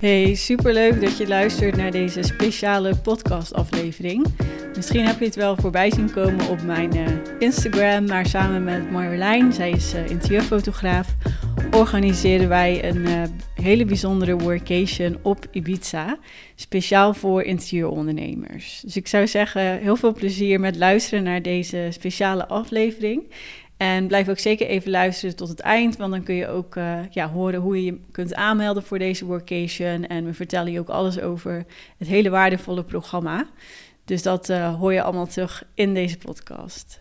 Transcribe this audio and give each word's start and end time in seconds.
Hey, 0.00 0.34
superleuk 0.34 1.00
dat 1.00 1.16
je 1.16 1.28
luistert 1.28 1.76
naar 1.76 1.90
deze 1.90 2.22
speciale 2.22 2.96
podcastaflevering. 2.96 4.26
Misschien 4.76 5.06
heb 5.06 5.18
je 5.18 5.24
het 5.24 5.34
wel 5.34 5.56
voorbij 5.56 5.90
zien 5.90 6.10
komen 6.10 6.48
op 6.48 6.62
mijn 6.62 6.96
uh, 6.96 7.06
Instagram, 7.38 8.06
maar 8.06 8.26
samen 8.26 8.64
met 8.64 8.90
Marjolein, 8.90 9.52
zij 9.52 9.70
is 9.70 9.94
uh, 9.94 10.10
interieurfotograaf, 10.10 11.14
organiseren 11.70 12.48
wij 12.48 12.84
een 12.84 12.96
uh, 12.96 13.22
hele 13.54 13.84
bijzondere 13.84 14.36
workation 14.36 15.18
op 15.22 15.46
Ibiza, 15.50 16.18
speciaal 16.54 17.14
voor 17.14 17.42
interieurondernemers. 17.42 18.80
Dus 18.80 18.96
ik 18.96 19.06
zou 19.06 19.26
zeggen, 19.26 19.78
heel 19.78 19.96
veel 19.96 20.12
plezier 20.12 20.60
met 20.60 20.76
luisteren 20.76 21.24
naar 21.24 21.42
deze 21.42 21.86
speciale 21.90 22.48
aflevering. 22.48 23.22
En 23.76 24.06
blijf 24.06 24.28
ook 24.28 24.38
zeker 24.38 24.66
even 24.66 24.90
luisteren 24.90 25.36
tot 25.36 25.48
het 25.48 25.60
eind, 25.60 25.96
want 25.96 26.12
dan 26.12 26.22
kun 26.22 26.34
je 26.34 26.48
ook 26.48 26.74
uh, 26.76 27.10
ja, 27.10 27.28
horen 27.28 27.60
hoe 27.60 27.76
je 27.76 27.84
je 27.84 28.00
kunt 28.10 28.34
aanmelden 28.34 28.82
voor 28.82 28.98
deze 28.98 29.26
workation. 29.26 30.06
En 30.06 30.24
we 30.24 30.34
vertellen 30.34 30.72
je 30.72 30.80
ook 30.80 30.88
alles 30.88 31.20
over 31.20 31.64
het 31.96 32.08
hele 32.08 32.30
waardevolle 32.30 32.84
programma. 32.84 33.46
Dus 34.04 34.22
dat 34.22 34.48
uh, 34.48 34.78
hoor 34.78 34.92
je 34.92 35.02
allemaal 35.02 35.26
terug 35.26 35.70
in 35.74 35.94
deze 35.94 36.18
podcast. 36.18 36.98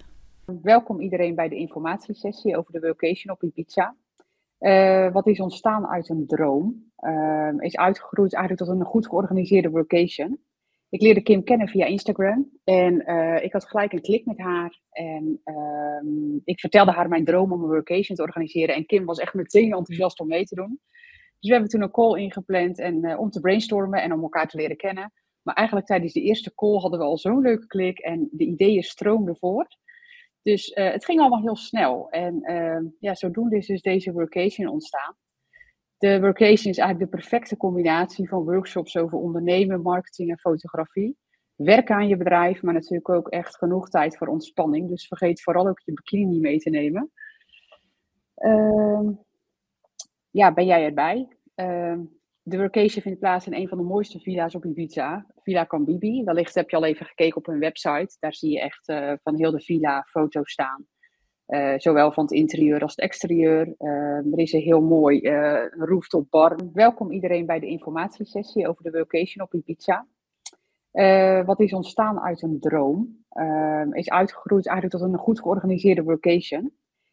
Welkom 0.61 0.99
iedereen 0.99 1.35
bij 1.35 1.49
de 1.49 1.55
informatiesessie 1.55 2.57
over 2.57 2.71
de 2.71 2.79
workation 2.79 3.33
op 3.33 3.43
Ibiza. 3.43 3.95
Uh, 4.59 5.11
wat 5.11 5.27
is 5.27 5.39
ontstaan 5.39 5.87
uit 5.87 6.09
een 6.09 6.27
droom, 6.27 6.83
is 7.59 7.77
uitgegroeid 7.77 8.33
eigenlijk 8.33 8.69
tot 8.69 8.79
een 8.79 8.85
goed 8.85 9.07
georganiseerde 9.07 9.69
workation. 9.69 10.39
Ik 10.95 11.01
leerde 11.01 11.21
Kim 11.21 11.43
kennen 11.43 11.67
via 11.67 11.85
Instagram 11.85 12.49
en 12.63 13.03
uh, 13.09 13.43
ik 13.43 13.53
had 13.53 13.65
gelijk 13.65 13.93
een 13.93 14.01
klik 14.01 14.25
met 14.25 14.39
haar. 14.39 14.81
En 14.91 15.41
uh, 15.45 16.41
ik 16.43 16.59
vertelde 16.59 16.91
haar 16.91 17.09
mijn 17.09 17.25
droom 17.25 17.51
om 17.51 17.61
een 17.61 17.69
workation 17.69 18.17
te 18.17 18.21
organiseren. 18.21 18.75
En 18.75 18.85
Kim 18.85 19.05
was 19.05 19.19
echt 19.19 19.33
meteen 19.33 19.73
enthousiast 19.73 20.19
om 20.19 20.27
mee 20.27 20.45
te 20.45 20.55
doen. 20.55 20.79
Dus 21.39 21.49
we 21.49 21.51
hebben 21.51 21.69
toen 21.69 21.81
een 21.81 21.91
call 21.91 22.19
ingepland 22.19 22.79
en, 22.79 23.05
uh, 23.05 23.19
om 23.19 23.29
te 23.29 23.39
brainstormen 23.39 24.01
en 24.01 24.13
om 24.13 24.21
elkaar 24.21 24.47
te 24.47 24.57
leren 24.57 24.77
kennen. 24.77 25.13
Maar 25.41 25.55
eigenlijk 25.55 25.87
tijdens 25.87 26.13
de 26.13 26.21
eerste 26.21 26.55
call 26.55 26.79
hadden 26.79 26.99
we 26.99 27.05
al 27.05 27.17
zo'n 27.17 27.41
leuke 27.41 27.67
klik 27.67 27.99
en 27.99 28.29
de 28.31 28.45
ideeën 28.45 28.83
stroomden 28.83 29.37
voort. 29.37 29.77
Dus 30.41 30.69
uh, 30.69 30.91
het 30.91 31.05
ging 31.05 31.19
allemaal 31.19 31.41
heel 31.41 31.57
snel. 31.57 32.09
En 32.09 32.41
ehm, 32.41 32.83
ja, 32.99 33.15
zodoende 33.15 33.57
is 33.57 33.67
dus 33.67 33.81
deze 33.81 34.11
workation 34.11 34.67
ontstaan. 34.67 35.15
De 36.05 36.19
workation 36.19 36.71
is 36.71 36.77
eigenlijk 36.77 36.99
de 36.99 37.17
perfecte 37.17 37.57
combinatie 37.57 38.27
van 38.27 38.43
workshops 38.43 38.97
over 38.97 39.17
ondernemen, 39.17 39.81
marketing 39.81 40.29
en 40.29 40.39
fotografie. 40.39 41.17
Werken 41.55 41.95
aan 41.95 42.07
je 42.07 42.17
bedrijf, 42.17 42.61
maar 42.61 42.73
natuurlijk 42.73 43.09
ook 43.09 43.27
echt 43.27 43.57
genoeg 43.57 43.89
tijd 43.89 44.17
voor 44.17 44.27
ontspanning. 44.27 44.89
Dus 44.89 45.07
vergeet 45.07 45.41
vooral 45.41 45.67
ook 45.67 45.79
je 45.79 45.93
bikini 45.93 46.39
mee 46.39 46.59
te 46.59 46.69
nemen. 46.69 47.11
Uh, 48.37 49.09
ja, 50.31 50.53
ben 50.53 50.65
jij 50.65 50.83
erbij? 50.85 51.27
Uh, 51.55 51.99
de 52.41 52.57
workation 52.57 53.01
vindt 53.01 53.19
plaats 53.19 53.45
in 53.45 53.53
een 53.53 53.67
van 53.67 53.77
de 53.77 53.83
mooiste 53.83 54.19
villa's 54.19 54.55
op 54.55 54.65
Ibiza, 54.65 55.25
Villa 55.35 55.65
Cambibi. 55.65 56.23
Wellicht 56.23 56.55
heb 56.55 56.69
je 56.69 56.75
al 56.75 56.85
even 56.85 57.05
gekeken 57.05 57.37
op 57.37 57.45
hun 57.45 57.59
website. 57.59 58.17
Daar 58.19 58.33
zie 58.33 58.51
je 58.51 58.61
echt 58.61 58.89
uh, 58.89 59.13
van 59.23 59.35
heel 59.35 59.51
de 59.51 59.61
villa 59.61 60.03
foto's 60.09 60.51
staan. 60.51 60.85
Uh, 61.47 61.73
zowel 61.77 62.11
van 62.11 62.23
het 62.23 62.33
interieur 62.33 62.81
als 62.81 62.91
het 62.91 63.05
exterieur. 63.05 63.75
Uh, 63.79 64.33
er 64.33 64.39
is 64.39 64.53
een 64.53 64.61
heel 64.61 64.81
mooi 64.81 65.21
uh, 65.21 65.65
rooftop 65.69 66.29
bar. 66.29 66.59
Welkom 66.73 67.11
iedereen 67.11 67.45
bij 67.45 67.59
de 67.59 67.67
informatiesessie 67.67 68.67
over 68.67 68.83
de 68.83 68.91
workation 68.91 69.45
op 69.45 69.53
Ibiza. 69.53 70.07
wat 71.45 71.59
is 71.59 71.73
ontstaan 71.73 72.19
uit 72.19 72.41
een 72.41 72.59
droom, 72.59 73.25
is 73.91 74.09
uitgegroeid 74.09 74.67
eigenlijk 74.67 74.97
tot 74.97 75.13
een 75.13 75.19
goed 75.19 75.41
georganiseerde 75.41 76.03
workation. 76.03 76.71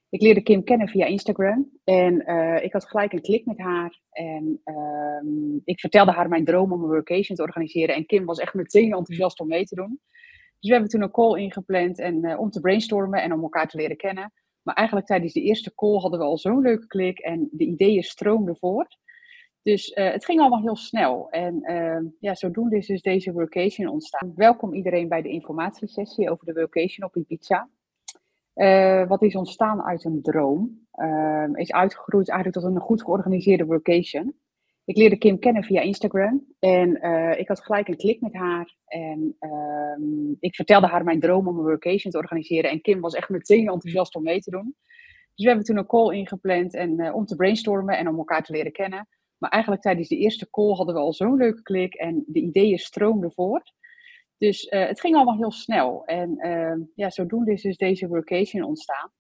Ik 0.09 0.23
leerde 0.23 0.43
Kim 0.43 0.65
kennen 0.65 0.89
via 0.89 1.07
Instagram 1.07 1.71
en 1.85 2.15
ik 2.63 2.73
had 2.73 2.89
gelijk 2.89 3.13
een 3.13 3.23
klik 3.23 3.47
met 3.47 3.59
haar. 3.59 4.01
En 4.11 4.61
ehm, 4.65 5.57
ik 5.65 5.81
vertelde 5.81 6.13
haar 6.13 6.29
mijn 6.29 6.45
droom 6.45 6.73
om 6.73 6.83
een 6.83 6.89
workation 6.89 7.37
te 7.37 7.43
organiseren. 7.43 7.95
En 7.95 8.07
Kim 8.07 8.25
was 8.25 8.39
echt 8.39 8.55
meteen 8.55 8.93
enthousiast 8.93 9.41
om 9.41 9.49
mee 9.49 9.65
te 9.65 9.75
doen. 9.75 10.01
Dus 10.63 10.71
we 10.71 10.77
hebben 10.77 10.91
toen 10.91 11.03
een 11.03 11.11
call 11.11 11.41
ingepland 11.41 11.99
en, 11.99 12.25
uh, 12.25 12.41
om 12.41 12.51
te 12.51 12.61
brainstormen 12.61 13.23
en 13.23 13.33
om 13.33 13.43
elkaar 13.43 13.69
te 13.69 13.77
leren 13.77 13.97
kennen. 13.97 14.33
Maar 14.63 14.75
eigenlijk 14.75 15.07
tijdens 15.07 15.33
de 15.33 15.41
eerste 15.41 15.75
call 15.75 15.99
hadden 15.99 16.19
we 16.19 16.25
al 16.25 16.39
zo'n 16.39 16.61
leuke 16.61 16.87
klik 16.87 17.19
en 17.19 17.49
de 17.53 17.65
ideeën 17.65 18.03
stroomden 18.03 18.57
voort. 18.57 18.99
Dus 19.63 19.89
uh, 19.89 20.11
het 20.11 20.25
ging 20.25 20.41
allemaal 20.41 20.61
heel 20.61 20.77
snel. 20.77 21.31
En 21.31 21.71
uh, 21.71 22.11
ja, 22.19 22.35
zodoende 22.35 22.77
is 22.77 22.87
dus 22.87 23.03
deze 23.03 23.33
workation 23.33 23.89
ontstaan. 23.89 24.33
Welkom 24.35 24.75
iedereen 24.75 25.09
bij 25.09 25.23
de 25.23 25.29
informatiesessie 25.29 26.31
over 26.31 26.47
de 26.47 26.53
workation 26.53 27.09
op 27.09 27.17
Ibiza. 27.17 27.69
Uh, 28.55 29.09
wat 29.09 29.23
is 29.23 29.35
ontstaan 29.35 29.83
uit 29.83 30.05
een 30.05 30.23
droom, 30.23 30.87
is 31.55 31.73
uitgegroeid 31.73 32.29
eigenlijk 32.29 32.61
tot 32.61 32.75
een 32.75 32.81
goed 32.81 33.03
georganiseerde 33.03 33.65
workation. 33.65 34.35
Ik 34.85 34.97
leerde 34.97 35.19
Kim 35.19 35.39
kennen 35.39 35.65
via 35.65 35.81
Instagram 35.81 36.47
en 36.59 37.07
uh, 37.07 37.39
ik 37.39 37.49
had 37.49 37.65
gelijk 37.65 37.89
een 37.89 37.97
klik 37.97 38.21
met 38.21 38.35
haar. 38.35 38.77
En 38.87 39.37
uh, 39.41 40.37
ik 40.41 40.55
vertelde 40.55 40.87
haar 40.87 41.05
mijn 41.05 41.21
droom 41.21 41.49
om 41.49 41.59
een 41.59 41.65
workation 41.65 42.13
te 42.13 42.19
organiseren. 42.19 42.71
En 42.71 42.81
Kim 42.81 43.01
was 43.01 43.15
echt 43.15 43.29
meteen 43.29 43.69
enthousiast 43.69 44.15
om 44.15 44.23
mee 44.23 44.41
te 44.41 44.51
doen. 44.51 44.75
Dus 45.35 45.45
we 45.45 45.47
hebben 45.47 45.65
toen 45.65 45.77
een 45.77 45.87
call 45.87 46.15
ingepland 46.15 46.75
en, 46.75 47.01
uh, 47.01 47.15
om 47.15 47.25
te 47.25 47.37
brainstormen 47.37 47.99
en 47.99 48.09
om 48.09 48.17
elkaar 48.17 48.43
te 48.43 48.53
leren 48.53 48.73
kennen. 48.73 49.09
Maar 49.39 49.51
eigenlijk 49.51 49.83
tijdens 49.83 50.09
de 50.09 50.17
eerste 50.17 50.51
call 50.51 50.75
hadden 50.75 50.95
we 50.95 51.01
al 51.01 51.13
zo'n 51.13 51.37
leuke 51.37 51.63
klik 51.63 51.95
en 51.95 52.25
de 52.27 52.41
ideeën 52.41 52.79
stroomden 52.79 53.33
voort. 53.33 53.73
Dus 54.39 54.65
uh, 54.65 54.87
het 54.87 55.01
ging 55.01 55.15
allemaal 55.15 55.37
heel 55.37 55.53
snel. 55.53 56.05
En 56.05 56.39
ehm, 56.39 56.81
ja, 56.95 57.11
zodoende 57.11 57.53
is 57.53 57.63
dus 57.63 57.77
deze 57.77 58.09
workation 58.09 58.63
ontstaan. 58.63 59.11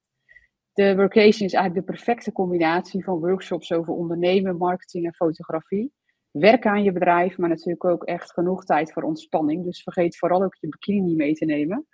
De 0.73 0.97
workation 0.97 1.47
is 1.47 1.53
eigenlijk 1.53 1.87
de 1.87 1.93
perfecte 1.93 2.33
combinatie 2.33 3.05
van 3.05 3.19
workshops 3.19 3.73
over 3.73 3.95
ondernemen, 3.95 4.57
marketing 4.57 5.07
en 5.07 5.15
fotografie. 5.15 5.93
Werken 6.31 6.71
aan 6.71 6.83
je 6.83 6.93
bedrijf, 6.93 7.39
maar 7.39 7.49
natuurlijk 7.49 7.85
ook 7.85 8.05
echt 8.05 8.33
genoeg 8.33 8.65
tijd 8.65 8.93
voor 8.93 9.03
ontspanning. 9.03 9.65
Dus 9.65 9.83
vergeet 9.83 10.19
vooral 10.19 10.43
ook 10.43 10.57
je 10.61 10.69
bikini 10.69 11.01
niet 11.01 11.17
mee 11.17 11.35
te 11.35 11.45
nemen. 11.45 11.87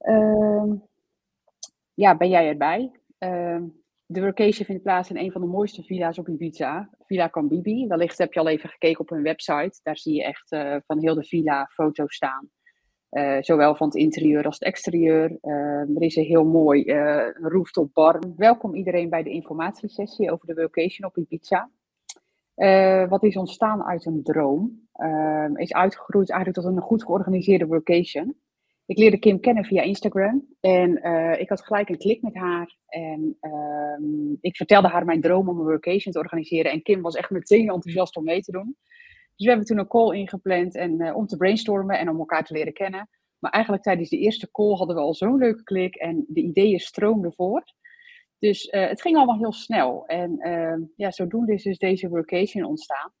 Uh, 0.00 0.72
ja, 1.94 2.16
ben 2.16 2.28
jij 2.28 2.48
erbij? 2.48 3.00
Uh, 3.18 3.62
de 4.06 4.20
workation 4.20 4.66
vindt 4.66 4.82
plaats 4.82 5.10
in 5.10 5.16
een 5.16 5.32
van 5.32 5.40
de 5.40 5.46
mooiste 5.46 5.82
villa's 5.82 6.18
op 6.18 6.28
Ibiza, 6.28 6.90
Villa 6.98 7.30
Cambibi. 7.30 7.86
Wellicht 7.86 8.18
heb 8.18 8.32
je 8.32 8.40
al 8.40 8.48
even 8.48 8.68
gekeken 8.68 9.00
op 9.00 9.08
hun 9.08 9.22
website. 9.22 9.80
Daar 9.82 9.96
zie 9.96 10.14
je 10.14 10.24
echt 10.24 10.52
uh, 10.52 10.76
van 10.86 11.00
heel 11.00 11.14
de 11.14 11.24
villa 11.24 11.66
foto's 11.66 12.14
staan. 12.14 12.50
Uh, 13.10 13.36
zowel 13.40 13.74
van 13.74 13.86
het 13.86 13.96
interieur 13.96 14.44
als 14.44 14.54
het 14.54 14.68
exterieur. 14.68 15.38
Uh, 15.42 15.96
er 15.96 16.02
is 16.02 16.16
een 16.16 16.24
heel 16.24 16.44
mooi 16.44 16.84
uh, 16.84 17.28
rooftop 17.34 17.94
bar. 17.94 18.22
Welkom 18.36 18.74
iedereen 18.74 19.08
bij 19.08 19.22
de 19.22 19.30
informatiesessie 19.30 20.30
over 20.32 20.46
de 20.46 20.54
workation 20.54 21.08
op 21.08 21.16
Ibiza. 21.16 21.70
wat 23.08 23.22
is 23.22 23.36
ontstaan 23.36 23.84
uit 23.84 24.06
een 24.06 24.22
droom, 24.22 24.88
is 25.54 25.72
uitgegroeid 25.72 26.30
eigenlijk 26.30 26.60
tot 26.60 26.76
een 26.76 26.80
goed 26.82 27.04
georganiseerde 27.04 27.66
workation. 27.66 28.36
Ik 28.86 28.98
leerde 28.98 29.18
Kim 29.18 29.40
kennen 29.40 29.64
via 29.64 29.82
Instagram 29.82 30.46
en 30.60 30.96
ik 31.40 31.48
had 31.48 31.62
gelijk 31.62 31.88
een 31.88 31.98
klik 31.98 32.22
met 32.22 32.34
haar. 32.34 32.76
En 32.86 33.36
ehm, 33.40 34.32
ik 34.40 34.56
vertelde 34.56 34.88
haar 34.88 35.04
mijn 35.04 35.20
droom 35.20 35.48
om 35.48 35.58
een 35.58 35.64
workation 35.64 36.12
te 36.12 36.18
organiseren. 36.18 36.72
En 36.72 36.82
Kim 36.82 37.02
was 37.02 37.14
echt 37.14 37.30
meteen 37.30 37.68
enthousiast 37.68 38.16
om 38.16 38.24
mee 38.24 38.40
te 38.40 38.52
doen. 38.52 38.76
Dus 39.40 39.48
we 39.48 39.54
hebben 39.54 39.74
toen 39.74 39.78
een 39.78 40.00
call 40.00 40.16
ingepland 40.16 40.76
en, 40.76 41.00
uh, 41.00 41.16
om 41.16 41.26
te 41.26 41.36
brainstormen 41.36 41.98
en 41.98 42.08
om 42.08 42.18
elkaar 42.18 42.44
te 42.44 42.52
leren 42.52 42.72
kennen. 42.72 43.08
Maar 43.38 43.50
eigenlijk 43.50 43.82
tijdens 43.82 44.08
de 44.08 44.18
eerste 44.18 44.50
call 44.50 44.74
hadden 44.74 44.96
we 44.96 45.02
al 45.02 45.14
zo'n 45.14 45.38
leuke 45.38 45.62
klik 45.62 45.94
en 45.94 46.24
de 46.28 46.40
ideeën 46.40 46.78
stroomden 46.78 47.32
voort. 47.32 47.74
Dus 48.38 48.66
uh, 48.66 48.88
het 48.88 49.00
ging 49.00 49.16
allemaal 49.16 49.38
heel 49.38 49.52
snel. 49.52 50.06
En 50.06 50.48
uh, 50.48 50.86
ja, 50.96 51.10
zodoende 51.10 51.52
is 51.52 51.62
dus 51.62 51.78
deze 51.78 52.08
workation 52.08 52.64
ontstaan. 52.64 53.12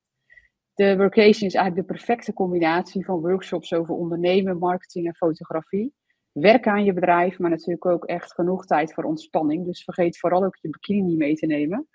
De 0.74 0.96
workation 0.96 1.48
is 1.48 1.54
eigenlijk 1.54 1.76
de 1.76 1.94
perfecte 1.94 2.32
combinatie 2.32 3.04
van 3.04 3.20
workshops 3.20 3.72
over 3.72 3.94
ondernemen, 3.94 4.58
marketing 4.58 5.06
en 5.06 5.14
fotografie. 5.14 5.94
Werken 6.32 6.72
aan 6.72 6.84
je 6.84 6.92
bedrijf, 6.92 7.38
maar 7.38 7.50
natuurlijk 7.50 7.86
ook 7.86 8.04
echt 8.04 8.32
genoeg 8.32 8.66
tijd 8.66 8.94
voor 8.94 9.04
ontspanning. 9.04 9.64
Dus 9.64 9.84
vergeet 9.84 10.18
vooral 10.18 10.44
ook 10.44 10.56
je 10.60 10.70
bikini 10.70 11.16
mee 11.16 11.34
te 11.34 11.46
nemen. 11.46 11.88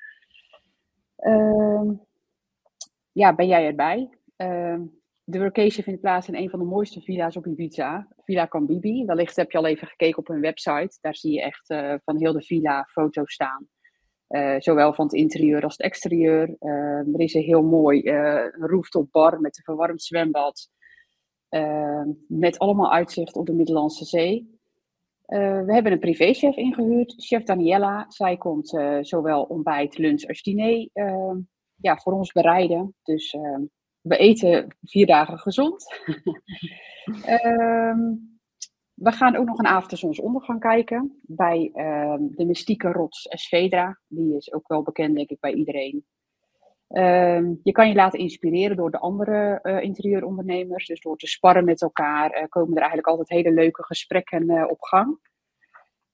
Uh, 1.17 1.91
ja, 3.15 3.35
ben 3.35 3.47
jij 3.47 3.65
erbij? 3.65 4.09
Uh, 4.37 4.79
de 5.23 5.39
workation 5.39 5.83
vindt 5.83 6.01
plaats 6.01 6.27
in 6.27 6.35
een 6.35 6.49
van 6.49 6.59
de 6.59 6.65
mooiste 6.65 7.01
villa's 7.01 7.35
op 7.35 7.47
Ibiza, 7.47 8.07
Villa 8.23 8.47
Cambibi. 8.47 9.05
Wellicht 9.05 9.35
heb 9.35 9.51
je 9.51 9.57
al 9.57 9.65
even 9.65 9.87
gekeken 9.87 10.17
op 10.17 10.27
hun 10.27 10.41
website. 10.41 10.97
Daar 11.01 11.15
zie 11.15 11.33
je 11.33 11.41
echt 11.41 11.69
uh, 11.69 11.93
van 12.03 12.17
heel 12.17 12.33
de 12.33 12.41
villa 12.41 12.83
foto's 12.83 13.33
staan. 13.33 13.67
Uh, 14.29 14.55
zowel 14.57 14.93
van 14.93 15.05
het 15.05 15.13
interieur 15.13 15.63
als 15.63 15.73
het 15.77 15.81
exterieur. 15.81 16.55
Uh, 16.59 17.13
er 17.13 17.19
is 17.19 17.33
een 17.33 17.41
heel 17.41 17.63
mooi 17.63 18.11
rooftop 18.51 19.11
bar 19.11 19.41
met 19.41 19.57
een 19.57 19.63
verwarmd 19.63 20.03
zwembad. 20.03 20.69
Ehm, 21.49 22.09
met 22.27 22.59
allemaal 22.59 22.91
uitzicht 22.91 23.35
op 23.35 23.45
de 23.45 23.53
Middellandse 23.53 24.05
Zee. 24.05 24.59
we 25.25 25.73
hebben 25.73 25.91
een 25.91 25.99
privéchef 25.99 26.55
ingehuurd, 26.55 27.13
chef 27.17 27.43
Daniela. 27.43 28.05
Zij 28.07 28.37
komt 28.37 28.79
zowel 29.01 29.43
ontbijt, 29.43 29.97
lunch 29.97 30.27
als 30.27 30.41
diner 30.41 30.89
ehm, 30.93 31.37
ja, 31.75 31.97
voor 31.97 32.13
ons 32.13 32.31
bereiden. 32.31 32.95
Dus 33.03 33.33
uh, 33.33 33.59
we 34.01 34.17
eten 34.17 34.75
vier 34.81 35.05
dagen 35.05 35.39
gezond. 35.39 36.01
um, 37.45 38.39
we 39.05 39.11
gaan 39.11 39.35
ook 39.35 39.45
nog 39.45 39.59
een 39.59 39.67
avond 39.67 39.99
zonsondergang 39.99 40.59
kijken 40.59 41.19
bij 41.21 41.71
uh, 41.73 42.15
de 42.19 42.45
mystieke 42.45 42.91
rots 42.91 43.27
Esvedra. 43.27 43.99
Die 44.07 44.35
is 44.35 44.53
ook 44.53 44.67
wel 44.67 44.83
bekend, 44.83 45.15
denk 45.15 45.29
ik, 45.29 45.39
bij 45.39 45.53
iedereen. 45.53 46.05
Ehm, 46.87 47.53
je 47.63 47.71
kan 47.71 47.87
je 47.87 47.95
laten 47.95 48.19
inspireren 48.19 48.77
door 48.77 48.91
de 48.91 48.99
andere 48.99 49.59
uh, 49.63 49.81
interieurondernemers. 49.81 50.87
Dus 50.87 51.01
door 51.01 51.17
te 51.17 51.27
sparren 51.27 51.65
met 51.65 51.81
elkaar 51.81 52.47
komen 52.49 52.73
er 52.73 52.79
eigenlijk 52.79 53.07
altijd 53.07 53.29
hele 53.29 53.51
leuke 53.51 53.83
gesprekken 53.83 54.69
op 54.69 54.81
gang. 54.81 55.19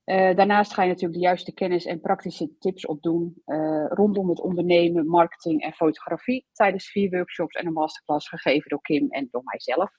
Daarnaast 0.05 0.73
ga 0.73 0.81
je 0.81 0.87
natuurlijk 0.87 1.19
de 1.19 1.25
juiste 1.25 1.53
kennis 1.53 1.85
en 1.85 2.01
praktische 2.01 2.57
tips 2.59 2.85
opdoen 2.85 3.41
rondom 3.89 4.29
het 4.29 4.41
ondernemen, 4.41 5.07
marketing 5.07 5.61
en 5.61 5.73
fotografie 5.73 6.45
tijdens 6.51 6.91
vier 6.91 7.09
workshops 7.09 7.55
en 7.55 7.65
een 7.65 7.73
masterclass 7.73 8.29
gegeven 8.29 8.69
door 8.69 8.81
Kim 8.81 9.09
en 9.09 9.27
door 9.31 9.43
mijzelf. 9.43 9.91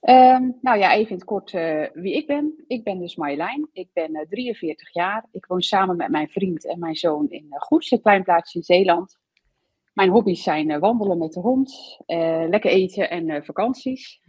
Um, 0.00 0.58
nou 0.60 0.78
ja, 0.78 0.92
even 0.92 1.10
in 1.10 1.14
het 1.14 1.24
kort 1.24 1.52
uh, 1.52 1.86
wie 1.92 2.14
ik 2.14 2.26
ben. 2.26 2.64
Ik 2.66 2.84
ben 2.84 2.98
dus 2.98 3.16
Marjolein. 3.16 3.68
Ik 3.72 3.88
ben 3.92 4.14
uh, 4.14 4.20
43 4.28 4.92
jaar. 4.92 5.26
Ik 5.30 5.46
woon 5.46 5.62
samen 5.62 5.96
met 5.96 6.08
mijn 6.08 6.28
vriend 6.28 6.66
en 6.66 6.78
mijn 6.78 6.96
zoon 6.96 7.28
in 7.28 7.46
uh, 7.50 7.58
Goes, 7.58 7.90
een 7.90 8.00
klein 8.00 8.22
plaatsje 8.22 8.58
in 8.58 8.64
Zeeland. 8.64 9.18
Mijn 9.92 10.10
hobby's 10.10 10.42
zijn 10.42 10.78
wandelen 10.78 11.18
met 11.18 11.32
de 11.32 11.40
hond, 11.40 11.98
lekker 12.48 12.70
eten 12.70 13.10
en 13.10 13.44
vakanties. 13.44 14.20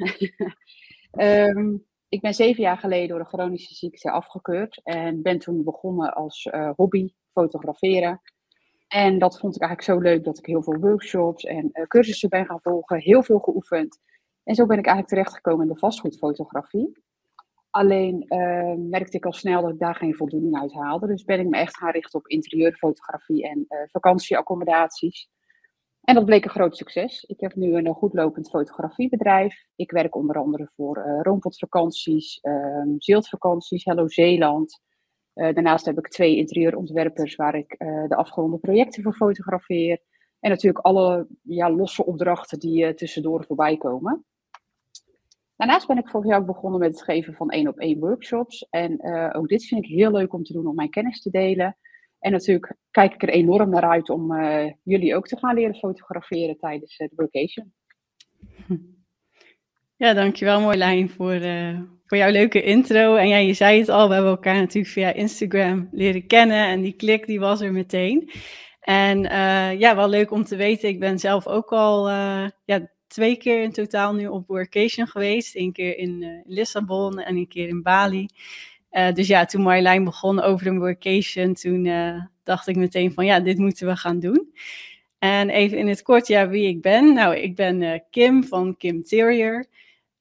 um, 1.12 1.86
ik 2.12 2.22
ben 2.22 2.34
zeven 2.34 2.64
jaar 2.64 2.78
geleden 2.78 3.08
door 3.08 3.20
een 3.20 3.26
chronische 3.26 3.74
ziekte 3.74 4.12
afgekeurd 4.12 4.82
en 4.84 5.22
ben 5.22 5.40
toen 5.40 5.64
begonnen 5.64 6.14
als 6.14 6.50
hobby 6.76 7.14
fotograferen. 7.32 8.22
En 8.88 9.20
dat 9.20 9.40
vond 9.40 9.56
ik 9.56 9.62
eigenlijk 9.62 9.92
zo 9.92 10.10
leuk 10.10 10.24
dat 10.24 10.38
ik 10.38 10.46
heel 10.46 10.64
veel 10.64 10.78
workshops 10.80 11.44
en 11.44 11.72
cursussen 11.88 12.30
ben 12.30 12.46
gaan 12.46 12.62
volgen, 12.62 13.00
heel 13.00 13.24
veel 13.24 13.40
geoefend. 13.40 14.00
En 14.44 14.56
zo 14.56 14.66
ben 14.66 14.78
ik 14.78 14.86
eigenlijk 14.86 15.16
terechtgekomen 15.16 15.68
in 15.68 15.74
de 15.74 15.80
vastgoedfotografie. 15.80 17.04
Alleen 17.70 18.26
uh, 18.28 18.90
merkte 18.90 19.18
ik 19.18 19.26
al 19.26 19.34
snel 19.34 19.62
dat 19.62 19.72
ik 19.72 19.80
daar 19.80 19.96
geen 19.96 20.16
voldoening 20.16 20.60
uit 20.60 20.74
haalde. 20.74 21.08
Dus 21.08 21.24
ben 21.24 21.40
ik 21.40 21.48
me 21.48 21.58
echt 21.58 21.78
gaan 21.78 21.92
richten 21.92 22.20
op 22.20 22.28
interieurfotografie 22.28 23.48
en 23.50 23.66
vakantieaccommodaties. 23.92 25.30
En 26.02 26.16
dat 26.16 26.26
bleek 26.26 26.44
een 26.44 26.50
groot 26.50 26.78
succes. 26.78 27.24
Ik 27.24 27.40
heb 27.40 27.56
nu 27.56 27.76
een 27.76 27.94
goed 27.94 28.14
lopend 28.14 28.50
fotografiebedrijf. 28.50 29.66
Ik 29.76 29.92
werk 29.92 30.16
onder 30.16 30.36
andere 30.36 30.72
voor 30.76 30.98
uh, 30.98 31.20
Roompotvakanties, 31.22 32.40
uh, 32.42 32.84
Ziltvakanties, 32.98 33.84
Hello 33.84 34.08
Zeeland. 34.08 34.82
Uh, 35.36 35.54
daarnaast 35.54 35.86
heb 35.86 35.98
ik 35.98 36.08
twee 36.08 36.36
interieurontwerpers 36.36 37.36
waar 37.36 37.56
ik 37.56 37.76
de 38.08 38.16
afgeronde 38.16 38.58
projecten 38.58 39.04
voor 39.04 39.14
fotografeer. 39.14 40.00
En 40.40 40.50
natuurlijk 40.50 40.86
alle 40.86 41.28
ja, 41.42 41.72
losse 41.72 42.06
opdrachten 42.06 42.60
die 42.60 42.94
tussendoor 42.94 43.46
voorbij 43.46 43.78
komen. 43.78 44.26
Daarnaast 45.56 45.88
ben 45.88 45.98
ik 45.98 46.10
vorig 46.10 46.28
jaar 46.28 46.46
begonnen 46.46 46.80
met 46.80 46.92
het 46.92 47.04
geven 47.04 47.34
van 47.34 47.50
één 47.50 47.68
op 47.68 47.80
één 47.80 48.00
workshops. 48.00 48.68
En 48.70 49.04
ook 49.36 49.48
dit 49.48 49.66
vind 49.66 49.84
ik 49.84 49.90
heel 49.90 50.12
leuk 50.12 50.34
om 50.34 50.44
te 50.44 50.54
doen, 50.54 50.68
om 50.68 50.76
mijn 50.76 50.90
kennis 50.90 51.22
te 51.22 51.30
delen. 51.30 51.78
En 52.22 52.32
natuurlijk 52.32 52.76
kijk 52.92 53.14
ik 53.14 53.22
er 53.22 53.30
enorm 53.30 53.70
naar 53.70 53.90
uit 53.90 54.10
om 54.10 54.32
uh, 54.32 54.72
jullie 54.84 55.16
ook 55.16 55.28
te 55.28 55.38
gaan 55.38 55.56
leren 55.56 55.76
fotograferen 55.76 56.58
tijdens 56.58 57.00
uh, 57.00 57.08
de 57.08 57.16
vacation. 57.16 57.74
Ja, 59.96 60.14
dankjewel 60.14 60.62
Marlijn 60.62 61.10
voor, 61.10 61.40
voor 62.06 62.18
jouw 62.18 62.32
leuke 62.32 62.64
intro. 62.64 63.16
En 63.16 63.28
ja, 63.28 63.38
je 63.38 63.54
zei 63.54 63.80
het 63.80 63.90
al, 63.90 64.08
we 64.08 64.14
hebben 64.14 64.32
elkaar 64.32 64.56
natuurlijk 64.56 64.94
via 64.94 65.14
Instagram 65.14 65.90
leren 65.92 66.28
kennen. 66.28 66.68
En 66.68 66.82
die 66.82 66.94
klik 66.94 67.26
die 67.26 67.40
was 67.40 67.62
er 67.62 67.72
meteen. 67.72 68.32
En 68.80 69.22
ja, 69.78 69.96
wel 69.96 70.10
leuk 70.10 70.32
om 70.32 70.44
te 70.44 70.56
weten, 70.56 70.90
ik 70.90 71.00
ben 71.00 71.20
zelf 71.20 71.48
ook 71.48 71.72
al 71.72 72.10
ja, 72.66 72.90
twee 73.12 73.36
keer 73.38 73.62
in 73.62 73.72
totaal 73.72 74.14
nu 74.14 74.28
op 74.28 74.48
workation 74.48 75.08
geweest. 75.08 75.56
Eén 75.56 75.72
keer 75.72 75.98
in 75.98 76.22
uh, 76.22 76.42
Lissabon 76.46 77.20
en 77.20 77.36
een 77.36 77.48
keer 77.48 77.68
in 77.68 77.82
Bali. 77.82 78.28
Uh, 78.92 79.14
dus 79.14 79.28
ja, 79.28 79.46
toen 79.46 79.62
Marjolein 79.62 80.04
begon 80.04 80.42
over 80.42 80.68
een 80.68 80.80
workation, 80.80 81.54
toen 81.54 81.86
uh, 81.86 82.24
dacht 82.44 82.68
ik 82.68 82.76
meteen 82.76 83.14
van 83.14 83.26
ja, 83.26 83.40
dit 83.40 83.58
moeten 83.58 83.88
we 83.88 83.96
gaan 83.96 84.20
doen. 84.20 84.54
En 85.20 85.50
even 85.50 85.78
in 85.78 85.88
het 85.88 86.02
kort, 86.02 86.28
ja, 86.28 86.50
wie 86.50 86.68
ik 86.68 86.82
ben. 86.82 87.14
Nou, 87.14 87.36
ik 87.36 87.56
ben 87.56 88.04
Kim 88.10 88.44
van 88.44 88.78
Kim 88.78 89.04
Terrier. 89.04 89.66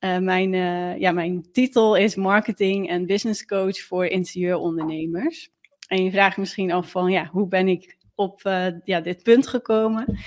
mijn, 0.01 0.53
ja, 0.99 1.13
mijn 1.13 1.49
titel 1.53 1.97
is 1.97 2.15
Marketing 2.15 2.89
en 2.89 3.07
Business 3.07 3.45
Coach 3.45 3.81
voor 3.81 4.07
interieurondernemers. 4.07 5.51
En 5.87 6.05
je 6.05 6.11
vraagt 6.11 6.37
misschien 6.37 6.73
af 6.73 6.91
van 6.91 7.11
ja, 7.11 7.29
hoe 7.33 7.49
ben 7.49 7.69
ik 7.69 7.97
op 8.15 8.41
ja, 8.85 9.01
dit 9.01 9.23
punt 9.23 9.47
gekomen? 9.47 10.19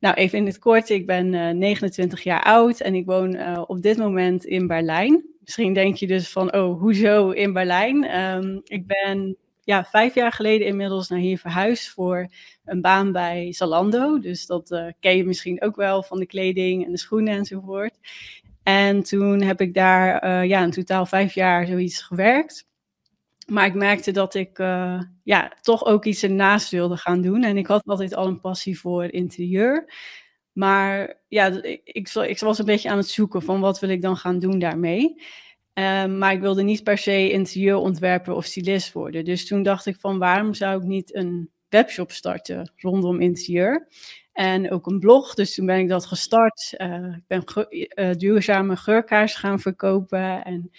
Nou, 0.00 0.14
even 0.14 0.38
in 0.38 0.46
het 0.46 0.58
kort. 0.58 0.88
Ik 0.88 1.06
ben 1.06 1.32
uh, 1.32 1.48
eh, 1.48 1.56
29 1.56 2.22
jaar 2.22 2.42
oud 2.42 2.80
en 2.80 2.94
ik 2.94 3.06
woon 3.06 3.58
op 3.66 3.82
dit 3.82 3.96
moment 3.96 4.44
in 4.44 4.66
Berlijn. 4.66 5.24
Misschien 5.50 5.74
denk 5.74 5.96
je 5.96 6.06
dus 6.06 6.28
van, 6.28 6.54
oh, 6.54 6.80
hoezo 6.80 7.30
in 7.30 7.52
Berlijn? 7.52 8.20
Um, 8.20 8.60
ik 8.64 8.86
ben 8.86 9.36
ja, 9.64 9.84
vijf 9.84 10.14
jaar 10.14 10.32
geleden 10.32 10.66
inmiddels 10.66 11.08
naar 11.08 11.18
hier 11.18 11.38
verhuisd 11.38 11.88
voor 11.88 12.28
een 12.64 12.80
baan 12.80 13.12
bij 13.12 13.52
Zalando. 13.52 14.18
Dus 14.18 14.46
dat 14.46 14.70
uh, 14.70 14.86
ken 15.00 15.16
je 15.16 15.24
misschien 15.24 15.62
ook 15.62 15.76
wel 15.76 16.02
van 16.02 16.18
de 16.18 16.26
kleding 16.26 16.84
en 16.84 16.90
de 16.90 16.98
schoenen 16.98 17.34
enzovoort. 17.34 17.94
En 18.62 19.02
toen 19.02 19.42
heb 19.42 19.60
ik 19.60 19.74
daar 19.74 20.46
ja, 20.46 20.62
in 20.62 20.70
totaal 20.70 21.06
vijf 21.06 21.34
jaar 21.34 21.66
zoiets 21.66 22.02
gewerkt. 22.02 22.66
Maar 23.46 23.66
ik 23.66 23.74
merkte 23.74 24.10
dat 24.10 24.34
ik 24.34 24.58
uh, 24.58 25.00
ja, 25.22 25.52
toch 25.60 25.84
ook 25.84 26.04
iets 26.04 26.22
ernaast 26.22 26.70
wilde 26.70 26.96
gaan 26.96 27.20
doen. 27.20 27.42
En 27.42 27.56
ik 27.56 27.66
had 27.66 27.82
altijd 27.84 28.14
al 28.14 28.26
een 28.26 28.40
passie 28.40 28.80
voor 28.80 29.04
interieur. 29.04 29.92
Maar 30.52 31.20
ja, 31.28 31.62
ik, 31.62 31.80
ik, 31.84 32.38
was 32.38 32.58
een 32.58 32.64
beetje 32.64 32.90
aan 32.90 32.96
het 32.96 33.08
zoeken 33.08 33.42
van 33.42 33.60
wat 33.60 33.80
wil 33.80 33.90
ik 33.90 34.02
dan 34.02 34.16
gaan 34.16 34.38
doen 34.38 34.58
daarmee. 34.58 35.22
Um, 35.74 36.18
maar 36.18 36.32
ik 36.32 36.40
wilde 36.40 36.62
niet 36.62 36.82
per 36.82 36.98
se 36.98 37.30
interieurontwerper 37.30 38.34
of 38.34 38.44
stylist 38.44 38.92
worden. 38.92 39.24
Dus 39.24 39.46
toen 39.46 39.62
dacht 39.62 39.86
ik 39.86 39.96
van 40.00 40.18
waarom 40.18 40.54
zou 40.54 40.80
ik 40.80 40.86
niet 40.86 41.14
een 41.14 41.50
webshop 41.68 42.10
starten 42.10 42.72
rondom 42.76 43.20
interieur. 43.20 43.88
En 44.32 44.70
ook 44.70 44.86
een 44.86 44.98
blog, 44.98 45.34
dus 45.34 45.54
toen 45.54 45.66
ben 45.66 45.78
ik 45.78 45.88
dat 45.88 46.06
gestart. 46.06 46.74
Uh, 46.76 47.16
ik 47.16 47.26
ben 47.26 47.44
uh, 47.94 48.10
duurzame 48.12 48.76
geurkaars 48.76 49.34
gaan 49.34 49.60
verkopen 49.60 50.44
en 50.44 50.70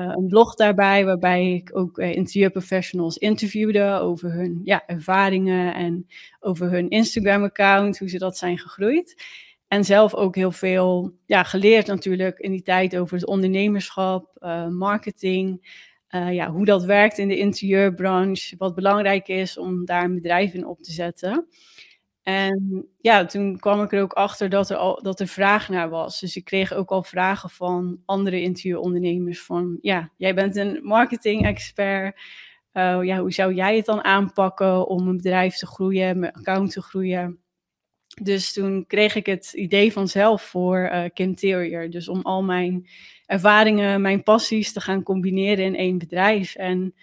een 0.00 0.26
blog 0.28 0.54
daarbij, 0.54 1.04
waarbij 1.04 1.52
ik 1.52 1.70
ook 1.72 1.98
uh, 1.98 2.14
interieurprofessionals 2.14 3.16
interviewde 3.16 3.98
over 4.00 4.32
hun 4.32 4.60
ja, 4.64 4.86
ervaringen 4.86 5.74
en 5.74 6.06
over 6.40 6.70
hun 6.70 6.88
Instagram-account, 6.88 7.98
hoe 7.98 8.08
ze 8.08 8.18
dat 8.18 8.38
zijn 8.38 8.58
gegroeid. 8.58 9.24
En 9.68 9.84
zelf 9.84 10.14
ook 10.14 10.34
heel 10.34 10.52
veel 10.52 11.12
ja, 11.26 11.42
geleerd 11.42 11.86
natuurlijk 11.86 12.38
in 12.38 12.50
die 12.50 12.62
tijd 12.62 12.96
over 12.96 13.16
het 13.16 13.26
ondernemerschap, 13.26 14.36
uh, 14.40 14.68
marketing, 14.68 15.74
ja, 16.30 16.50
hoe 16.50 16.64
dat 16.64 16.84
werkt 16.84 17.18
in 17.18 17.28
de 17.28 17.38
interieurbranche, 17.38 18.56
wat 18.58 18.74
belangrijk 18.74 19.28
is 19.28 19.58
om 19.58 19.84
daar 19.84 20.04
een 20.04 20.14
bedrijf 20.14 20.54
in 20.54 20.66
op 20.66 20.82
te 20.82 20.92
zetten. 20.92 21.46
En 22.26 22.86
ja, 23.00 23.24
toen 23.24 23.58
kwam 23.58 23.82
ik 23.82 23.92
er 23.92 24.02
ook 24.02 24.12
achter 24.12 24.48
dat 24.48 24.70
er, 24.70 24.76
al, 24.76 25.02
dat 25.02 25.20
er 25.20 25.26
vraag 25.26 25.68
naar 25.68 25.88
was. 25.88 26.20
Dus 26.20 26.36
ik 26.36 26.44
kreeg 26.44 26.72
ook 26.72 26.90
al 26.90 27.02
vragen 27.02 27.50
van 27.50 28.00
andere 28.04 28.40
interieurondernemers 28.40 29.42
van, 29.42 29.78
ja, 29.80 30.10
jij 30.16 30.34
bent 30.34 30.56
een 30.56 30.80
marketing-expert. 30.82 32.20
Uh, 32.72 32.98
ja, 33.02 33.18
hoe 33.18 33.32
zou 33.32 33.54
jij 33.54 33.76
het 33.76 33.84
dan 33.84 34.04
aanpakken 34.04 34.86
om 34.86 35.08
een 35.08 35.16
bedrijf 35.16 35.56
te 35.56 35.66
groeien, 35.66 36.18
mijn 36.18 36.32
account 36.32 36.72
te 36.72 36.82
groeien? 36.82 37.38
Dus 38.22 38.52
toen 38.52 38.84
kreeg 38.86 39.14
ik 39.14 39.26
het 39.26 39.52
idee 39.52 39.92
vanzelf 39.92 40.42
voor 40.42 40.78
uh, 40.78 41.04
Kim 41.14 41.34
Terrier. 41.34 41.90
Dus 41.90 42.08
om 42.08 42.20
al 42.22 42.42
mijn 42.42 42.88
ervaringen, 43.26 44.00
mijn 44.00 44.22
passies 44.22 44.72
te 44.72 44.80
gaan 44.80 45.02
combineren 45.02 45.64
in 45.64 45.76
één 45.76 45.98
bedrijf. 45.98 46.54
En 46.54 46.94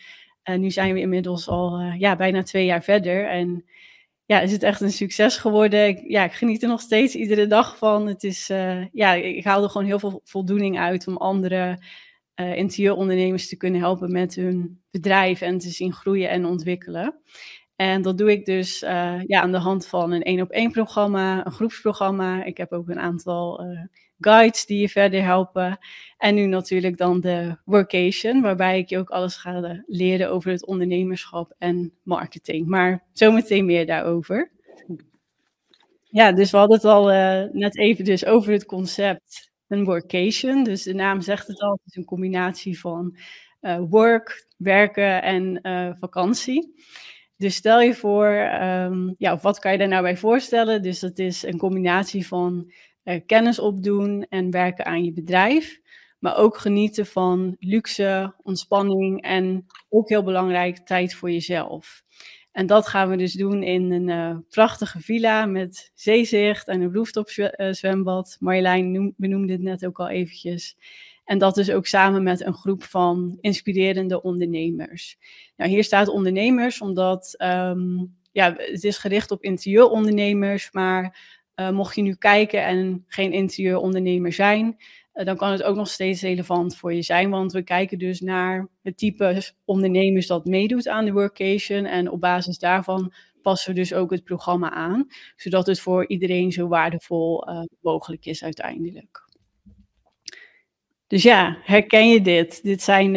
uh, 0.44 0.58
nu 0.58 0.72
zijn 0.72 0.94
we 0.94 1.00
inmiddels 1.00 1.48
al 1.48 1.80
ja, 1.80 2.16
bijna 2.16 2.44
twee 2.44 2.66
jaar 2.66 2.84
verder. 2.84 3.30
En 3.30 3.66
ja, 4.26 4.40
is 4.40 4.52
het 4.52 4.64
echt 4.64 4.82
een 4.82 4.92
succes 4.92 5.38
geworden. 5.38 6.10
Ja, 6.10 6.24
ik 6.24 6.32
geniet 6.34 6.64
er 6.64 6.70
nog 6.70 6.82
steeds 6.82 7.16
iedere 7.16 7.48
dag 7.48 7.78
van. 7.78 8.08
Het 8.08 8.24
is, 8.24 8.50
uh, 8.50 8.86
ja, 8.92 9.14
ik 9.14 9.44
haal 9.44 9.64
er 9.64 9.70
gewoon 9.70 9.88
heel 9.88 10.00
veel 10.00 10.22
voldoening 10.24 10.80
uit 10.80 11.08
om 11.08 11.18
andere 11.18 11.78
uh, 12.36 12.56
interieurondernemers 12.56 13.48
te 13.50 13.58
kunnen 13.58 13.82
helpen 13.82 14.12
met 14.12 14.36
hun 14.36 14.82
bedrijf 14.92 15.42
en 15.42 15.58
te 15.58 15.70
zien 15.70 15.94
groeien 15.94 16.30
en 16.30 16.46
ontwikkelen. 16.46 17.22
En 17.76 18.02
dat 18.02 18.18
doe 18.18 18.32
ik 18.32 18.46
dus 18.46 18.84
uh, 18.84 19.22
ja, 19.26 19.42
aan 19.42 19.52
de 19.52 19.58
hand 19.58 19.88
van 19.88 20.12
een 20.12 20.24
één 20.24 20.42
op 20.42 20.50
één 20.50 20.72
programma, 20.72 21.46
een 21.46 21.52
groepsprogramma. 21.52 22.44
Ik 22.44 22.58
heb 22.58 22.72
ook 22.72 22.90
een 22.90 23.00
aantal 23.00 23.66
guides 24.20 24.66
die 24.66 24.80
je 24.80 24.90
verder 24.90 25.24
helpen. 25.24 25.78
En 26.18 26.36
nu 26.36 26.46
natuurlijk 26.46 26.98
dan 26.98 27.20
de 27.20 27.58
workation, 27.66 28.42
waarbij 28.42 28.78
ik 28.78 28.90
je 28.90 28.98
ook 28.98 29.10
alles 29.10 29.36
ga 29.36 29.84
leren 29.88 30.30
over 30.30 30.52
het 30.52 30.66
ondernemerschap 30.66 31.56
en 31.58 31.94
marketing. 32.04 32.68
Maar 32.68 33.04
zometeen 33.14 33.66
meer 33.66 33.86
daarover. 33.86 34.52
Ja, 36.04 36.32
dus 36.32 36.52
we 36.52 36.58
hadden 36.58 36.76
het 36.76 36.86
al 36.86 37.12
uh, 37.12 37.44
net 37.52 37.78
even 37.78 38.06
dus 38.06 38.26
over 38.26 38.52
het 38.52 38.66
concept 38.66 39.52
een 39.68 39.84
workation. 39.84 40.64
Dus 40.64 40.84
de 40.84 40.94
naam 40.94 41.22
zegt 41.22 41.48
het 41.48 41.62
al, 41.62 41.72
het 41.72 41.82
is 41.86 41.96
een 41.96 42.06
combinatie 42.06 42.80
van 42.80 43.18
uh, 43.62 43.82
work, 43.90 44.48
werken 44.58 45.22
en 45.24 45.60
vakantie. 46.00 46.74
Dus 47.38 47.56
stel 47.56 47.82
je 47.82 47.94
voor, 47.94 48.28
um, 48.62 49.16
ja, 49.18 49.38
wat 49.38 49.60
kan 49.60 49.72
je 49.72 49.78
daar 49.78 49.88
nou 49.88 50.02
bij 50.02 50.18
voorstellen? 50.18 50.82
Dus 50.82 51.00
dat 51.00 51.18
is 51.18 51.44
een 51.44 51.58
combinatie 51.58 52.28
van 52.28 52.72
uh, 53.04 53.20
kennis 53.26 53.60
opdoen 53.60 54.26
en 54.30 54.52
werken 54.52 54.86
aan 54.86 55.04
je 55.04 55.12
bedrijf. 55.12 55.82
Maar 56.20 56.38
ook 56.38 56.58
genieten 56.58 57.06
van 57.06 57.56
luxe, 57.60 58.34
ontspanning 58.44 59.22
en 59.22 59.66
ook 59.90 60.10
heel 60.10 60.24
belangrijk 60.24 60.78
tijd 60.78 61.16
voor 61.16 61.32
jezelf. 61.32 62.04
En 62.52 62.68
dat 62.68 62.88
gaan 62.88 63.10
we 63.10 63.18
dus 63.18 63.34
doen 63.34 63.64
in 63.64 63.92
een 63.92 64.08
uh, 64.08 64.38
prachtige 64.50 65.00
villa 65.00 65.46
met 65.46 65.92
zeezicht 65.94 66.68
en 66.68 66.82
een 66.82 66.94
rooftop 66.94 67.30
zwembad. 67.72 68.38
Marjolein 68.40 69.14
benoemde 69.18 69.54
het 69.54 69.62
net 69.62 69.86
ook 69.86 70.00
al 70.00 70.10
eventjes. 70.10 70.78
En 71.26 71.38
dat 71.38 71.56
dus 71.56 71.72
ook 71.72 71.86
samen 71.86 72.24
met 72.24 72.46
een 72.46 72.54
groep 72.54 72.84
van 72.84 73.38
inspirerende 73.42 74.22
ondernemers. 74.22 75.18
Nou, 75.58 75.70
hier 75.72 75.84
staat 75.84 76.08
ondernemers 76.08 76.82
omdat 76.82 77.36
um, 77.38 78.16
ja, 78.32 78.54
het 78.58 78.84
is 78.84 78.98
gericht 78.98 79.32
op 79.32 79.44
interieurondernemers, 79.44 80.72
maar 80.72 81.18
uh, 81.56 81.70
mocht 81.70 81.96
je 81.96 82.02
nu 82.02 82.16
kijken 82.16 82.66
en 82.66 83.04
geen 83.08 83.32
interieurondernemer 83.32 84.34
zijn, 84.34 84.78
uh, 85.14 85.26
dan 85.26 85.38
kan 85.38 85.52
het 85.52 85.64
ook 85.64 85.76
nog 85.76 85.88
steeds 85.88 86.22
relevant 86.22 86.76
voor 86.76 86.94
je 86.94 87.02
zijn. 87.02 87.30
Want 87.30 87.52
we 87.52 87.64
kijken 87.64 88.00
dus 88.00 88.22
naar 88.22 88.68
het 88.82 88.98
type 88.98 89.44
ondernemers 89.66 90.28
dat 90.28 90.46
meedoet 90.46 90.88
aan 90.88 91.06
de 91.06 91.12
workation. 91.12 91.86
En 91.86 92.10
op 92.10 92.20
basis 92.20 92.58
daarvan 92.58 93.14
passen 93.42 93.74
we 93.74 93.80
dus 93.80 93.94
ook 93.94 94.12
het 94.12 94.24
programma 94.24 94.72
aan, 94.72 95.08
zodat 95.36 95.68
het 95.68 95.80
voor 95.80 96.08
iedereen 96.08 96.52
zo 96.52 96.68
waardevol 96.68 97.50
uh, 97.50 97.62
mogelijk 97.82 98.26
is 98.26 98.44
uiteindelijk. 98.44 99.22
Dus 101.08 101.24
ja, 101.24 101.58
herken 101.64 102.10
je 102.10 102.22
dit? 102.22 102.64
Dit 102.64 102.82
zijn, 102.82 103.14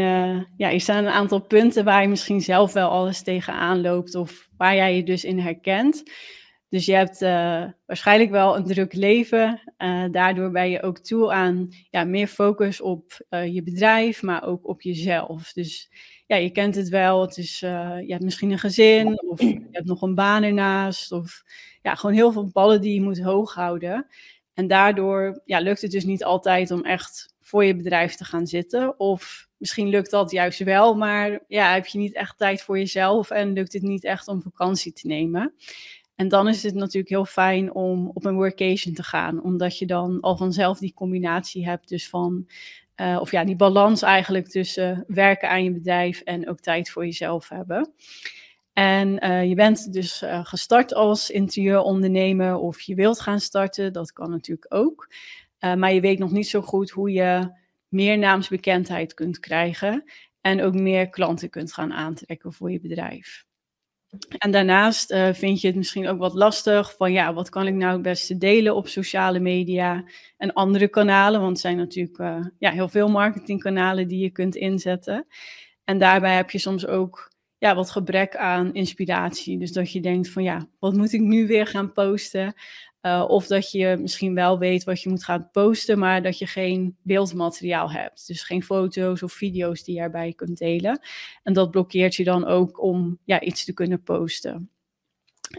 ja, 0.57 0.73
er 0.73 0.81
staan 0.81 1.05
een 1.05 1.13
aantal 1.13 1.41
punten 1.41 1.85
waar 1.85 2.03
je 2.03 2.09
misschien 2.09 2.41
zelf 2.41 2.73
wel 2.73 2.89
alles 2.89 3.23
tegenaan 3.23 3.81
loopt 3.81 4.15
of 4.15 4.49
waar 4.57 4.75
jij 4.75 4.97
je 4.97 5.03
dus 5.03 5.25
in 5.25 5.39
herkent. 5.39 6.03
Dus 6.69 6.87
je 6.87 6.95
hebt 6.95 7.23
uh, 7.23 7.65
waarschijnlijk 7.87 8.31
wel 8.31 8.57
een 8.57 8.65
druk 8.65 8.93
leven. 8.93 9.61
Uh, 9.79 10.05
daardoor 10.11 10.51
ben 10.51 10.71
je 10.71 10.83
ook 10.83 10.99
toe 10.99 11.33
aan 11.33 11.69
ja, 11.91 12.05
meer 12.05 12.27
focus 12.27 12.81
op 12.81 13.25
je 13.29 13.63
bedrijf, 13.63 14.23
maar 14.23 14.45
ook 14.45 14.69
op 14.69 14.83
jezelf. 14.83 15.53
Dus 15.53 15.91
ja, 16.27 16.37
je 16.37 16.51
kent 16.51 16.75
het 16.75 16.89
wel. 16.89 17.21
Het 17.21 17.37
is, 17.37 17.59
je 17.59 18.07
hebt 18.07 18.25
misschien 18.25 18.51
een 18.51 18.59
gezin 18.59 19.21
of 19.21 19.41
je 19.41 19.69
hebt 19.71 19.87
nog 19.87 20.03
een 20.03 20.15
baan 20.15 20.43
ernaast. 20.43 21.13
Of 21.13 21.43
ja, 21.83 21.95
gewoon 21.95 22.15
heel 22.15 22.33
veel 22.33 22.51
ballen 22.53 22.81
die 22.81 22.95
je 22.95 23.03
moet 23.03 23.23
hoog 23.23 23.55
houden. 23.55 24.07
En 24.55 24.67
daardoor 24.67 25.43
ja, 25.45 25.59
lukt 25.59 25.83
het 25.83 25.91
dus 25.91 26.05
niet 26.05 26.25
altijd 26.25 26.71
om 26.71 26.85
echt 26.85 27.35
voor 27.41 27.65
je 27.65 27.77
bedrijf 27.77 28.15
te 28.15 28.25
gaan 28.25 28.47
zitten. 28.47 29.01
Of 29.01 29.49
misschien 29.57 29.89
lukt 29.89 30.11
dat 30.11 30.31
juist 30.31 30.59
wel, 30.59 30.95
maar 30.95 31.41
ja, 31.49 31.73
heb 31.73 31.87
je 31.87 31.99
niet 31.99 32.15
echt 32.15 32.39
tijd 32.39 32.63
voor 32.63 32.79
jezelf 32.79 33.31
en 33.31 33.53
lukt 33.53 33.73
het 33.73 33.83
niet 33.83 34.05
echt 34.05 34.29
om 34.29 34.43
vakantie 34.43 34.93
te 34.93 35.07
nemen. 35.07 35.55
En 36.17 36.29
dan 36.29 36.49
is 36.49 36.63
het 36.63 36.75
natuurlijk 36.75 37.09
heel 37.09 37.25
fijn 37.25 37.75
om 37.75 38.11
op 38.15 38.25
een 38.25 38.35
workation 38.35 38.95
te 38.95 39.03
gaan, 39.03 39.43
omdat 39.43 39.79
je 39.79 39.87
dan 39.87 40.21
al 40.21 40.37
vanzelf 40.37 40.79
die 40.79 40.95
combinatie 40.95 41.67
hebt, 41.67 41.89
dus 41.89 42.09
van, 42.09 42.47
uh, 42.97 43.19
of 43.21 43.31
ja, 43.31 43.45
die 43.45 43.57
balans 43.57 44.03
eigenlijk 44.03 44.49
tussen 44.49 45.05
werken 45.07 45.49
aan 45.49 45.65
je 45.65 45.73
bedrijf 45.73 46.21
en 46.21 46.49
ook 46.49 46.61
tijd 46.61 46.91
voor 46.91 47.05
jezelf 47.05 47.49
hebben. 47.49 47.93
En 48.73 49.25
uh, 49.25 49.49
je 49.49 49.55
bent 49.55 49.93
dus 49.93 50.23
uh, 50.23 50.45
gestart 50.45 50.95
als 50.95 51.31
interieurondernemer 51.31 52.57
of 52.57 52.81
je 52.81 52.95
wilt 52.95 53.21
gaan 53.21 53.41
starten, 53.41 53.93
dat 53.93 54.13
kan 54.13 54.31
natuurlijk 54.31 54.75
ook. 54.75 55.09
Maar 55.61 55.93
je 55.93 56.01
weet 56.01 56.19
nog 56.19 56.31
niet 56.31 56.49
zo 56.49 56.63
goed 56.63 56.91
hoe 56.91 57.11
je 57.11 57.51
meer 57.89 58.19
naamsbekendheid 58.19 59.15
kunt 59.15 59.39
krijgen 59.39 60.05
en 60.41 60.63
ook 60.63 60.75
meer 60.75 61.09
klanten 61.09 61.51
kunt 61.51 61.73
gaan 61.73 61.93
aantrekken 61.93 62.53
voor 62.53 62.71
je 62.71 62.81
bedrijf. 62.81 63.46
En 64.39 64.51
daarnaast 64.51 65.13
uh, 65.13 65.33
vind 65.33 65.61
je 65.61 65.67
het 65.67 65.77
misschien 65.77 66.09
ook 66.09 66.19
wat 66.19 66.35
lastig 66.35 66.97
van 66.97 67.13
ja, 67.13 67.35
wat 67.35 67.49
kan 67.49 67.67
ik 67.67 67.75
nou 67.75 67.93
het 67.93 68.03
beste 68.03 68.39
delen 68.39 68.75
op 68.75 68.89
sociale 68.89 69.39
media 69.39 70.05
en 70.37 70.53
andere 70.53 70.89
kanalen, 70.89 71.41
want 71.41 71.53
er 71.53 71.61
zijn 71.61 71.77
natuurlijk 71.77 72.19
uh, 72.19 72.47
ja, 72.59 72.71
heel 72.71 72.89
veel 72.89 73.09
marketingkanalen 73.09 74.09
die 74.09 74.23
je 74.23 74.31
kunt 74.31 74.57
inzetten. 74.57 75.27
En 75.85 75.99
daarbij 75.99 76.35
heb 76.35 76.51
je 76.51 76.59
soms 76.59 76.87
ook 76.87 77.35
ja, 77.59 77.75
wat 77.75 77.91
gebrek 77.91 78.37
aan 78.37 78.75
inspiratie. 78.75 79.59
Dus 79.59 79.73
dat 79.73 79.93
je 79.93 80.01
denkt 80.01 80.31
van 80.31 80.43
ja, 80.43 80.69
wat 80.79 80.95
moet 80.95 81.13
ik 81.13 81.21
nu 81.21 81.47
weer 81.47 81.67
gaan 81.67 81.93
posten? 81.93 82.55
Uh, 83.07 83.25
of 83.29 83.47
dat 83.47 83.71
je 83.71 83.97
misschien 84.01 84.35
wel 84.35 84.59
weet 84.59 84.85
wat 84.85 85.03
je 85.03 85.09
moet 85.09 85.25
gaan 85.25 85.49
posten, 85.53 85.99
maar 85.99 86.23
dat 86.23 86.39
je 86.39 86.47
geen 86.47 86.97
beeldmateriaal 87.03 87.91
hebt. 87.91 88.27
Dus 88.27 88.43
geen 88.43 88.63
foto's 88.63 89.23
of 89.23 89.33
video's 89.33 89.85
die 89.85 89.95
je 89.95 90.01
erbij 90.01 90.33
kunt 90.33 90.59
delen. 90.59 91.01
En 91.43 91.53
dat 91.53 91.71
blokkeert 91.71 92.15
je 92.15 92.25
dan 92.25 92.47
ook 92.47 92.83
om 92.83 93.19
ja, 93.25 93.41
iets 93.41 93.65
te 93.65 93.73
kunnen 93.73 94.03
posten. 94.03 94.71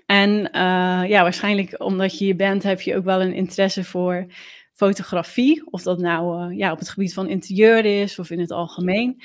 En 0.05 0.29
uh, 0.29 1.09
ja, 1.09 1.21
waarschijnlijk 1.21 1.83
omdat 1.83 2.17
je 2.17 2.25
je 2.25 2.35
bent, 2.35 2.63
heb 2.63 2.81
je 2.81 2.95
ook 2.95 3.05
wel 3.05 3.21
een 3.21 3.33
interesse 3.33 3.83
voor 3.83 4.25
fotografie. 4.73 5.71
Of 5.71 5.81
dat 5.81 5.99
nou 5.99 6.51
uh, 6.51 6.57
ja, 6.57 6.71
op 6.71 6.79
het 6.79 6.89
gebied 6.89 7.13
van 7.13 7.27
interieur 7.27 7.85
is 7.85 8.19
of 8.19 8.29
in 8.29 8.39
het 8.39 8.51
algemeen. 8.51 9.21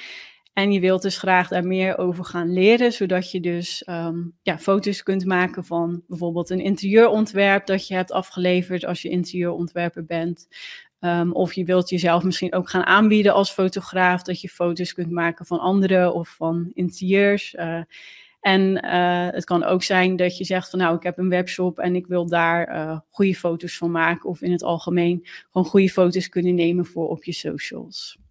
En 0.53 0.73
je 0.73 0.81
wilt 0.81 1.03
dus 1.03 1.19
graag 1.19 1.49
daar 1.49 1.67
meer 1.67 1.99
over 1.99 2.25
gaan 2.25 2.53
leren, 2.53 2.93
zodat 2.93 3.31
je 3.31 3.41
dus 3.41 3.87
um, 3.89 4.35
ja, 4.43 4.59
foto's 4.59 5.03
kunt 5.03 5.25
maken 5.25 5.65
van 5.65 6.03
bijvoorbeeld 6.09 6.51
een 6.51 6.61
interieurontwerp 6.61 7.67
dat 7.67 7.87
je 7.87 7.95
hebt 7.95 8.13
afgeleverd 8.13 8.85
als 8.85 9.03
je 9.03 9.09
interieurontwerper 9.09 10.05
bent. 10.05 10.49
Um, 11.01 11.33
of 11.33 11.53
je 11.53 11.65
wilt 11.65 11.89
jezelf 11.89 12.23
misschien 12.23 12.55
ook 12.55 12.71
gaan 12.71 12.85
aanbieden 12.85 13.35
als 13.35 13.53
fotograaf, 13.53 14.23
dat 14.23 14.41
je 14.41 14.49
foto's 14.49 14.93
kunt 14.93 15.11
maken 15.11 15.47
van 15.47 15.59
anderen 15.59 16.15
of 16.15 16.29
van 16.29 16.71
interieurs. 16.75 17.55
Uh, 17.55 17.81
en 18.41 18.85
uh, 18.85 19.29
het 19.31 19.45
kan 19.45 19.65
ook 19.65 19.83
zijn 19.83 20.17
dat 20.17 20.39
je 20.39 20.45
zegt 20.45 20.71
van 20.71 20.79
nou, 20.79 20.97
ik 20.97 21.03
heb 21.03 21.19
een 21.19 21.29
webshop 21.29 21.79
en 21.79 21.95
ik 21.95 22.07
wil 22.07 22.27
daar 22.27 22.69
uh, 22.69 22.99
goede 23.11 23.35
foto's 23.35 23.77
van 23.77 23.91
maken. 23.91 24.29
Of 24.29 24.43
in 24.43 24.53
het 24.53 24.63
algemeen 24.63 25.27
gewoon 25.51 25.69
goede 25.69 25.91
foto's 25.91 26.29
kunnen 26.29 26.55
nemen 26.55 26.87
voor 26.87 27.09
op 27.09 27.25
je 27.25 27.33
socials. 27.33 28.22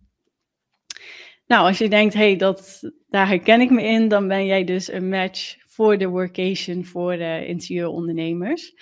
Nou, 1.51 1.67
als 1.67 1.77
je 1.77 1.89
denkt, 1.89 2.13
hey, 2.13 2.35
dat, 2.35 2.91
daar 3.09 3.27
herken 3.27 3.61
ik 3.61 3.69
me 3.69 3.83
in, 3.83 4.07
dan 4.07 4.27
ben 4.27 4.45
jij 4.45 4.63
dus 4.63 4.91
een 4.91 5.09
match 5.09 5.55
voor 5.67 5.97
de 5.97 6.07
workation 6.07 6.85
voor 6.85 7.17
de 7.17 7.45
interieurondernemers. 7.47 8.75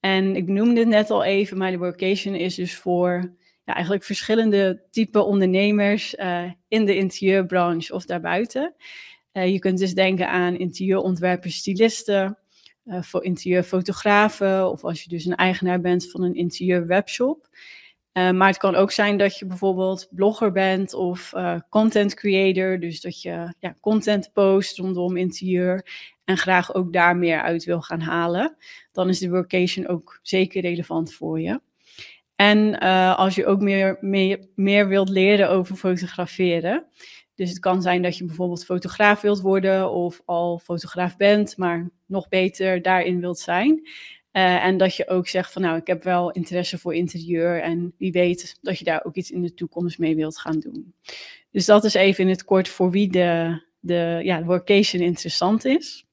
En 0.00 0.36
ik 0.36 0.46
noemde 0.46 0.80
het 0.80 0.88
net 0.88 1.10
al 1.10 1.24
even, 1.24 1.58
maar 1.58 1.70
de 1.70 1.78
workation 1.78 2.34
is 2.34 2.54
dus 2.54 2.76
voor 2.76 3.36
ja, 3.64 3.74
eigenlijk 3.74 4.04
verschillende 4.04 4.82
type 4.90 5.22
ondernemers 5.22 6.14
uh, 6.14 6.50
in 6.68 6.84
de 6.84 6.96
interieurbranche 6.96 7.94
of 7.94 8.04
daarbuiten. 8.04 8.74
Uh, 9.32 9.52
je 9.52 9.58
kunt 9.58 9.78
dus 9.78 9.94
denken 9.94 10.28
aan 10.28 10.56
interieurontwerpers, 10.56 11.56
stylisten, 11.56 12.38
voor 12.84 13.24
interieurfotografen 13.24 14.70
of 14.70 14.84
als 14.84 15.02
je 15.02 15.08
dus 15.08 15.24
een 15.24 15.36
eigenaar 15.36 15.80
bent 15.80 16.10
van 16.10 16.22
een 16.22 16.34
interieurwebshop. 16.34 17.48
Uh, 18.12 18.30
maar 18.30 18.48
het 18.48 18.56
kan 18.56 18.74
ook 18.74 18.90
zijn 18.90 19.18
dat 19.18 19.38
je 19.38 19.46
bijvoorbeeld 19.46 20.08
blogger 20.10 20.52
bent 20.52 20.94
of 20.94 21.32
uh, 21.34 21.58
content 21.68 22.14
creator. 22.14 22.80
Dus 22.80 23.00
dat 23.00 23.22
je 23.22 23.54
ja, 23.58 23.76
content 23.80 24.30
post 24.32 24.78
rondom 24.78 25.16
interieur 25.16 25.86
en 26.24 26.36
graag 26.36 26.74
ook 26.74 26.92
daar 26.92 27.16
meer 27.16 27.40
uit 27.40 27.64
wil 27.64 27.80
gaan 27.80 28.00
halen. 28.00 28.56
Dan 28.92 29.08
is 29.08 29.18
de 29.18 29.28
workation 29.28 29.86
ook 29.86 30.18
zeker 30.22 30.60
relevant 30.60 31.14
voor 31.14 31.40
je. 31.40 31.60
En 32.36 32.84
uh, 32.84 33.18
als 33.18 33.34
je 33.34 33.46
ook 33.46 33.60
meer, 33.60 33.96
meer, 34.00 34.48
meer 34.54 34.88
wilt 34.88 35.08
leren 35.08 35.50
over 35.50 35.76
fotograferen. 35.76 36.84
Dus 37.34 37.48
het 37.48 37.58
kan 37.58 37.82
zijn 37.82 38.02
dat 38.02 38.16
je 38.18 38.24
bijvoorbeeld 38.24 38.64
fotograaf 38.64 39.20
wilt 39.20 39.40
worden 39.40 39.90
of 39.90 40.22
al 40.24 40.58
fotograaf 40.58 41.16
bent, 41.16 41.56
maar 41.56 41.90
nog 42.06 42.28
beter 42.28 42.82
daarin 42.82 43.20
wilt 43.20 43.38
zijn. 43.38 43.88
Uh, 44.32 44.64
en 44.64 44.76
dat 44.76 44.96
je 44.96 45.08
ook 45.08 45.28
zegt 45.28 45.52
van 45.52 45.62
nou, 45.62 45.76
ik 45.76 45.86
heb 45.86 46.02
wel 46.02 46.30
interesse 46.30 46.78
voor 46.78 46.94
interieur 46.94 47.62
en 47.62 47.94
wie 47.98 48.12
weet 48.12 48.58
dat 48.62 48.78
je 48.78 48.84
daar 48.84 49.04
ook 49.04 49.14
iets 49.14 49.30
in 49.30 49.42
de 49.42 49.54
toekomst 49.54 49.98
mee 49.98 50.16
wilt 50.16 50.38
gaan 50.38 50.58
doen. 50.58 50.94
Dus 51.50 51.66
dat 51.66 51.84
is 51.84 51.94
even 51.94 52.24
in 52.24 52.30
het 52.30 52.44
kort 52.44 52.68
voor 52.68 52.90
wie 52.90 53.10
de, 53.10 53.62
de, 53.80 54.20
ja, 54.22 54.44
workation 54.44 55.02
interessant 55.02 55.64
is. 55.64 56.06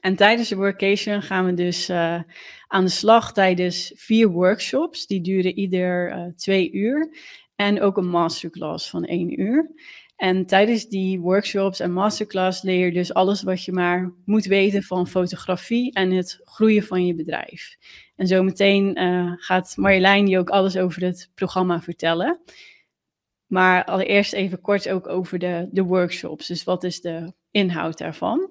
En 0.00 0.16
tijdens 0.16 0.48
de 0.48 0.56
workation 0.56 1.22
gaan 1.22 1.46
we 1.46 1.54
dus 1.54 1.88
uh, 1.88 2.22
aan 2.66 2.84
de 2.84 2.90
slag 2.90 3.32
tijdens 3.32 3.92
vier 3.94 4.28
workshops. 4.28 5.06
Die 5.06 5.20
duren 5.20 5.58
ieder 5.58 6.12
uh, 6.16 6.24
twee 6.36 6.72
uur. 6.72 7.16
En 7.56 7.80
ook 7.80 7.96
een 7.96 8.08
masterclass 8.08 8.90
van 8.90 9.04
één 9.04 9.40
uur. 9.40 9.70
En 10.20 10.46
tijdens 10.46 10.88
die 10.88 11.20
workshops 11.20 11.80
en 11.80 11.92
masterclass 11.92 12.62
leer 12.62 12.84
je 12.84 12.92
dus 12.92 13.14
alles 13.14 13.42
wat 13.42 13.64
je 13.64 13.72
maar 13.72 14.12
moet 14.24 14.44
weten 14.44 14.82
van 14.82 15.06
fotografie 15.06 15.92
en 15.92 16.10
het 16.10 16.40
groeien 16.44 16.82
van 16.82 17.06
je 17.06 17.14
bedrijf. 17.14 17.76
En 18.16 18.26
zometeen 18.26 19.02
uh, 19.02 19.32
gaat 19.36 19.76
Marjolein 19.76 20.26
je 20.26 20.38
ook 20.38 20.50
alles 20.50 20.76
over 20.76 21.02
het 21.02 21.30
programma 21.34 21.80
vertellen. 21.80 22.40
Maar 23.46 23.84
allereerst 23.84 24.32
even 24.32 24.60
kort 24.60 24.88
ook 24.88 25.08
over 25.08 25.38
de, 25.38 25.68
de 25.70 25.82
workshops. 25.82 26.46
Dus 26.46 26.64
wat 26.64 26.84
is 26.84 27.00
de 27.00 27.32
inhoud 27.50 27.98
daarvan? 27.98 28.50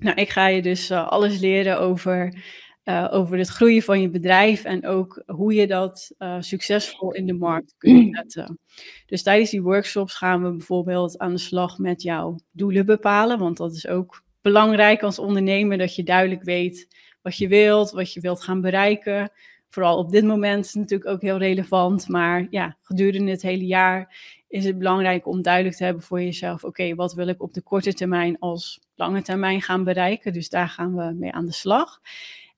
Nou, 0.00 0.16
ik 0.16 0.30
ga 0.30 0.46
je 0.46 0.62
dus 0.62 0.90
uh, 0.90 1.08
alles 1.08 1.38
leren 1.38 1.80
over 1.80 2.42
uh, 2.84 3.08
over 3.10 3.38
het 3.38 3.48
groeien 3.48 3.82
van 3.82 4.00
je 4.00 4.10
bedrijf 4.10 4.64
en 4.64 4.86
ook 4.86 5.22
hoe 5.26 5.54
je 5.54 5.66
dat 5.66 6.14
uh, 6.18 6.36
succesvol 6.40 7.12
in 7.12 7.26
de 7.26 7.32
markt 7.32 7.74
kunt 7.78 8.16
zetten. 8.16 8.58
Dus 9.06 9.22
tijdens 9.22 9.50
die 9.50 9.62
workshops 9.62 10.14
gaan 10.14 10.42
we 10.42 10.50
bijvoorbeeld 10.50 11.18
aan 11.18 11.32
de 11.32 11.38
slag 11.38 11.78
met 11.78 12.02
jouw 12.02 12.38
doelen 12.50 12.86
bepalen, 12.86 13.38
want 13.38 13.56
dat 13.56 13.74
is 13.74 13.86
ook 13.86 14.22
belangrijk 14.40 15.02
als 15.02 15.18
ondernemer 15.18 15.78
dat 15.78 15.94
je 15.94 16.02
duidelijk 16.02 16.42
weet 16.42 16.88
wat 17.22 17.36
je 17.36 17.48
wilt, 17.48 17.90
wat 17.90 18.12
je 18.12 18.20
wilt 18.20 18.42
gaan 18.42 18.60
bereiken, 18.60 19.32
vooral 19.72 19.98
op 19.98 20.10
dit 20.10 20.24
moment 20.24 20.64
is 20.64 20.72
het 20.72 20.80
natuurlijk 20.80 21.10
ook 21.10 21.22
heel 21.22 21.38
relevant. 21.38 22.08
Maar 22.08 22.46
ja, 22.50 22.76
gedurende 22.82 23.30
het 23.30 23.42
hele 23.42 23.66
jaar 23.66 24.16
is 24.48 24.64
het 24.64 24.78
belangrijk 24.78 25.26
om 25.26 25.42
duidelijk 25.42 25.76
te 25.76 25.84
hebben 25.84 26.02
voor 26.02 26.22
jezelf: 26.22 26.64
oké, 26.64 26.94
wat 26.94 27.14
wil 27.14 27.26
ik 27.28 27.42
op 27.42 27.54
de 27.54 27.62
korte 27.62 27.94
termijn 27.94 28.38
als 28.38 28.80
lange 28.94 29.22
termijn 29.22 29.62
gaan 29.62 29.84
bereiken? 29.84 30.32
Dus 30.32 30.48
daar 30.48 30.68
gaan 30.68 30.94
we 30.94 31.14
mee 31.14 31.32
aan 31.32 31.46
de 31.46 31.52
slag. 31.52 32.00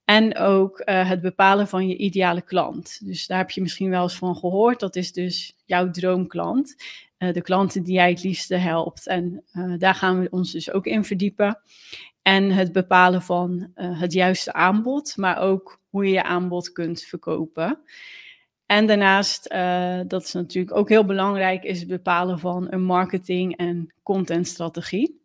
En 0.05 0.37
ook 0.39 0.83
uh, 0.85 1.09
het 1.09 1.21
bepalen 1.21 1.69
van 1.69 1.89
je 1.89 1.97
ideale 1.97 2.43
klant. 2.43 3.07
Dus 3.07 3.27
daar 3.27 3.39
heb 3.39 3.51
je 3.51 3.61
misschien 3.61 3.91
wel 3.91 4.03
eens 4.03 4.17
van 4.17 4.37
gehoord. 4.37 4.81
Dat 4.81 4.97
is 4.97 5.13
dus 5.13 5.57
jouw 5.65 5.91
droomklant. 5.91 6.75
Uh, 7.19 7.33
de 7.33 7.43
klanten 7.43 7.83
die 7.83 7.95
jij 7.95 8.11
het 8.11 8.23
liefste 8.23 8.57
helpt. 8.57 9.07
En 9.07 9.45
uh, 9.53 9.79
daar 9.79 9.95
gaan 9.95 10.21
we 10.21 10.31
ons 10.31 10.53
dus 10.53 10.73
ook 10.73 10.87
in 10.87 11.05
verdiepen. 11.05 11.61
En 12.23 12.51
het 12.51 12.73
bepalen 12.73 13.23
van 13.23 13.71
het 13.75 14.13
juiste 14.13 14.53
aanbod, 14.53 15.17
maar 15.17 15.39
ook 15.39 15.81
hoe 15.89 16.07
je 16.07 16.13
je 16.13 16.23
aanbod 16.23 16.73
kunt 16.73 17.03
verkopen. 17.03 17.79
En 18.67 18.87
daarnaast, 18.87 19.49
dat 20.07 20.23
is 20.23 20.33
natuurlijk 20.33 20.77
ook 20.77 20.89
heel 20.89 21.05
belangrijk, 21.05 21.65
is 21.65 21.79
het 21.79 21.89
bepalen 21.89 22.39
van 22.39 22.67
een 22.73 22.83
marketing- 22.83 23.57
en 23.57 23.95
contentstrategie. 24.03 25.24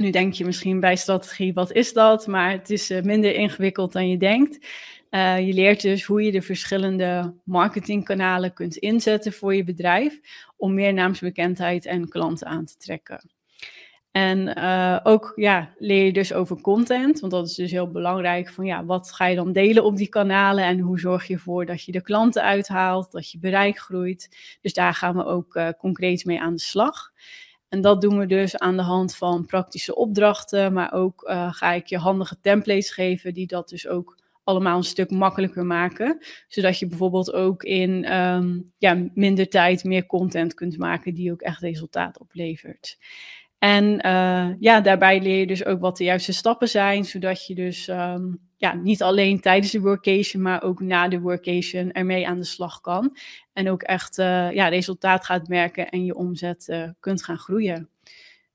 Nu 0.00 0.10
denk 0.10 0.32
je 0.32 0.44
misschien 0.44 0.80
bij 0.80 0.96
strategie, 0.96 1.52
wat 1.52 1.72
is 1.72 1.92
dat? 1.92 2.26
Maar 2.26 2.50
het 2.50 2.70
is 2.70 2.90
uh, 2.90 3.02
minder 3.02 3.34
ingewikkeld 3.34 3.92
dan 3.92 4.08
je 4.08 4.16
denkt. 4.16 4.66
Uh, 5.10 5.46
je 5.46 5.52
leert 5.52 5.82
dus 5.82 6.04
hoe 6.04 6.22
je 6.22 6.32
de 6.32 6.42
verschillende 6.42 7.34
marketingkanalen 7.44 8.52
kunt 8.52 8.76
inzetten 8.76 9.32
voor 9.32 9.54
je 9.54 9.64
bedrijf 9.64 10.20
om 10.56 10.74
meer 10.74 10.92
naamsbekendheid 10.92 11.86
en 11.86 12.08
klanten 12.08 12.46
aan 12.46 12.64
te 12.64 12.76
trekken. 12.76 13.30
En 14.10 14.58
uh, 14.58 14.98
ook 15.02 15.32
ja, 15.36 15.74
leer 15.78 16.04
je 16.04 16.12
dus 16.12 16.32
over 16.32 16.60
content, 16.60 17.20
want 17.20 17.32
dat 17.32 17.46
is 17.46 17.54
dus 17.54 17.70
heel 17.70 17.90
belangrijk. 17.90 18.50
Van 18.50 18.64
ja, 18.64 18.84
wat 18.84 19.12
ga 19.12 19.26
je 19.26 19.36
dan 19.36 19.52
delen 19.52 19.84
op 19.84 19.96
die 19.96 20.08
kanalen 20.08 20.64
en 20.64 20.78
hoe 20.78 20.98
zorg 20.98 21.26
je 21.26 21.34
ervoor 21.34 21.66
dat 21.66 21.84
je 21.84 21.92
de 21.92 22.02
klanten 22.02 22.42
uithaalt, 22.42 23.12
dat 23.12 23.30
je 23.30 23.38
bereik 23.38 23.78
groeit. 23.78 24.56
Dus 24.60 24.72
daar 24.72 24.94
gaan 24.94 25.16
we 25.16 25.24
ook 25.24 25.60
concreet 25.78 26.24
mee 26.24 26.40
aan 26.40 26.54
de 26.54 26.60
slag. 26.60 27.12
En 27.70 27.80
dat 27.80 28.00
doen 28.00 28.18
we 28.18 28.26
dus 28.26 28.58
aan 28.58 28.76
de 28.76 28.82
hand 28.82 29.16
van 29.16 29.46
praktische 29.46 29.94
opdrachten, 29.94 30.72
maar 30.72 30.92
ook 30.92 31.28
uh, 31.28 31.52
ga 31.52 31.72
ik 31.72 31.86
je 31.86 31.98
handige 31.98 32.40
templates 32.40 32.90
geven 32.90 33.34
die 33.34 33.46
dat 33.46 33.68
dus 33.68 33.88
ook 33.88 34.18
allemaal 34.44 34.76
een 34.76 34.84
stuk 34.84 35.10
makkelijker 35.10 35.66
maken. 35.66 36.18
Zodat 36.48 36.78
je 36.78 36.86
bijvoorbeeld 36.86 37.32
ook 37.32 37.62
in 37.62 38.16
um, 38.16 38.72
ja, 38.78 39.08
minder 39.14 39.48
tijd 39.48 39.84
meer 39.84 40.06
content 40.06 40.54
kunt 40.54 40.78
maken 40.78 41.14
die 41.14 41.32
ook 41.32 41.40
echt 41.40 41.60
resultaat 41.60 42.18
oplevert. 42.18 42.98
En 43.60 44.06
uh, 44.06 44.48
ja, 44.58 44.80
daarbij 44.80 45.20
leer 45.20 45.38
je 45.38 45.46
dus 45.46 45.64
ook 45.64 45.80
wat 45.80 45.96
de 45.96 46.04
juiste 46.04 46.32
stappen 46.32 46.68
zijn, 46.68 47.04
zodat 47.04 47.46
je 47.46 47.54
dus 47.54 47.88
um, 47.88 48.38
ja, 48.56 48.74
niet 48.74 49.02
alleen 49.02 49.40
tijdens 49.40 49.72
de 49.72 49.80
workation, 49.80 50.42
maar 50.42 50.62
ook 50.62 50.80
na 50.80 51.08
de 51.08 51.20
workation 51.20 51.92
ermee 51.92 52.28
aan 52.28 52.36
de 52.36 52.44
slag 52.44 52.80
kan. 52.80 53.16
En 53.52 53.70
ook 53.70 53.82
echt 53.82 54.18
uh, 54.18 54.52
ja, 54.52 54.68
resultaat 54.68 55.24
gaat 55.24 55.48
merken 55.48 55.88
en 55.88 56.04
je 56.04 56.14
omzet 56.14 56.68
uh, 56.68 56.88
kunt 57.00 57.24
gaan 57.24 57.38
groeien. 57.38 57.88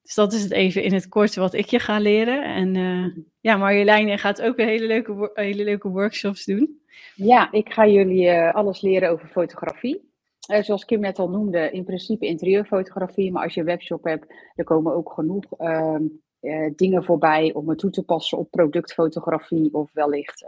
Dus 0.01 0.15
dat 0.15 0.33
is 0.33 0.43
het 0.43 0.51
even 0.51 0.83
in 0.83 0.93
het 0.93 1.07
kort 1.07 1.35
wat 1.35 1.53
ik 1.53 1.65
je 1.65 1.79
ga 1.79 1.99
leren. 1.99 2.43
En 2.43 3.33
ja, 3.39 3.57
Marjolein 3.57 4.19
gaat 4.19 4.41
ook 4.41 4.57
hele 4.57 4.87
leuke, 4.87 5.31
hele 5.33 5.63
leuke 5.63 5.89
workshops 5.89 6.45
doen. 6.45 6.79
Ja, 7.15 7.51
ik 7.51 7.73
ga 7.73 7.87
jullie 7.87 8.31
alles 8.31 8.81
leren 8.81 9.09
over 9.09 9.27
fotografie. 9.27 10.13
Uh, 10.47 10.61
zoals 10.61 10.85
Kim 10.85 10.99
net 10.99 11.19
al 11.19 11.29
noemde, 11.29 11.71
in 11.71 11.83
principe 11.83 12.25
interieurfotografie. 12.25 13.31
Maar 13.31 13.43
als 13.43 13.53
je 13.53 13.59
een 13.59 13.65
webshop 13.65 14.03
hebt, 14.03 14.33
er 14.55 14.63
komen 14.63 14.95
ook 14.95 15.11
genoeg 15.11 15.43
uh, 15.59 15.95
uh, 16.41 16.71
dingen 16.75 17.03
voorbij 17.03 17.53
om 17.53 17.69
het 17.69 17.77
toe 17.77 17.89
te 17.89 18.03
passen 18.03 18.37
op 18.37 18.51
productfotografie 18.51 19.73
of 19.73 19.93
wellicht 19.93 20.45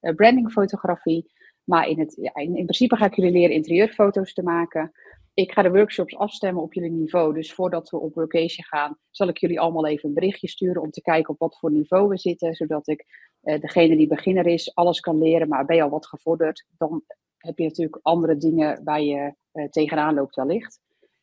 ehm, 0.00 0.14
brandingfotografie. 0.14 1.32
Maar 1.64 1.88
in, 1.88 1.98
het, 1.98 2.14
in, 2.14 2.56
in, 2.56 2.64
principe 2.64 2.96
ga 2.96 3.06
ik 3.06 3.14
jullie 3.14 3.32
leren 3.32 3.54
interieurfoto's 3.54 4.32
te 4.32 4.42
maken. 4.42 4.92
Ik 5.34 5.52
ga 5.52 5.62
de 5.62 5.70
workshops 5.70 6.16
afstemmen 6.16 6.62
op 6.62 6.74
jullie 6.74 6.90
niveau. 6.90 7.34
Dus 7.34 7.52
voordat 7.52 7.90
we 7.90 7.98
op 7.98 8.16
location 8.16 8.64
gaan, 8.64 8.98
zal 9.10 9.28
ik 9.28 9.38
jullie 9.38 9.60
allemaal 9.60 9.86
even 9.86 10.08
een 10.08 10.14
berichtje 10.14 10.48
sturen 10.48 10.82
om 10.82 10.90
te 10.90 11.02
kijken 11.02 11.32
op 11.32 11.38
wat 11.38 11.58
voor 11.58 11.72
niveau 11.72 12.08
we 12.08 12.18
zitten. 12.18 12.54
Zodat 12.54 12.88
ik 12.88 13.04
degene 13.40 13.96
die 13.96 14.06
beginner 14.06 14.46
is, 14.46 14.74
alles 14.74 15.00
kan 15.00 15.18
leren. 15.18 15.48
Maar 15.48 15.64
ben 15.64 15.76
je 15.76 15.82
al 15.82 15.90
wat 15.90 16.06
gevorderd, 16.06 16.66
dan 16.76 17.02
heb 17.44 17.58
je 17.58 17.64
natuurlijk 17.64 17.98
andere 18.02 18.36
dingen 18.36 18.80
waar 18.84 19.00
je 19.00 19.34
uh, 19.52 19.68
tegenaan 19.68 20.14
loopt 20.14 20.34
wellicht. 20.34 20.80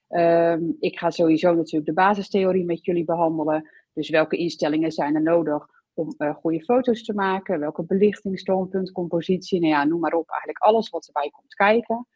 Um, 0.10 0.76
ik 0.80 0.98
ga 0.98 1.10
sowieso 1.10 1.54
natuurlijk 1.54 1.86
de 1.86 1.94
basistheorie 1.94 2.66
met 2.66 2.86
jullie 2.86 3.06
behandelen. 3.06 3.70
Dus 3.94 4.10
welke 4.10 4.38
instellingen 4.38 4.92
zijn 4.92 5.16
er 5.16 5.22
nodig 5.22 5.68
om 5.94 6.14
uh, 6.18 6.36
goede 6.36 6.64
foto's 6.64 7.04
te 7.04 7.14
maken? 7.14 7.60
Welke 7.60 7.84
belichting, 7.84 8.40
standpunt, 8.40 8.92
compositie, 8.92 9.60
nou 9.60 9.72
ja, 9.72 9.84
noem 9.84 10.00
maar 10.00 10.14
op. 10.14 10.30
Eigenlijk 10.30 10.64
alles 10.64 10.90
wat 10.90 11.06
erbij 11.06 11.30
komt 11.30 11.54
kijken. 11.54 12.08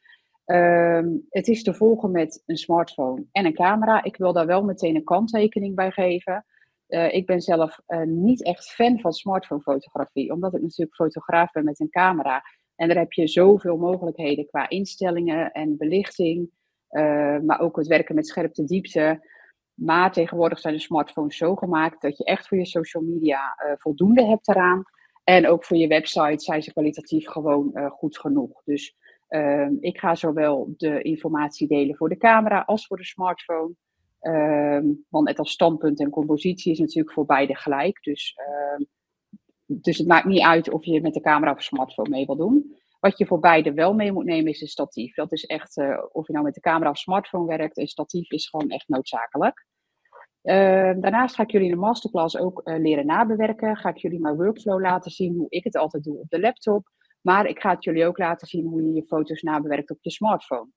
Um, 0.46 1.26
het 1.30 1.48
is 1.48 1.64
te 1.64 1.74
volgen 1.74 2.12
met 2.12 2.44
een 2.46 2.58
smartphone 2.58 3.26
en 3.32 3.46
een 3.46 3.54
camera. 3.54 4.04
Ik 4.04 4.18
wil 4.18 4.34
daar 4.34 4.46
wel 4.46 4.64
meteen 4.64 4.96
een 4.96 5.04
kanttekening 5.04 5.76
bij 5.76 5.92
geven. 5.92 6.46
Uh, 6.88 7.14
ik 7.14 7.26
ben 7.26 7.42
zelf 7.42 7.80
niet 8.06 8.44
echt 8.44 8.72
fan 8.72 9.00
van 9.00 9.14
smartphone-fotografie, 9.14 10.32
omdat 10.32 10.56
ik 10.56 10.62
natuurlijk 10.62 10.96
fotograaf 10.96 11.52
ben 11.52 11.64
met 11.64 11.80
een 11.80 11.90
camera. 11.90 12.44
En 12.76 12.88
daar 12.88 12.98
heb 12.98 13.12
je 13.12 13.28
zoveel 13.28 13.78
mogelijkheden 13.78 14.48
qua 14.48 14.70
instellingen 14.70 15.52
en 15.52 15.78
belichting, 15.78 16.50
uh, 16.92 17.40
maar 17.40 17.60
ook 17.60 17.78
het 17.78 17.88
werken 17.88 18.16
met 18.16 18.28
scherpte 18.28 18.64
diepte. 18.64 19.28
Maar 19.74 20.12
tegenwoordig 20.12 20.60
zijn 20.60 20.74
de 20.74 20.80
smartphones 20.80 21.38
zo 21.38 21.56
gemaakt 21.56 22.02
dat 22.02 22.18
je 22.18 22.24
echt 22.24 22.48
voor 22.48 22.58
je 22.58 22.66
social 22.66 23.04
media 23.04 23.40
uh, 23.40 23.72
voldoende 23.78 24.26
hebt 24.26 24.48
eraan. 24.48 24.84
En 25.24 25.48
ook 25.48 25.66
voor 25.66 25.78
je 25.78 25.88
website 25.88 26.44
zijn 26.44 26.64
ze 26.64 26.72
kwalitatief 26.72 27.28
gewoon 27.28 27.72
uh, 27.74 27.90
goed 27.92 28.18
genoeg. 28.18 28.62
Dus 28.64 28.96
uh, 29.30 29.68
ik 29.80 30.00
ga 30.00 30.16
zowel 30.16 30.74
de 30.78 31.02
informatie 31.02 31.68
delen 31.68 31.96
voor 31.96 32.10
de 32.10 32.18
camera 32.18 32.60
als 32.60 32.88
voor 32.88 32.98
de 32.98 33.06
smartphone. 33.06 33.74
Ehm, 34.20 34.86
want 35.10 35.26
net 35.26 35.40
als 35.40 35.52
standpunt 35.52 36.00
en 36.00 36.10
compositie 36.10 36.72
is 36.72 36.80
natuurlijk 36.80 37.14
voor 37.14 37.26
beide 37.26 37.56
gelijk. 37.56 38.04
Dus 38.04 38.36
ehm, 38.36 38.84
dus 39.66 39.98
het 39.98 40.08
maakt 40.08 40.26
niet 40.26 40.42
uit 40.42 40.72
of 40.72 40.86
je 40.86 41.02
met 41.02 41.14
de 41.14 41.22
camera 41.22 41.52
of 41.52 41.64
smartphone 41.64 42.10
mee 42.10 42.26
wil 42.26 42.36
doen. 42.36 42.76
Wat 43.00 43.18
je 43.18 43.26
voor 43.26 43.40
beide 43.40 43.74
wel 43.74 43.94
mee 43.94 44.12
moet 44.12 44.26
nemen 44.26 44.52
is 44.52 44.62
een 44.62 44.68
statief. 44.68 45.16
Dat 45.16 45.32
is 45.32 45.46
echt, 45.46 45.78
uh, 45.78 46.04
of 46.12 46.28
je 46.28 46.34
nou 46.34 46.46
met 46.46 46.54
de 46.54 46.62
camera 46.62 46.90
of 46.90 46.98
smartphone 46.98 47.58
werkt, 47.58 47.78
een 47.78 47.88
statief 47.88 48.32
is 48.32 48.50
gewoon 48.50 48.70
echt 48.70 48.88
noodzakelijk. 48.88 49.66
Uh, 50.44 50.54
daarnaast 51.02 51.36
ga 51.36 51.44
ik 51.44 51.52
jullie 51.52 51.68
in 51.68 51.74
de 51.74 51.80
masterclass 51.80 52.38
ook 52.38 52.62
uh, 52.64 52.80
leren 52.80 53.06
nabewerken. 53.06 53.78
Ga 53.78 53.90
ik 53.90 53.98
jullie 53.98 54.20
mijn 54.20 54.36
workflow 54.36 54.82
laten 54.82 55.12
zien, 55.12 55.36
hoe 55.36 55.50
ik 55.50 55.64
het 55.64 55.78
altijd 55.78 56.04
doe 56.04 56.20
op 56.20 56.30
de 56.30 56.40
laptop. 56.40 56.90
Maar 57.22 57.46
ik 57.46 57.60
ga 57.60 57.70
het 57.70 57.84
jullie 57.84 58.06
ook 58.06 58.18
laten 58.18 58.48
zien 58.48 58.66
hoe 58.66 58.84
je 58.84 58.94
je 58.94 59.06
foto's 59.06 59.42
nabewerkt 59.42 59.92
op 59.92 59.98
je 60.02 60.12
smartphone. 60.12 60.70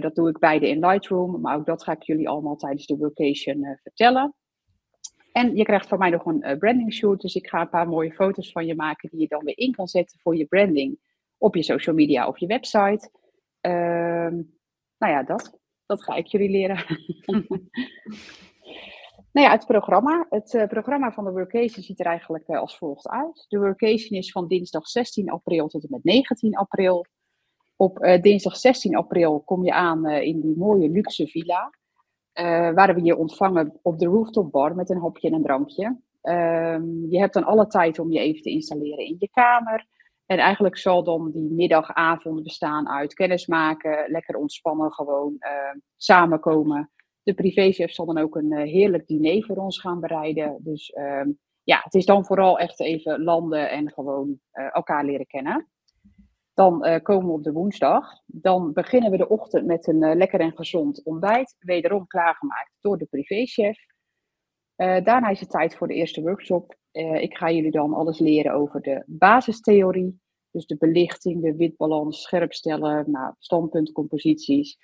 dat 0.00 0.14
doe 0.14 0.28
ik 0.28 0.38
beide 0.38 0.68
in 0.68 0.86
Lightroom, 0.86 1.40
maar 1.40 1.56
ook 1.56 1.66
dat 1.66 1.84
ga 1.84 1.92
ik 1.92 2.02
jullie 2.02 2.28
allemaal 2.28 2.56
tijdens 2.56 2.86
de 2.86 2.96
workation 2.96 3.78
vertellen. 3.82 4.34
En 5.36 5.56
je 5.56 5.62
krijgt 5.62 5.88
van 5.88 5.98
mij 5.98 6.10
nog 6.10 6.24
een 6.24 6.46
uh, 6.46 6.58
branding 6.58 6.92
shoot. 6.92 7.20
Dus 7.20 7.34
ik 7.34 7.48
ga 7.48 7.60
een 7.60 7.68
paar 7.68 7.88
mooie 7.88 8.12
foto's 8.12 8.52
van 8.52 8.66
je 8.66 8.74
maken 8.74 9.08
die 9.10 9.20
je 9.20 9.28
dan 9.28 9.44
weer 9.44 9.58
in 9.58 9.72
kan 9.72 9.86
zetten 9.86 10.18
voor 10.20 10.36
je 10.36 10.46
branding 10.46 10.98
op 11.38 11.54
je 11.54 11.62
social 11.62 11.94
media 11.94 12.26
of 12.26 12.38
je 12.38 12.46
website. 12.46 13.10
Uh, 13.60 14.32
nou 14.98 15.12
ja, 15.12 15.22
dat. 15.22 15.58
Dat 15.86 16.04
ga 16.04 16.14
ik 16.14 16.26
jullie 16.26 16.50
leren. 16.50 16.76
nou 19.32 19.46
ja, 19.46 19.50
het 19.50 19.66
programma. 19.66 20.26
Het 20.30 20.52
uh, 20.52 20.66
programma 20.66 21.12
van 21.12 21.24
de 21.24 21.30
workation 21.30 21.84
ziet 21.84 22.00
er 22.00 22.06
eigenlijk 22.06 22.48
uh, 22.48 22.58
als 22.58 22.78
volgt 22.78 23.08
uit. 23.08 23.44
De 23.48 23.58
workation 23.58 24.18
is 24.18 24.30
van 24.30 24.48
dinsdag 24.48 24.88
16 24.88 25.30
april 25.30 25.68
tot 25.68 25.82
en 25.82 25.90
met 25.90 26.04
19 26.04 26.56
april. 26.56 27.06
Op 27.76 27.98
dinsdag 28.20 28.56
16 28.56 28.96
april 28.96 29.40
kom 29.40 29.64
je 29.64 29.72
aan 29.72 30.10
in 30.10 30.40
die 30.40 30.56
mooie 30.56 30.88
luxe 30.88 31.26
villa. 31.26 31.72
Uh, 32.40 32.70
waar 32.70 32.94
we 32.94 33.02
je 33.02 33.16
ontvangen 33.16 33.78
op 33.82 33.98
de 33.98 34.06
rooftop 34.06 34.50
bar 34.50 34.74
met 34.74 34.90
een 34.90 34.98
hopje 34.98 35.28
en 35.28 35.34
een 35.34 35.42
drankje. 35.42 35.86
Um, 36.22 37.06
je 37.10 37.18
hebt 37.18 37.34
dan 37.34 37.44
alle 37.44 37.66
tijd 37.66 37.98
om 37.98 38.12
je 38.12 38.18
even 38.18 38.42
te 38.42 38.50
installeren 38.50 39.04
in 39.06 39.16
je 39.18 39.28
kamer. 39.30 39.86
En 40.26 40.38
eigenlijk 40.38 40.76
zal 40.76 41.04
dan 41.04 41.30
die 41.30 41.50
middagavond 41.50 42.42
bestaan 42.42 42.88
uit 42.88 43.14
kennismaken, 43.14 44.10
lekker 44.10 44.36
ontspannen, 44.36 44.92
gewoon 44.92 45.36
uh, 45.38 45.80
samenkomen. 45.96 46.90
De 47.22 47.34
privéchef 47.34 47.90
zal 47.90 48.06
dan 48.06 48.18
ook 48.18 48.36
een 48.36 48.52
uh, 48.52 48.62
heerlijk 48.62 49.06
diner 49.06 49.44
voor 49.44 49.56
ons 49.56 49.80
gaan 49.80 50.00
bereiden. 50.00 50.56
Dus 50.60 50.96
um, 50.96 51.38
ja, 51.62 51.80
het 51.82 51.94
is 51.94 52.06
dan 52.06 52.24
vooral 52.24 52.58
echt 52.58 52.80
even 52.80 53.22
landen 53.22 53.70
en 53.70 53.90
gewoon 53.90 54.38
elkaar 54.72 55.04
leren 55.04 55.26
kennen. 55.26 55.68
Dan 56.54 56.86
uh, 56.86 56.96
komen 57.02 57.26
we 57.26 57.32
op 57.32 57.42
de 57.42 57.52
woensdag. 57.52 58.22
Dan 58.26 58.72
beginnen 58.72 59.10
we 59.10 59.16
de 59.16 59.28
ochtend 59.28 59.66
met 59.66 59.86
een 59.86 60.02
uh, 60.02 60.14
lekker 60.14 60.40
en 60.40 60.56
gezond 60.56 61.04
ontbijt. 61.04 61.56
Wederom 61.58 62.06
klaargemaakt 62.06 62.76
door 62.80 62.98
de 62.98 63.06
privéchef. 63.10 63.78
Uh, 64.76 65.04
daarna 65.04 65.28
is 65.28 65.40
het 65.40 65.50
tijd 65.50 65.76
voor 65.76 65.88
de 65.88 65.94
eerste 65.94 66.22
workshop. 66.22 66.76
ik 66.92 67.36
ga 67.36 67.50
jullie 67.50 67.70
dan 67.70 67.94
alles 67.94 68.18
leren 68.18 68.52
over 68.52 68.80
de 68.80 69.02
basistheorie. 69.06 70.20
Dus 70.50 70.66
de 70.66 70.76
belichting, 70.76 71.42
de 71.42 71.56
witbalans, 71.56 72.22
scherpstellen, 72.22 73.10
nou, 73.10 73.34
standpuntcomposities. 73.38 74.78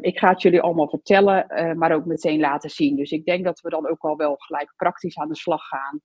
ik 0.00 0.18
ga 0.18 0.28
het 0.28 0.42
jullie 0.42 0.60
allemaal 0.60 0.88
vertellen, 0.88 1.46
maar 1.78 1.94
ook 1.94 2.04
meteen 2.04 2.40
laten 2.40 2.70
zien. 2.70 2.96
Dus 2.96 3.10
ik 3.10 3.24
denk 3.24 3.44
dat 3.44 3.60
we 3.60 3.68
dan 3.68 3.88
ook 3.88 4.00
al 4.00 4.16
wel 4.16 4.34
gelijk 4.36 4.72
praktisch 4.76 5.18
aan 5.18 5.28
de 5.28 5.36
slag 5.36 5.62
gaan. 5.62 6.00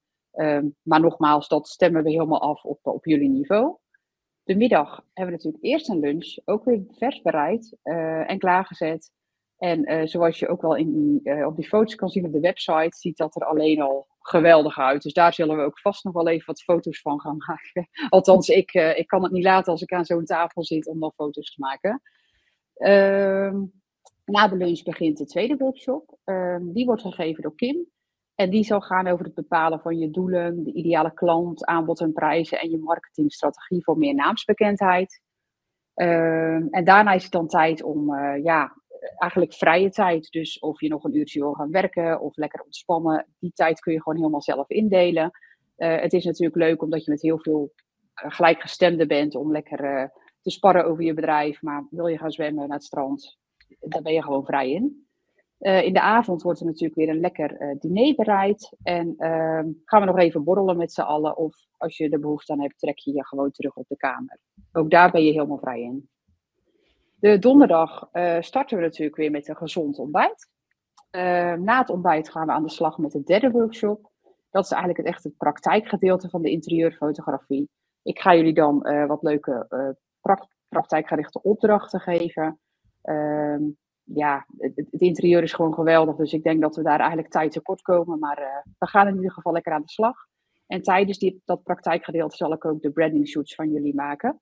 maar 0.81 0.99
nogmaals, 0.99 1.47
dat 1.47 1.67
stemmen 1.67 2.03
we 2.03 2.09
helemaal 2.09 2.41
af 2.41 2.63
op, 2.63 2.79
op 2.81 3.05
jullie 3.05 3.29
niveau. 3.29 3.77
De 4.49 4.55
middag 4.55 4.89
hebben 5.13 5.25
we 5.25 5.31
natuurlijk 5.31 5.63
eerst 5.63 5.89
een 5.89 5.99
lunch, 5.99 6.37
ook 6.45 6.63
weer 6.63 6.83
vers 6.91 7.21
bereid 7.21 7.77
en 8.27 8.39
klaargezet. 8.39 9.11
En 9.57 10.07
zoals 10.07 10.39
je 10.39 10.47
ook 10.47 10.61
wel 10.61 10.75
in 10.75 10.93
die, 10.93 11.45
op 11.45 11.55
die 11.55 11.67
foto's 11.67 11.95
kan 11.95 12.09
zien 12.09 12.25
op 12.25 12.31
de 12.31 12.39
website, 12.39 12.97
ziet 12.97 13.17
dat 13.17 13.35
er 13.35 13.45
alleen 13.45 13.81
al 13.81 14.07
geweldig 14.19 14.79
uit. 14.79 15.01
Dus 15.01 15.13
daar 15.13 15.33
zullen 15.33 15.57
we 15.57 15.63
ook 15.63 15.79
vast 15.79 16.03
nog 16.03 16.13
wel 16.13 16.27
even 16.27 16.45
wat 16.45 16.61
foto's 16.61 17.01
van 17.01 17.19
gaan 17.21 17.37
maken. 17.47 17.89
Althans, 18.09 18.47
ik, 18.47 18.73
ik 18.73 19.07
kan 19.07 19.23
het 19.23 19.31
niet 19.31 19.43
laten 19.43 19.71
als 19.71 19.81
ik 19.81 19.93
aan 19.93 20.05
zo'n 20.05 20.25
tafel 20.25 20.63
zit 20.63 20.87
om 20.87 20.99
nog 20.99 21.13
foto's 21.13 21.53
te 21.53 21.59
maken. 21.61 22.01
Ehm, 22.73 23.63
na 24.25 24.47
de 24.47 24.55
lunch 24.55 24.83
begint 24.83 25.17
de 25.17 25.25
tweede 25.25 25.57
workshop. 25.57 26.17
Ehm, 26.23 26.71
die 26.71 26.85
wordt 26.85 27.01
gegeven 27.01 27.43
door 27.43 27.55
Kim. 27.55 27.87
En 28.39 28.49
die 28.49 28.63
zal 28.63 28.81
gaan 28.81 29.07
over 29.07 29.25
het 29.25 29.33
bepalen 29.33 29.79
van 29.79 29.97
je 29.97 30.11
doelen, 30.11 30.63
de 30.63 30.73
ideale 30.73 31.13
klant, 31.13 31.65
aanbod 31.65 31.99
en 31.99 32.13
prijzen 32.13 32.59
en 32.59 32.69
je 32.69 32.77
marketingstrategie 32.77 33.83
voor 33.83 33.97
meer 33.97 34.15
naamsbekendheid. 34.15 35.21
Ehm, 35.93 36.67
en 36.69 36.83
daarna 36.83 37.11
is 37.11 37.23
het 37.23 37.31
dan 37.31 37.47
tijd 37.47 37.83
om, 37.83 38.13
uh, 38.13 38.43
ja, 38.43 38.73
eigenlijk 39.17 39.53
vrije 39.53 39.89
tijd. 39.89 40.31
Dus 40.31 40.59
of 40.59 40.81
je 40.81 40.87
nog 40.87 41.03
een 41.03 41.15
uurtje 41.15 41.39
wil 41.39 41.53
gaan 41.53 41.71
werken 41.71 42.19
of 42.21 42.37
lekker 42.37 42.61
ontspannen, 42.61 43.27
die 43.39 43.51
tijd 43.53 43.79
kun 43.79 43.93
je 43.93 44.01
gewoon 44.01 44.17
helemaal 44.17 44.41
zelf 44.41 44.69
indelen. 44.69 45.31
Uh, 45.77 46.01
het 46.01 46.13
is 46.13 46.25
natuurlijk 46.25 46.55
leuk 46.55 46.81
omdat 46.81 47.05
je 47.05 47.11
met 47.11 47.21
heel 47.21 47.39
veel 47.39 47.71
uh, 48.23 48.31
gelijkgestemden 48.31 49.07
bent 49.07 49.35
om 49.35 49.51
lekker 49.51 50.11
te 50.41 50.49
sparren 50.49 50.85
over 50.85 51.03
je 51.03 51.13
bedrijf. 51.13 51.61
Maar 51.61 51.87
wil 51.89 52.07
je 52.07 52.17
gaan 52.17 52.31
zwemmen 52.31 52.67
naar 52.67 52.77
het 52.77 52.85
strand, 52.85 53.37
daar 53.79 54.01
ben 54.01 54.13
je 54.13 54.23
gewoon 54.23 54.45
vrij 54.45 54.71
in. 54.71 55.08
Uh, 55.59 55.83
in 55.83 55.93
de 55.93 56.01
avond 56.01 56.41
wordt 56.41 56.59
er 56.59 56.65
natuurlijk 56.65 56.95
weer 56.95 57.09
een 57.09 57.19
lekker 57.19 57.61
uh, 57.61 57.79
diner 57.79 58.15
bereid. 58.15 58.75
En 58.83 59.07
uh, 59.17 59.63
gaan 59.85 59.99
we 59.99 60.05
nog 60.05 60.17
even 60.17 60.43
borrelen 60.43 60.77
met 60.77 60.93
z'n 60.93 61.01
allen. 61.01 61.37
Of 61.37 61.55
als 61.77 61.97
je 61.97 62.09
er 62.09 62.19
behoefte 62.19 62.51
aan 62.51 62.61
hebt, 62.61 62.79
trek 62.79 62.99
je 62.99 63.13
je 63.13 63.25
gewoon 63.25 63.51
terug 63.51 63.75
op 63.75 63.87
de 63.87 63.95
kamer. 63.95 64.39
Ook 64.71 64.89
daar 64.89 65.11
ben 65.11 65.23
je 65.23 65.31
helemaal 65.31 65.57
vrij 65.57 65.81
in. 65.81 66.09
De 67.15 67.39
donderdag 67.39 68.09
uh, 68.13 68.37
starten 68.39 68.77
we 68.77 68.83
natuurlijk 68.83 69.15
weer 69.15 69.31
met 69.31 69.47
een 69.47 69.57
gezond 69.57 69.99
ontbijt. 69.99 70.49
na 71.59 71.79
het 71.79 71.89
ontbijt 71.89 72.29
gaan 72.29 72.45
we 72.45 72.51
aan 72.51 72.63
de 72.63 72.69
slag 72.69 72.97
met 72.97 73.11
de 73.11 73.23
derde 73.23 73.51
workshop. 73.51 74.11
Dat 74.49 74.63
is 74.63 74.71
eigenlijk 74.71 75.01
het, 75.01 75.15
echt 75.15 75.23
het 75.23 75.37
praktijkgedeelte 75.37 76.29
van 76.29 76.41
de 76.41 76.49
interieurfotografie. 76.49 77.69
Ik 78.03 78.19
ga 78.19 78.35
jullie 78.35 78.53
dan 78.53 78.79
wat 79.07 79.23
leuke 79.23 79.67
praktijkgerichte 80.69 81.41
opdrachten 81.41 81.99
geven. 81.99 82.59
Ehm, 83.01 83.61
ja, 84.13 84.45
het, 84.57 84.75
het, 84.75 85.01
interieur 85.01 85.43
is 85.43 85.53
gewoon 85.53 85.73
geweldig. 85.73 86.15
Dus 86.15 86.33
ik 86.33 86.43
denk 86.43 86.61
dat 86.61 86.75
we 86.75 86.83
daar 86.83 86.99
eigenlijk 86.99 87.29
tijd 87.29 87.51
tekort 87.51 87.81
komen. 87.81 88.19
Maar 88.19 88.39
uh, 88.39 88.73
we 88.77 88.87
gaan 88.87 89.07
in 89.07 89.15
ieder 89.15 89.31
geval 89.31 89.53
lekker 89.53 89.73
aan 89.73 89.81
de 89.81 89.89
slag. 89.89 90.27
En 90.67 90.81
tijdens 90.81 91.17
die, 91.17 91.41
dat 91.45 91.63
praktijkgedeelte 91.63 92.35
zal 92.35 92.53
ik 92.53 92.65
ook 92.65 92.81
de 92.81 92.91
branding 92.91 93.27
shoots 93.27 93.55
van 93.55 93.71
jullie 93.71 93.95
maken. 93.95 94.41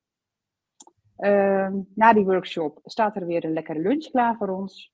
Uh, 1.18 1.70
na 1.96 2.14
die 2.14 2.26
workshop 2.26 2.80
staat 2.84 3.16
er 3.16 3.26
weer 3.26 3.46
een 3.46 3.54
lekkere 3.54 3.80
lunch 3.80 4.10
klaar 4.10 4.36
voor 4.38 4.50
ons. 4.50 4.92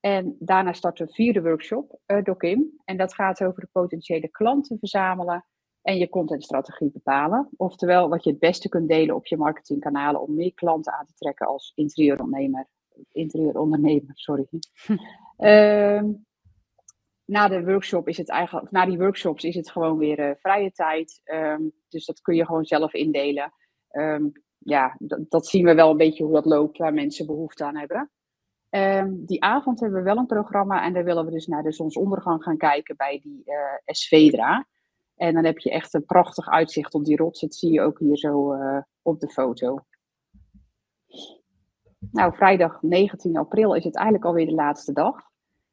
En 0.00 0.36
daarna 0.38 0.72
start 0.72 0.96
de 0.96 1.08
vierde 1.08 1.42
workshop 1.42 1.98
uh, 2.06 2.22
door 2.22 2.36
Kim. 2.36 2.80
En 2.84 2.96
dat 2.96 3.14
gaat 3.14 3.44
over 3.44 3.60
de 3.60 3.68
potentiële 3.72 4.28
klanten 4.28 4.78
verzamelen 4.78 5.44
en 5.82 5.96
je 5.96 6.08
contentstrategie 6.08 6.90
bepalen. 6.90 7.48
Oftewel, 7.56 8.08
wat 8.08 8.24
je 8.24 8.30
het 8.30 8.38
beste 8.38 8.68
kunt 8.68 8.88
delen 8.88 9.14
op 9.14 9.26
je 9.26 9.36
marketingkanalen 9.36 10.20
om 10.20 10.34
meer 10.34 10.54
klanten 10.54 10.92
aan 10.92 11.06
te 11.06 11.14
trekken 11.14 11.46
als 11.46 11.72
interieurondernemer 11.74 12.66
interieurondernemer, 13.12 14.12
sorry. 14.14 14.46
Ehm, 15.36 16.12
na 17.24 17.48
de 17.48 17.64
workshop 17.64 18.08
is 18.08 18.16
het 18.16 18.28
eigenlijk, 18.28 18.70
na 18.70 18.86
die 18.86 18.98
workshops 18.98 19.44
is 19.44 19.54
het 19.54 19.70
gewoon 19.70 19.98
weer 19.98 20.18
uh, 20.18 20.30
vrije 20.36 20.72
tijd. 20.72 21.20
Ehm, 21.24 21.62
dus 21.88 22.04
dat 22.04 22.20
kun 22.20 22.34
je 22.34 22.46
gewoon 22.46 22.64
zelf 22.64 22.94
indelen. 22.94 23.52
Um, 23.90 24.32
ja, 24.58 24.96
dat 25.28 25.46
zien 25.46 25.64
we 25.64 25.74
wel 25.74 25.90
een 25.90 25.96
beetje 25.96 26.24
hoe 26.24 26.32
dat 26.32 26.44
loopt, 26.44 26.78
waar 26.78 26.94
mensen 26.94 27.26
behoefte 27.26 27.64
aan 27.64 27.76
hebben. 27.76 28.10
die 29.26 29.42
avond 29.42 29.80
hebben 29.80 29.98
we 29.98 30.04
wel 30.04 30.16
een 30.16 30.26
programma 30.26 30.84
en 30.84 30.92
daar 30.92 31.04
willen 31.04 31.24
we 31.24 31.30
dus 31.30 31.46
naar 31.46 31.62
de 31.62 31.72
zonsondergang 31.72 32.42
gaan 32.42 32.56
kijken 32.56 32.96
bij 32.96 33.20
die 33.22 33.42
uh, 33.44 33.54
Esvedra. 33.84 34.66
En 35.16 35.34
dan 35.34 35.44
heb 35.44 35.58
je 35.58 35.70
echt 35.70 35.94
een 35.94 36.04
prachtig 36.04 36.48
uitzicht 36.48 36.94
op 36.94 37.04
die 37.04 37.16
rots. 37.16 37.40
Dat 37.40 37.54
zie 37.54 37.72
je 37.72 37.80
ook 37.80 37.98
hier 37.98 38.16
zo 38.16 38.54
uh, 38.54 38.78
op 39.02 39.20
de 39.20 39.28
foto. 39.28 39.78
Nou, 42.12 42.34
vrijdag 42.34 42.82
19 42.82 43.36
april 43.36 43.74
is 43.74 43.84
het 43.84 43.96
eigenlijk 43.96 44.26
alweer 44.26 44.46
de 44.46 44.54
laatste 44.54 44.92
dag. 44.92 45.16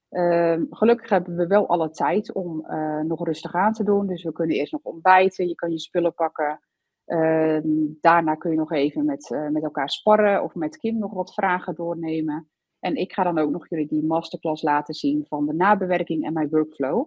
Uh, 0.09 0.61
gelukkig 0.69 1.09
hebben 1.09 1.35
we 1.35 1.47
wel 1.47 1.67
alle 1.67 1.89
tijd 1.89 2.33
om 2.33 2.65
uh, 2.67 2.99
nog 2.99 3.25
rustig 3.25 3.53
aan 3.55 3.73
te 3.73 3.83
doen. 3.83 4.07
Dus 4.07 4.23
we 4.23 4.31
kunnen 4.31 4.55
eerst 4.55 4.71
nog 4.71 4.81
ontbijten, 4.83 5.47
je 5.47 5.55
kan 5.55 5.71
je 5.71 5.79
spullen 5.79 6.13
pakken. 6.13 6.59
Uh, 7.05 7.59
daarna 8.01 8.35
kun 8.35 8.51
je 8.51 8.57
nog 8.57 8.71
even 8.71 9.05
met, 9.05 9.29
uh, 9.29 9.49
met 9.49 9.63
elkaar 9.63 9.89
sparren 9.89 10.43
of 10.43 10.55
met 10.55 10.77
Kim 10.77 10.97
nog 10.97 11.13
wat 11.13 11.33
vragen 11.33 11.75
doornemen. 11.75 12.49
En 12.79 12.95
ik 12.95 13.13
ga 13.13 13.23
dan 13.23 13.37
ook 13.37 13.51
nog 13.51 13.69
jullie 13.69 13.87
die 13.87 14.05
masterclass 14.05 14.61
laten 14.61 14.93
zien 14.93 15.25
van 15.27 15.45
de 15.45 15.53
nabewerking 15.53 16.25
en 16.25 16.33
mijn 16.33 16.49
workflow. 16.49 17.05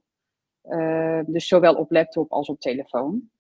Ehm, 0.63 1.25
dus 1.27 1.49
zowel 1.49 1.75
op 1.75 1.91
laptop 1.91 2.33
als 2.33 2.49
op 2.49 2.61
telefoon. 2.61 3.31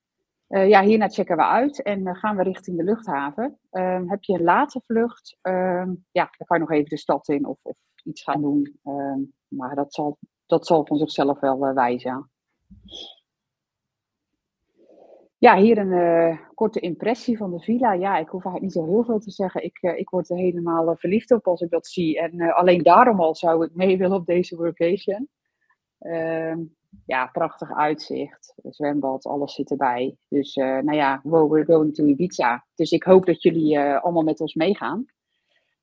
Uh, 0.48 0.68
ja, 0.68 0.82
hierna 0.82 1.08
checken 1.08 1.36
we 1.36 1.44
uit 1.44 1.82
en 1.82 2.00
uh, 2.00 2.14
gaan 2.14 2.36
we 2.36 2.42
richting 2.42 2.76
de 2.76 2.84
luchthaven. 2.84 3.58
Uh, 3.72 4.00
heb 4.06 4.22
je 4.22 4.32
een 4.32 4.42
late 4.42 4.80
vlucht, 4.84 5.38
ehm, 5.42 5.94
ja, 6.10 6.30
dan 6.36 6.46
kan 6.46 6.56
je 6.56 6.58
nog 6.58 6.70
even 6.70 6.88
de 6.88 6.96
stad 6.96 7.28
in 7.28 7.46
of, 7.46 7.58
of 7.62 7.76
iets 8.04 8.22
gaan 8.22 8.40
doen. 8.40 8.78
Ehm, 8.84 9.20
maar 9.48 9.74
dat 9.74 9.94
zal, 9.94 10.18
dat 10.46 10.66
zal 10.66 10.86
van 10.86 10.96
zichzelf 10.96 11.40
wel 11.40 11.66
eh, 11.66 11.74
wijzen. 11.74 12.30
Ja, 15.38 15.56
hier 15.56 15.78
een 15.78 16.38
korte 16.54 16.80
impressie 16.80 17.36
van 17.36 17.50
de 17.50 17.60
villa. 17.60 17.92
Ja, 17.92 18.18
ik 18.18 18.28
hoef 18.28 18.44
eigenlijk 18.44 18.62
niet 18.62 18.84
zo 18.84 18.92
heel 18.92 19.04
veel 19.04 19.18
te 19.18 19.30
zeggen. 19.30 19.64
Ik, 19.64 19.78
ik 19.82 20.08
word 20.08 20.30
er 20.30 20.36
helemaal 20.36 20.96
verliefd 20.96 21.30
op 21.30 21.46
als 21.46 21.60
ik 21.60 21.70
dat 21.70 21.86
zie. 21.86 22.20
En 22.20 22.54
alleen 22.54 22.82
daarom 22.82 23.20
al 23.20 23.34
zou 23.34 23.64
ik 23.64 23.74
mee 23.74 23.98
willen 23.98 24.16
op 24.16 24.26
deze 24.26 24.56
workation. 24.56 25.28
Ehm, 26.96 27.02
ja, 27.06 27.26
prachtig 27.26 27.72
uitzicht, 27.72 28.54
zwembad, 28.62 29.26
alles 29.26 29.54
zit 29.54 29.70
erbij. 29.70 30.16
Dus 30.28 30.56
uh, 30.56 30.64
nou 30.64 30.96
ja, 30.96 31.20
wow, 31.22 31.52
we're 31.52 31.64
going 31.64 31.94
to 31.94 32.04
Ibiza. 32.04 32.64
Dus 32.74 32.90
ik 32.90 33.02
hoop 33.02 33.26
dat 33.26 33.42
jullie 33.42 33.76
uh, 33.76 34.02
allemaal 34.02 34.22
met 34.22 34.40
ons 34.40 34.54
meegaan. 34.54 35.04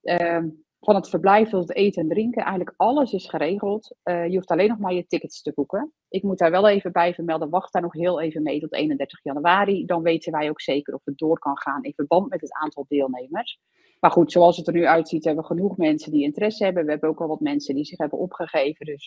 Uh, 0.01 0.43
van 0.79 0.95
het 0.95 1.09
verblijf 1.09 1.49
tot 1.49 1.67
het 1.67 1.77
eten 1.77 2.01
en 2.01 2.09
drinken, 2.09 2.41
eigenlijk 2.41 2.73
alles 2.77 3.13
is 3.13 3.29
geregeld. 3.29 3.95
Uh, 4.03 4.27
je 4.27 4.35
hoeft 4.35 4.51
alleen 4.51 4.67
nog 4.67 4.77
maar 4.77 4.93
je 4.93 5.07
tickets 5.07 5.41
te 5.41 5.51
boeken. 5.55 5.93
Ik 6.09 6.23
moet 6.23 6.37
daar 6.37 6.51
wel 6.51 6.67
even 6.67 6.91
bij 6.91 7.13
vermelden, 7.13 7.49
wacht 7.49 7.73
daar 7.73 7.81
nog 7.81 7.93
heel 7.93 8.21
even 8.21 8.43
mee 8.43 8.59
tot 8.59 8.73
31 8.73 9.19
januari. 9.23 9.85
Dan 9.85 10.01
weten 10.01 10.31
wij 10.31 10.49
ook 10.49 10.61
zeker 10.61 10.93
of 10.93 11.01
het 11.05 11.17
door 11.17 11.39
kan 11.39 11.57
gaan 11.57 11.83
in 11.83 11.93
verband 11.95 12.29
met 12.29 12.41
het 12.41 12.53
aantal 12.53 12.85
deelnemers. 12.87 13.59
Maar 13.99 14.11
goed, 14.11 14.31
zoals 14.31 14.57
het 14.57 14.67
er 14.67 14.73
nu 14.73 14.85
uitziet, 14.85 15.23
hebben 15.23 15.43
we 15.43 15.49
genoeg 15.49 15.77
mensen 15.77 16.11
die 16.11 16.23
interesse 16.23 16.63
hebben. 16.63 16.85
We 16.85 16.91
hebben 16.91 17.09
ook 17.09 17.21
al 17.21 17.27
wat 17.27 17.39
mensen 17.39 17.75
die 17.75 17.85
zich 17.85 17.97
hebben 17.97 18.19
opgegeven. 18.19 18.85
Dus 18.85 19.05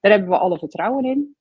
daar 0.00 0.12
hebben 0.12 0.28
we 0.28 0.38
alle 0.38 0.58
vertrouwen 0.58 1.04
in. 1.04 1.36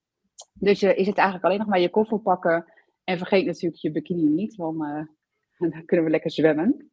Dus 0.53 0.83
uh, 0.83 0.97
is 0.97 1.07
het 1.07 1.17
eigenlijk 1.17 1.45
alleen 1.45 1.57
nog 1.57 1.67
maar 1.67 1.79
je 1.79 1.89
koffer 1.89 2.19
pakken. 2.19 2.65
En 3.03 3.17
vergeet 3.17 3.45
natuurlijk 3.45 3.81
je 3.81 3.91
bikini 3.91 4.29
niet, 4.29 4.55
want 4.55 4.81
uh, 4.81 5.03
dan 5.71 5.85
kunnen 5.85 6.05
we 6.05 6.11
lekker 6.11 6.31
zwemmen. 6.31 6.91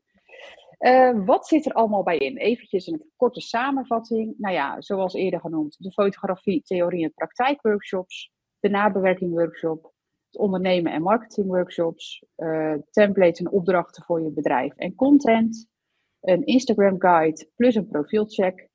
Uh, 0.78 1.24
wat 1.24 1.46
zit 1.46 1.66
er 1.66 1.72
allemaal 1.72 2.02
bij 2.02 2.18
in? 2.18 2.36
Eventjes 2.36 2.86
een 2.86 3.10
korte 3.16 3.40
samenvatting. 3.40 4.34
Nou 4.38 4.54
ja, 4.54 4.80
zoals 4.80 5.14
eerder 5.14 5.40
genoemd, 5.40 5.76
de 5.78 5.92
fotografie, 5.92 6.62
theorie 6.62 7.04
en 7.04 7.14
praktijkworkshops, 7.14 8.32
de 8.58 8.68
nabewerking 8.68 9.30
workshop, 9.30 9.92
het 10.30 10.38
ondernemen 10.40 10.92
en 10.92 11.02
marketing 11.02 11.46
workshops, 11.46 12.24
uh, 12.36 12.74
templates 12.90 13.38
en 13.38 13.50
opdrachten 13.50 14.04
voor 14.04 14.22
je 14.22 14.30
bedrijf 14.30 14.76
en 14.76 14.94
content, 14.94 15.68
een 16.20 16.44
Instagram 16.46 17.00
guide 17.00 17.48
plus 17.56 17.74
een 17.74 17.86
profielcheck, 17.86 18.68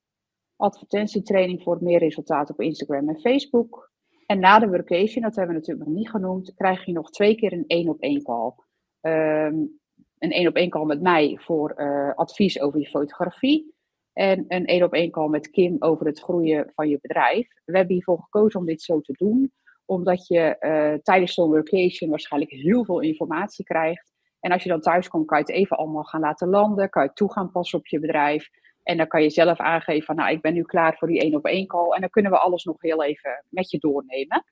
advertentietraining 0.56 1.64
voor 1.64 1.78
meer 1.82 2.00
resultaat 2.00 2.50
op 2.50 2.62
Instagram 2.62 3.10
en 3.10 3.20
Facebook, 3.20 3.91
en 4.32 4.40
na 4.40 4.60
de 4.60 4.68
workation, 4.68 5.24
dat 5.24 5.36
hebben 5.36 5.56
we 5.56 5.60
natuurlijk 5.60 5.88
nog 5.88 5.98
niet 5.98 6.10
genoemd, 6.10 6.54
krijg 6.56 6.86
je 6.86 6.92
nog 6.92 7.10
twee 7.10 7.36
keer 7.36 7.54
een 7.54 7.64
één 7.68 7.90
op 7.90 8.00
één 8.00 8.24
call. 8.24 8.54
Um, 9.02 9.80
een 10.18 10.32
één 10.32 10.48
op 10.48 10.56
één 10.56 10.70
call 10.70 10.86
met 10.86 11.02
mij 11.02 11.38
voor 11.42 11.74
uh, 11.78 12.14
advies 12.16 12.60
over 12.62 12.80
je 12.80 12.88
fotografie. 12.88 13.74
En 14.14 14.46
een 14.48 14.66
één 14.66 14.84
op 14.84 14.94
één 14.94 15.12
call 15.12 15.28
met 15.28 15.50
Kim 15.50 15.76
over 15.80 16.06
het 16.06 16.20
groeien 16.20 16.72
van 16.76 16.90
je 16.90 16.98
bedrijf. 17.02 17.48
We 17.66 17.78
hebben 17.78 17.94
hiervoor 17.94 18.20
gekozen 18.22 18.60
om 18.60 18.66
dit 18.66 18.82
zo 18.82 19.02
te 19.02 19.14
doen, 19.14 19.52
omdat 19.86 20.28
je 20.28 20.56
uh, 20.60 20.94
tijdens 21.04 21.34
zo'n 21.34 21.50
workation 21.50 22.10
waarschijnlijk 22.10 22.52
heel 22.52 22.86
veel 22.86 23.00
informatie 23.00 23.66
krijgt. 23.66 24.12
En 24.40 24.52
als 24.52 24.64
je 24.64 24.70
dan 24.70 24.82
thuis 24.82 25.08
komt, 25.08 25.26
kan 25.26 25.38
je 25.38 25.44
het 25.44 25.54
even 25.54 25.78
allemaal 25.78 26.04
gaan 26.04 26.22
laten 26.22 26.50
landen. 26.50 26.90
Kan 26.90 27.04
je 27.04 27.14
toe 27.14 27.32
gaan 27.32 27.52
passen 27.52 27.80
op 27.80 27.88
je 27.88 28.00
bedrijf. 28.00 28.50
En 28.84 28.98
dan 28.98 29.08
kan 29.08 29.24
je 29.24 29.30
zelf 29.30 29.60
aangeven 29.60 30.06
van, 30.06 30.16
nou, 30.16 30.32
ik 30.32 30.42
ben 30.42 30.54
nu 30.54 30.64
klaar 30.64 30.98
voor 30.98 31.08
die 31.08 31.20
één 31.20 31.36
op 31.36 31.46
één 31.46 31.68
call. 31.68 31.92
En 31.92 32.02
dan 32.02 32.10
kunnen 32.10 32.32
we 32.32 32.38
alles 32.38 32.64
nog 32.64 32.82
heel 32.82 33.04
even 33.04 33.46
met 33.50 33.72
je 33.72 33.78
doornemen. 33.78 34.46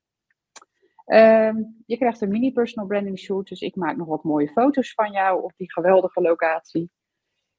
Um, 1.05 1.83
je 1.85 1.97
krijgt 1.97 2.21
een 2.21 2.29
mini 2.29 2.51
personal 2.51 2.87
branding 2.87 3.19
shoot. 3.19 3.47
Dus 3.47 3.61
ik 3.61 3.75
maak 3.75 3.97
nog 3.97 4.07
wat 4.07 4.23
mooie 4.23 4.49
foto's 4.49 4.93
van 4.93 5.11
jou 5.11 5.43
op 5.43 5.53
die 5.57 5.71
geweldige 5.71 6.21
locatie. 6.21 6.89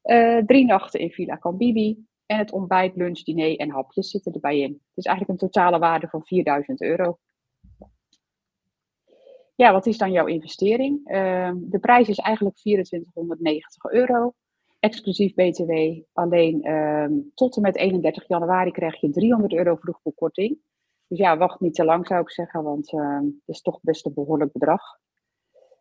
Uh, 0.04 0.38
drie 0.38 0.64
nachten 0.64 1.00
in 1.00 1.10
Villa 1.10 1.38
Cambibi. 1.38 2.04
En 2.26 2.38
het 2.38 2.52
ontbijt, 2.52 2.96
lunch, 2.96 3.22
diner 3.22 3.56
en 3.56 3.70
hapjes 3.70 4.10
zitten 4.10 4.32
erbij 4.32 4.58
in. 4.58 4.80
Dus 4.94 5.04
eigenlijk 5.04 5.40
een 5.40 5.48
totale 5.48 5.78
waarde 5.78 6.08
van 6.08 6.24
4000 6.24 6.82
euro. 6.82 7.18
ja, 9.54 9.72
wat 9.72 9.86
is 9.86 9.98
dan 9.98 10.12
jouw 10.12 10.26
investering? 10.26 11.00
Ehm, 11.06 11.56
de 11.58 11.78
prijs 11.78 12.08
is 12.08 12.18
eigenlijk 12.18 12.56
2490 12.56 13.84
euro, 13.84 14.34
exclusief 14.80 15.34
BTW. 15.34 15.72
Alleen 16.12 16.62
ehm, 16.62 17.12
tot 17.34 17.56
en 17.56 17.62
met 17.62 17.76
31 17.76 18.28
januari 18.28 18.70
krijg 18.70 19.00
je 19.00 19.10
300 19.10 19.52
euro 19.52 19.76
vroegboekkorting. 19.76 20.58
Dus 21.06 21.18
ja, 21.18 21.36
wacht 21.36 21.60
niet 21.60 21.74
te 21.74 21.84
lang 21.84 22.06
zou 22.06 22.20
ik 22.20 22.30
zeggen, 22.30 22.62
want 22.62 22.92
uh, 22.92 23.20
dat 23.20 23.54
is 23.56 23.62
toch 23.62 23.78
best 23.82 24.06
een 24.06 24.14
behoorlijk 24.14 24.52
bedrag. 24.52 24.82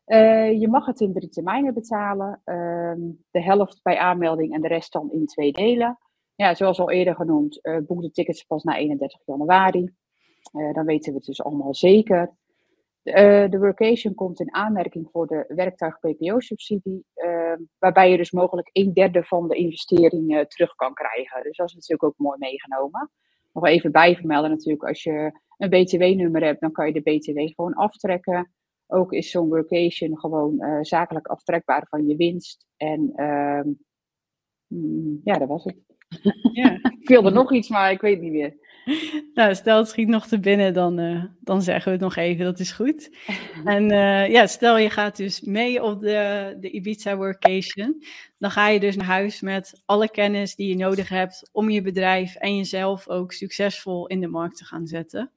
Uh, 0.05 0.59
je 0.59 0.67
mag 0.67 0.85
het 0.85 0.99
in 0.99 1.13
drie 1.13 1.29
termijnen 1.29 1.73
betalen. 1.73 2.41
Uh, 2.45 2.93
de 3.31 3.43
helft 3.43 3.79
bij 3.83 3.97
aanmelding 3.97 4.53
en 4.53 4.61
de 4.61 4.67
rest 4.67 4.91
dan 4.91 5.11
in 5.11 5.25
twee 5.25 5.51
delen. 5.51 5.97
Ja, 6.35 6.55
zoals 6.55 6.79
al 6.79 6.91
eerder 6.91 7.15
genoemd, 7.15 7.59
uh, 7.61 7.77
boek 7.77 8.01
de 8.01 8.11
tickets 8.11 8.43
pas 8.43 8.63
na 8.63 8.77
31 8.77 9.21
januari. 9.25 9.93
Eh, 10.51 10.73
dan 10.73 10.85
weten 10.85 11.11
we 11.11 11.17
het 11.17 11.25
dus 11.25 11.43
allemaal 11.43 11.75
zeker. 11.75 12.37
De 13.03 13.57
workation 13.59 14.13
komt 14.13 14.39
in 14.39 14.53
aanmerking 14.53 15.09
voor 15.11 15.27
de 15.27 15.45
werktuig 15.47 15.99
PPO-subsidie, 15.99 17.05
ehm, 17.13 17.61
waarbij 17.79 18.11
je 18.11 18.17
dus 18.17 18.31
mogelijk 18.31 18.69
een 18.73 18.93
derde 18.93 19.23
van 19.23 19.47
de 19.47 19.55
investering 19.55 20.45
terug 20.47 20.75
kan 20.75 20.93
krijgen. 20.93 21.43
Dus 21.43 21.57
dat 21.57 21.67
is 21.67 21.73
natuurlijk 21.73 22.03
ook 22.03 22.17
mooi 22.17 22.37
meegenomen 22.39 23.09
nog 23.53 23.65
even 23.65 23.91
bijvermelden 23.91 24.49
natuurlijk, 24.49 24.83
als 24.83 25.03
je 25.03 25.39
een 25.57 25.69
BTW-nummer 25.69 26.43
hebt, 26.43 26.61
dan 26.61 26.71
kan 26.71 26.87
je 26.87 26.93
de 26.93 27.01
BTW 27.01 27.39
gewoon 27.39 27.73
aftrekken. 27.73 28.51
Ook 28.87 29.13
is 29.13 29.31
zo'n 29.31 29.47
workation 29.47 30.19
gewoon 30.19 30.55
uh, 30.59 30.77
zakelijk 30.81 31.27
aftrekbaar 31.27 31.87
van 31.89 32.07
je 32.07 32.15
winst. 32.15 32.67
En 32.77 33.11
uh, 33.15 33.61
ja, 35.23 35.33
dat 35.33 35.47
was 35.47 35.63
het. 35.63 35.77
Ja. 36.53 36.79
ik 36.99 37.07
wilde 37.07 37.31
nog 37.31 37.53
iets, 37.53 37.69
maar 37.69 37.91
ik 37.91 38.01
weet 38.01 38.21
niet 38.21 38.31
meer. 38.31 38.55
Nou, 39.33 39.55
stel 39.55 39.77
het 39.77 39.87
schiet 39.87 40.07
nog 40.07 40.27
te 40.27 40.39
binnen, 40.39 40.73
dan, 40.73 40.99
uh, 40.99 41.23
dan 41.39 41.61
zeggen 41.61 41.85
we 41.85 41.91
het 41.91 42.01
nog 42.01 42.15
even, 42.15 42.45
dat 42.45 42.59
is 42.59 42.71
goed. 42.71 43.09
En 43.65 43.91
uh, 43.91 44.29
ja, 44.29 44.47
stel 44.47 44.77
je 44.77 44.89
gaat 44.89 45.17
dus 45.17 45.41
mee 45.41 45.83
op 45.83 45.99
de, 45.99 46.57
de 46.59 46.71
Ibiza 46.71 47.15
Workation, 47.15 48.03
dan 48.37 48.51
ga 48.51 48.67
je 48.67 48.79
dus 48.79 48.95
naar 48.95 49.05
huis 49.05 49.41
met 49.41 49.81
alle 49.85 50.09
kennis 50.09 50.55
die 50.55 50.69
je 50.69 50.75
nodig 50.75 51.09
hebt 51.09 51.49
om 51.51 51.69
je 51.69 51.81
bedrijf 51.81 52.35
en 52.35 52.57
jezelf 52.57 53.07
ook 53.07 53.31
succesvol 53.31 54.07
in 54.07 54.19
de 54.19 54.27
markt 54.27 54.57
te 54.57 54.65
gaan 54.65 54.87
zetten. 54.87 55.31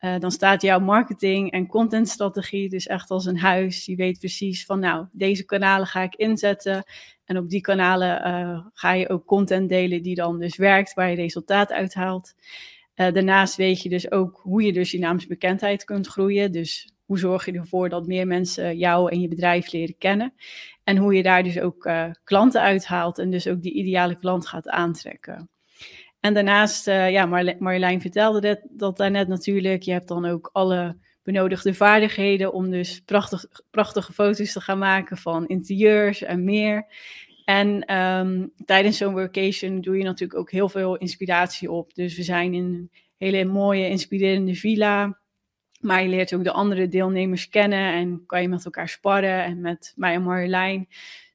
Uh, 0.00 0.18
dan 0.18 0.30
staat 0.30 0.62
jouw 0.62 0.78
marketing 0.78 1.50
en 1.50 1.66
contentstrategie 1.66 2.68
dus 2.68 2.86
echt 2.86 3.10
als 3.10 3.26
een 3.26 3.38
huis. 3.38 3.86
Je 3.86 3.96
weet 3.96 4.18
precies 4.18 4.64
van, 4.64 4.80
nou, 4.80 5.06
deze 5.12 5.44
kanalen 5.44 5.86
ga 5.86 6.02
ik 6.02 6.14
inzetten. 6.14 6.84
En 7.24 7.38
op 7.38 7.48
die 7.48 7.60
kanalen 7.60 8.26
uh, 8.26 8.66
ga 8.72 8.92
je 8.92 9.08
ook 9.08 9.24
content 9.24 9.68
delen 9.68 10.02
die 10.02 10.14
dan 10.14 10.38
dus 10.38 10.56
werkt, 10.56 10.94
waar 10.94 11.10
je 11.10 11.16
resultaat 11.16 11.72
uithaalt. 11.72 12.34
Uh, 13.00 13.12
daarnaast 13.12 13.56
weet 13.56 13.82
je 13.82 13.88
dus 13.88 14.10
ook 14.10 14.40
hoe 14.42 14.62
je 14.62 14.72
dus 14.72 14.90
je 14.90 14.98
naamsbekendheid 14.98 15.84
kunt 15.84 16.06
groeien. 16.06 16.52
Dus 16.52 16.92
hoe 17.04 17.18
zorg 17.18 17.44
je 17.44 17.52
ervoor 17.52 17.88
dat 17.88 18.06
meer 18.06 18.26
mensen 18.26 18.78
jou 18.78 19.10
en 19.10 19.20
je 19.20 19.28
bedrijf 19.28 19.72
leren 19.72 19.98
kennen. 19.98 20.34
En 20.84 20.96
hoe 20.96 21.14
je 21.14 21.22
daar 21.22 21.42
dus 21.42 21.60
ook 21.60 21.86
uh, 21.86 22.10
klanten 22.24 22.60
uithaalt 22.60 23.18
en 23.18 23.30
dus 23.30 23.48
ook 23.48 23.62
die 23.62 23.72
ideale 23.72 24.18
klant 24.18 24.46
gaat 24.46 24.68
aantrekken. 24.68 25.48
En 26.20 26.34
daarnaast, 26.34 26.88
uh, 26.88 27.10
ja, 27.10 27.26
Mar 27.26 27.54
Marjolein 27.58 28.00
vertelde 28.00 28.40
dat, 28.40 28.60
dat 28.70 28.96
daarnet 28.96 29.28
natuurlijk. 29.28 29.82
Je 29.82 29.92
hebt 29.92 30.08
dan 30.08 30.24
ook 30.24 30.50
alle 30.52 30.96
benodigde 31.22 31.74
vaardigheden 31.74 32.52
om 32.52 32.70
dus 32.70 33.00
prachtig, 33.04 33.44
prachtige 33.70 34.12
foto's 34.12 34.52
te 34.52 34.60
gaan 34.60 34.78
maken 34.78 35.16
van 35.16 35.46
interieurs 35.46 36.22
en 36.22 36.44
meer. 36.44 36.86
En 37.48 37.96
um, 37.96 38.52
tijdens 38.64 38.96
zo'n 38.96 39.12
workation 39.12 39.80
doe 39.80 39.98
je 39.98 40.04
natuurlijk 40.04 40.38
ook 40.38 40.50
heel 40.50 40.68
veel 40.68 40.96
inspiratie 40.96 41.70
op. 41.70 41.94
Dus 41.94 42.16
we 42.16 42.22
zijn 42.22 42.54
in 42.54 42.64
een 42.64 42.90
hele 43.16 43.44
mooie, 43.44 43.88
inspirerende 43.88 44.54
villa. 44.54 45.18
Maar 45.80 46.02
je 46.02 46.08
leert 46.08 46.34
ook 46.34 46.44
de 46.44 46.52
andere 46.52 46.88
deelnemers 46.88 47.48
kennen 47.48 47.92
en 47.92 48.22
kan 48.26 48.42
je 48.42 48.48
met 48.48 48.64
elkaar 48.64 48.88
sparren 48.88 49.44
en 49.44 49.60
met 49.60 49.92
mij 49.96 50.14
en 50.14 50.22
Marjolein. 50.22 50.88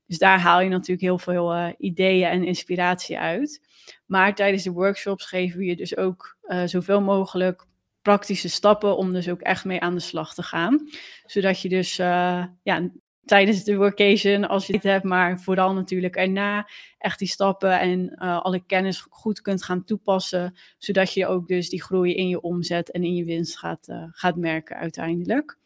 Dus 0.07 0.17
daar 0.17 0.39
haal 0.39 0.61
je 0.61 0.69
natuurlijk 0.69 1.01
heel 1.01 1.19
veel 1.19 1.55
uh, 1.55 1.69
ideeën 1.77 2.29
en 2.29 2.45
inspiratie 2.45 3.19
uit. 3.19 3.67
Maar 4.05 4.35
tijdens 4.35 4.63
de 4.63 4.71
workshops 4.71 5.25
geven 5.25 5.59
we 5.59 5.65
je 5.65 5.75
dus 5.75 5.97
ook 5.97 6.37
uh, 6.43 6.63
zoveel 6.65 7.01
mogelijk 7.01 7.65
praktische 8.01 8.49
stappen 8.49 8.97
om 8.97 9.13
dus 9.13 9.29
ook 9.29 9.41
echt 9.41 9.65
mee 9.65 9.79
aan 9.79 9.93
de 9.93 9.99
slag 9.99 10.33
te 10.33 10.43
gaan. 10.43 10.89
Zodat 11.25 11.61
je 11.61 11.69
dus 11.69 11.99
uh, 11.99 12.45
ja, 12.63 12.89
tijdens 13.25 13.63
de 13.63 13.75
workation, 13.75 14.47
als 14.47 14.67
je 14.67 14.73
het 14.73 14.83
hebt, 14.83 15.03
maar 15.03 15.39
vooral 15.39 15.73
natuurlijk 15.73 16.15
erna 16.15 16.69
echt 16.97 17.19
die 17.19 17.27
stappen 17.27 17.79
en 17.79 17.99
uh, 17.99 18.41
alle 18.41 18.63
kennis 18.65 19.05
goed 19.09 19.41
kunt 19.41 19.63
gaan 19.63 19.83
toepassen, 19.83 20.57
zodat 20.77 21.13
je 21.13 21.27
ook 21.27 21.47
dus 21.47 21.69
die 21.69 21.83
groei 21.83 22.15
in 22.15 22.27
je 22.27 22.41
omzet 22.41 22.91
en 22.91 23.03
in 23.03 23.15
je 23.15 23.25
winst 23.25 23.57
gaat, 23.57 23.87
uh, 23.87 24.03
gaat 24.11 24.35
merken 24.35 24.75
uiteindelijk. 24.75 25.57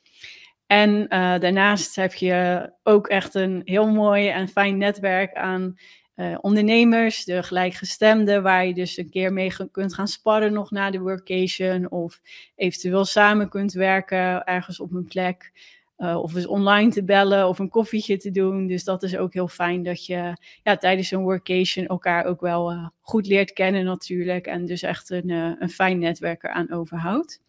En 0.67 0.89
uh, 0.89 1.07
daarnaast 1.39 1.95
heb 1.95 2.13
je 2.13 2.69
ook 2.83 3.07
echt 3.07 3.35
een 3.35 3.61
heel 3.63 3.87
mooi 3.87 4.27
en 4.27 4.47
fijn 4.47 4.77
netwerk 4.77 5.33
aan 5.33 5.77
ondernemers, 6.41 7.25
de 7.25 7.43
gelijkgestemden, 7.43 8.43
waar 8.43 8.65
je 8.65 8.73
dus 8.73 8.97
een 8.97 9.09
keer 9.09 9.33
mee 9.33 9.51
kunt 9.71 9.93
gaan 9.93 10.07
sparren 10.07 10.53
nog 10.53 10.71
na 10.71 10.91
de 10.91 10.99
workation 10.99 11.91
of 11.91 12.21
eventueel 12.55 13.05
samen 13.05 13.49
kunt 13.49 13.73
werken 13.73 14.43
ergens 14.43 14.79
op 14.79 14.91
een 14.91 15.05
plek. 15.05 15.51
Uh, 15.97 16.21
of 16.21 16.35
eens 16.35 16.47
online 16.47 16.91
te 16.91 17.03
bellen 17.03 17.47
of 17.47 17.59
een 17.59 17.69
koffietje 17.69 18.17
te 18.17 18.31
doen. 18.31 18.67
Dus 18.67 18.83
dat 18.83 19.03
is 19.03 19.17
ook 19.17 19.33
heel 19.33 19.47
fijn 19.47 19.83
dat 19.83 20.05
je 20.05 20.37
ja, 20.63 20.77
tijdens 20.77 21.11
een 21.11 21.21
workation 21.21 21.85
elkaar 21.85 22.25
ook 22.25 22.41
wel 22.41 22.71
uh, 22.71 22.87
goed 23.01 23.27
leert 23.27 23.53
kennen 23.53 23.85
natuurlijk. 23.85 24.45
En 24.45 24.65
dus 24.65 24.81
echt 24.81 25.09
een, 25.09 25.29
uh, 25.29 25.51
een 25.59 25.69
fijn 25.69 25.99
netwerk 25.99 26.43
eraan 26.43 26.71
overhoudt. 26.71 27.41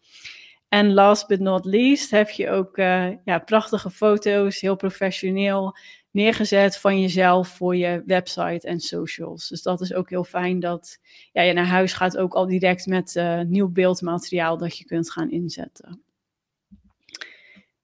En 0.69 0.93
last 0.93 1.27
but 1.27 1.39
not 1.39 1.65
least 1.65 2.11
heb 2.11 2.29
je 2.29 2.49
ook 2.49 2.77
ja, 3.23 3.39
prachtige 3.45 3.89
foto's, 3.89 4.61
heel 4.61 4.75
professioneel 4.75 5.77
neergezet 6.11 6.77
van 6.77 7.01
jezelf 7.01 7.47
voor 7.47 7.75
je 7.75 8.03
website 8.05 8.67
en 8.67 8.79
socials. 8.79 9.47
Dus 9.47 9.61
dat 9.61 9.81
is 9.81 9.93
ook 9.93 10.09
heel 10.09 10.23
fijn 10.23 10.59
dat 10.59 10.99
ja, 11.31 11.41
je 11.41 11.53
naar 11.53 11.65
huis 11.65 11.93
gaat 11.93 12.17
ook 12.17 12.33
al 12.33 12.45
direct 12.45 12.85
met 12.85 13.21
nieuw 13.47 13.69
beeldmateriaal 13.69 14.57
dat 14.57 14.77
je 14.77 14.85
kunt 14.85 15.11
gaan 15.11 15.31
inzetten. 15.31 16.08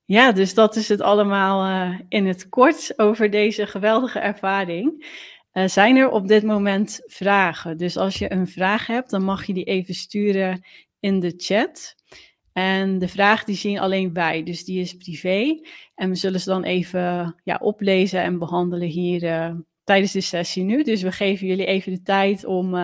Ja, 0.05 0.31
dus 0.31 0.53
dat 0.53 0.75
is 0.75 0.89
het 0.89 1.01
allemaal 1.01 1.65
uh, 1.65 1.99
in 2.09 2.25
het 2.25 2.49
kort 2.49 2.99
over 2.99 3.29
deze 3.29 3.67
geweldige 3.67 4.19
ervaring. 4.19 5.05
Uh, 5.53 5.67
zijn 5.67 5.95
er 5.95 6.09
op 6.09 6.27
dit 6.27 6.43
moment 6.43 7.01
vragen? 7.05 7.77
Dus 7.77 7.97
als 7.97 8.17
je 8.17 8.31
een 8.31 8.47
vraag 8.47 8.87
hebt, 8.87 9.09
dan 9.09 9.23
mag 9.23 9.45
je 9.45 9.53
die 9.53 9.63
even 9.63 9.93
sturen 9.93 10.65
in 10.99 11.19
de 11.19 11.33
chat. 11.37 11.95
En 12.53 12.99
de 12.99 13.07
vraag 13.07 13.43
die 13.43 13.55
zien 13.55 13.79
alleen 13.79 14.13
wij, 14.13 14.43
dus 14.43 14.65
die 14.65 14.79
is 14.79 14.93
privé. 14.93 15.59
En 15.95 16.09
we 16.09 16.15
zullen 16.15 16.39
ze 16.39 16.49
dan 16.49 16.63
even 16.63 17.35
ja, 17.43 17.59
oplezen 17.61 18.21
en 18.21 18.39
behandelen 18.39 18.87
hier 18.87 19.23
uh, 19.23 19.55
tijdens 19.83 20.11
de 20.11 20.21
sessie 20.21 20.63
nu. 20.63 20.83
Dus 20.83 21.01
we 21.01 21.11
geven 21.11 21.47
jullie 21.47 21.65
even 21.65 21.91
de 21.91 22.01
tijd 22.01 22.45
om, 22.45 22.75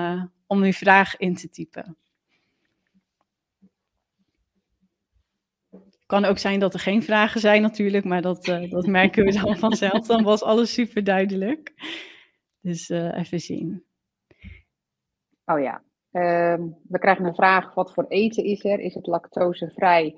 om 0.48 0.64
uw 0.64 0.72
vraag 0.72 1.18
in 1.18 1.36
te 1.36 1.50
typen. 1.50 1.98
Kan 6.12 6.26
ook 6.26 6.38
zijn 6.38 6.60
dat 6.60 6.74
er 6.74 6.80
geen 6.80 7.04
vragen 7.04 7.40
zijn 7.40 7.62
natuurlijk, 7.62 8.06
maar 8.06 8.22
dat, 8.22 8.48
uh, 8.48 8.70
dat 8.72 8.86
merken 8.86 9.26
we 9.26 9.40
dan 9.42 9.58
vanzelf. 9.58 10.08
Dan 10.08 10.24
was 10.24 10.44
alles 10.44 10.74
super 10.74 11.04
duidelijk. 11.04 11.74
Dus 12.62 12.90
uh, 12.90 13.18
even 13.18 13.40
zien. 13.40 13.84
Oh 15.46 15.60
ja, 15.60 15.84
um, 16.54 16.78
we 16.88 17.00
krijgen 17.00 17.26
een 17.26 17.36
vraag, 17.36 17.74
wat 17.74 17.94
voor 17.94 18.06
eten 18.08 18.44
is 18.44 18.66
er? 18.66 18.80
Is 18.80 18.94
het 18.94 19.08
lactosevrij 19.08 20.16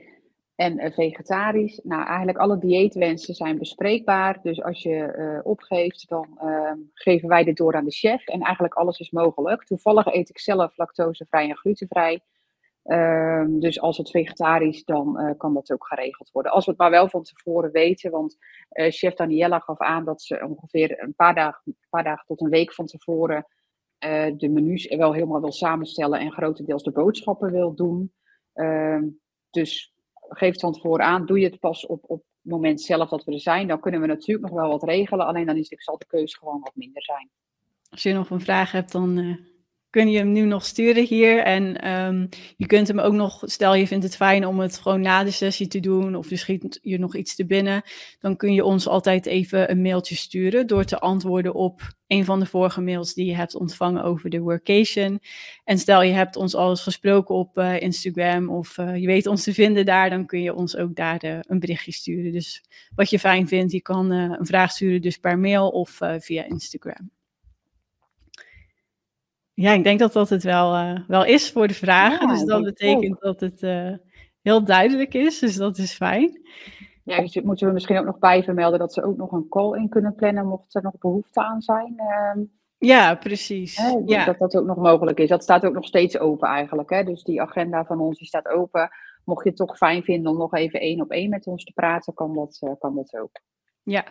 en 0.56 0.80
uh, 0.80 0.92
vegetarisch? 0.92 1.80
Nou, 1.84 2.06
eigenlijk 2.06 2.38
alle 2.38 2.60
dieetwensen 2.60 3.34
zijn 3.34 3.58
bespreekbaar. 3.58 4.40
Dus 4.42 4.64
als 4.64 4.82
je 4.82 5.42
opgeeft, 5.44 6.10
dan 6.10 6.38
ehm, 6.40 6.78
geven 6.94 7.30
wij 7.30 7.44
dit 7.44 7.58
door 7.58 7.76
aan 7.76 7.86
de 7.86 7.92
chef. 7.92 8.28
En 8.28 8.42
eigenlijk 8.42 8.74
alles 8.74 9.00
is 9.00 9.12
mogelijk. 9.12 9.64
Toevallig 9.64 10.06
eet 10.06 10.30
ik 10.30 10.40
zelf 10.40 10.78
lactosevrij 10.78 11.50
en 11.50 11.58
glutenvrij. 11.58 12.22
Um, 12.84 13.60
dus 13.60 13.80
als 13.80 13.98
het 13.98 14.10
vegetarisch, 14.10 14.84
dan 14.84 15.22
uh, 15.22 15.32
kan 15.38 15.54
dat 15.54 15.72
ook 15.72 15.88
geregeld 15.88 16.32
worden. 16.32 16.52
Als 16.52 16.66
we 16.66 16.72
het 16.72 16.80
maar 16.80 16.90
wel 16.90 17.10
van 17.10 17.24
tevoren 17.24 17.72
weten, 17.72 18.12
want 18.12 18.38
uh, 18.72 18.92
chef 18.92 19.14
Daniela 19.14 19.60
gaf 19.60 19.80
aan 19.80 20.06
dat 20.06 20.22
ze 20.22 20.46
ongeveer 20.48 21.04
een 21.04 21.14
paar 21.16 21.36
dagen, 21.36 21.78
paar 21.90 22.04
dagen 22.04 22.26
tot 22.26 22.42
een 22.42 22.50
week 22.50 22.74
van 22.74 22.86
tevoren 22.86 23.46
uh, 24.06 24.32
de 24.38 24.50
menus 24.50 24.96
wel 24.96 25.14
helemaal 25.14 25.42
wil 25.42 25.52
samenstellen 25.52 26.20
en 26.20 26.32
grotendeels 26.32 26.84
de 26.84 26.92
boodschappen 26.92 27.52
wil 27.52 27.76
doen. 27.76 28.14
Um, 28.54 29.20
dus 29.50 29.94
geef 30.14 30.52
het 30.52 30.62
van 30.62 30.74
tevoren 30.74 31.06
aan. 31.06 31.26
Doe 31.26 31.40
je 31.40 31.46
het 31.46 31.60
pas 31.60 31.86
op, 31.86 32.04
op 32.08 32.18
het 32.18 32.52
moment 32.52 32.82
zelf 32.82 33.10
dat 33.10 33.24
we 33.24 33.32
er 33.32 33.40
zijn, 33.40 33.68
dan 33.68 33.80
kunnen 33.80 34.02
we 34.02 34.08
natuurlijk 34.08 34.48
nog 34.48 34.60
wel 34.60 34.70
wat 34.70 34.84
regelen. 34.84 35.26
Alleen 35.26 35.46
dan 35.46 35.58
is 35.58 35.74
zal 35.78 35.98
de 35.98 36.06
keuze 36.06 36.38
gewoon 36.38 36.60
wat 36.60 36.76
minder 36.76 37.04
zijn. 37.04 37.30
Als 37.90 38.04
je 38.04 38.14
nog 38.14 38.30
een 38.30 38.42
vraag 38.42 38.72
hebt, 38.72 38.92
dan 38.92 39.40
kun 39.94 40.12
je 40.12 40.18
hem 40.18 40.32
nu 40.32 40.42
nog 40.42 40.66
sturen 40.66 41.06
hier. 41.06 41.44
En 41.44 41.82
ehm, 41.82 42.28
je 42.58 42.66
kunt 42.66 42.88
hem 42.88 43.00
ook 43.00 43.14
nog, 43.14 43.42
stel 43.46 43.76
je 43.76 43.88
vindt 43.88 44.04
het 44.04 44.16
fijn 44.16 44.46
om 44.48 44.60
het 44.60 44.78
gewoon 44.78 45.02
na 45.02 45.24
de 45.24 45.32
sessie 45.32 45.68
te 45.68 45.80
doen, 45.80 46.16
of 46.16 46.32
er 46.32 46.38
schiet 46.38 46.80
je 46.82 47.00
nog 47.00 47.16
iets 47.16 47.36
te 47.36 47.46
binnen, 47.46 47.82
dan 48.20 48.36
kun 48.36 48.54
je 48.54 48.64
ons 48.64 48.88
altijd 48.88 49.26
even 49.26 49.72
een 49.72 49.82
mailtje 49.82 50.16
sturen 50.16 50.68
door 50.68 50.84
te 50.84 51.00
antwoorden 51.00 51.54
op 51.54 51.82
een 52.08 52.26
van 52.26 52.40
de 52.40 52.46
vorige 52.46 52.82
mails 52.82 53.14
die 53.14 53.26
je 53.26 53.36
hebt 53.36 53.56
ontvangen 53.56 54.04
over 54.04 54.30
de 54.30 54.40
workation. 54.40 55.20
En 55.64 55.78
stel 55.78 56.02
je 56.02 56.14
hebt 56.14 56.36
ons 56.36 56.56
al 56.56 56.70
eens 56.70 56.82
gesproken 56.84 57.36
op 57.36 57.58
uh, 57.58 57.82
Instagram 57.82 58.50
of 58.50 58.78
uh, 58.78 58.98
je 58.98 59.08
weet 59.08 59.28
ons 59.28 59.44
te 59.44 59.54
vinden 59.54 59.86
daar, 59.86 60.10
dan 60.10 60.26
kun 60.26 60.42
je 60.42 60.54
ons 60.54 60.78
ook 60.78 60.96
daar 60.96 61.26
uh, 61.26 61.38
een 61.42 61.60
berichtje 61.60 61.92
sturen. 61.92 62.32
Dus 62.32 62.64
wat 62.96 63.10
je 63.10 63.20
fijn 63.20 63.48
vindt, 63.48 63.72
je 63.72 63.82
kan 63.82 64.12
een 64.12 64.46
vraag 64.46 64.72
sturen 64.72 65.02
dus 65.02 65.18
per 65.18 65.40
mail 65.40 65.70
of 65.70 66.00
via 66.20 66.46
Instagram. 66.46 67.12
Ja, 69.54 69.72
ik 69.72 69.84
denk 69.84 70.00
dat 70.00 70.14
dat 70.14 70.30
het 70.30 70.44
wel, 70.44 70.76
uh, 70.76 71.00
wel 71.08 71.26
is 71.26 71.52
voor 71.52 71.68
de 71.68 71.74
vragen. 71.74 72.28
dus 72.28 72.44
dat 72.44 72.64
betekent 72.64 73.20
dat 73.20 73.40
het 73.40 73.62
uh, 73.62 73.92
heel 74.42 74.64
duidelijk 74.64 75.14
is. 75.14 75.40
Dus 75.40 75.56
dat 75.56 75.78
is 75.78 75.94
fijn. 75.94 76.42
Ja, 77.04 77.22
dus 77.22 77.42
moeten 77.42 77.68
we 77.68 77.74
misschien 77.74 77.98
ook 77.98 78.06
nog 78.06 78.20
bij 78.20 78.44
vermelden 78.44 78.80
dat 78.80 78.94
ze 78.94 79.04
ook 79.04 79.18
nog 79.18 79.32
een 79.32 79.48
call 79.50 79.78
in 79.78 79.90
kunnen 79.90 80.16
plannen, 80.16 80.48
mocht 80.48 80.76
er 80.76 80.84
nog 80.84 80.98
behoefte 81.00 81.44
aan 81.44 81.62
zijn. 81.62 81.94
Uh, 81.98 82.44
ja, 82.78 83.16
precies. 83.16 83.78
Hè, 83.78 84.02
ja. 84.06 84.26
Dat 84.26 84.40
dat 84.40 84.56
ook 84.56 84.66
nog 84.66 84.78
mogelijk 84.78 85.20
is. 85.20 85.30
Dat 85.30 85.44
staat 85.44 85.66
ook 85.66 85.74
nog 85.74 85.86
steeds 85.86 86.20
open 86.20 86.48
eigenlijk. 86.48 86.90
Hè? 86.90 87.04
Dus 87.04 87.24
die 87.24 87.42
agenda 87.42 87.86
van 87.86 88.00
ons 88.00 88.18
die 88.18 88.28
staat 88.28 88.48
open. 88.48 88.90
Mocht 89.24 89.44
je 89.44 89.50
het 89.50 89.58
toch 89.58 89.78
fijn 89.78 90.04
vinden 90.04 90.32
om 90.32 90.38
nog 90.38 90.54
even 90.54 90.80
één 90.80 91.02
op 91.02 91.12
één 91.12 91.30
met 91.30 91.48
ons 91.48 91.64
te 91.64 91.74
praten, 91.74 92.14
kan 92.14 92.34
dat, 92.34 92.60
uh, 92.62 92.72
kan 92.80 92.96
dat 92.96 93.18
ook. 93.18 93.40
Ja. 93.84 94.06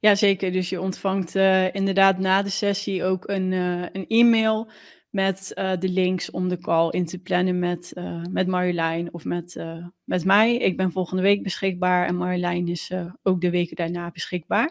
ja, 0.00 0.14
zeker. 0.14 0.52
Dus 0.52 0.68
je 0.68 0.80
ontvangt 0.80 1.34
uh, 1.34 1.74
inderdaad 1.74 2.18
na 2.18 2.42
de 2.42 2.50
sessie 2.50 3.04
ook 3.04 3.28
een, 3.28 3.52
uh, 3.52 3.82
een 3.92 4.06
e-mail 4.08 4.70
met 5.10 5.52
uh, 5.54 5.72
de 5.78 5.88
links 5.88 6.30
om 6.30 6.48
de 6.48 6.58
call 6.58 6.90
in 6.90 7.06
te 7.06 7.18
plannen 7.18 7.58
met, 7.58 7.92
met 8.30 8.46
Marjolein 8.46 9.12
of 9.12 9.24
met, 9.24 9.64
met 10.04 10.24
mij. 10.24 10.56
Ik 10.56 10.76
ben 10.76 10.92
volgende 10.92 11.22
week 11.22 11.42
beschikbaar 11.42 12.06
en 12.06 12.16
Marjolein 12.16 12.68
is 12.68 12.92
ook 13.22 13.40
de 13.40 13.50
weken 13.50 13.76
daarna 13.76 14.10
beschikbaar. 14.10 14.70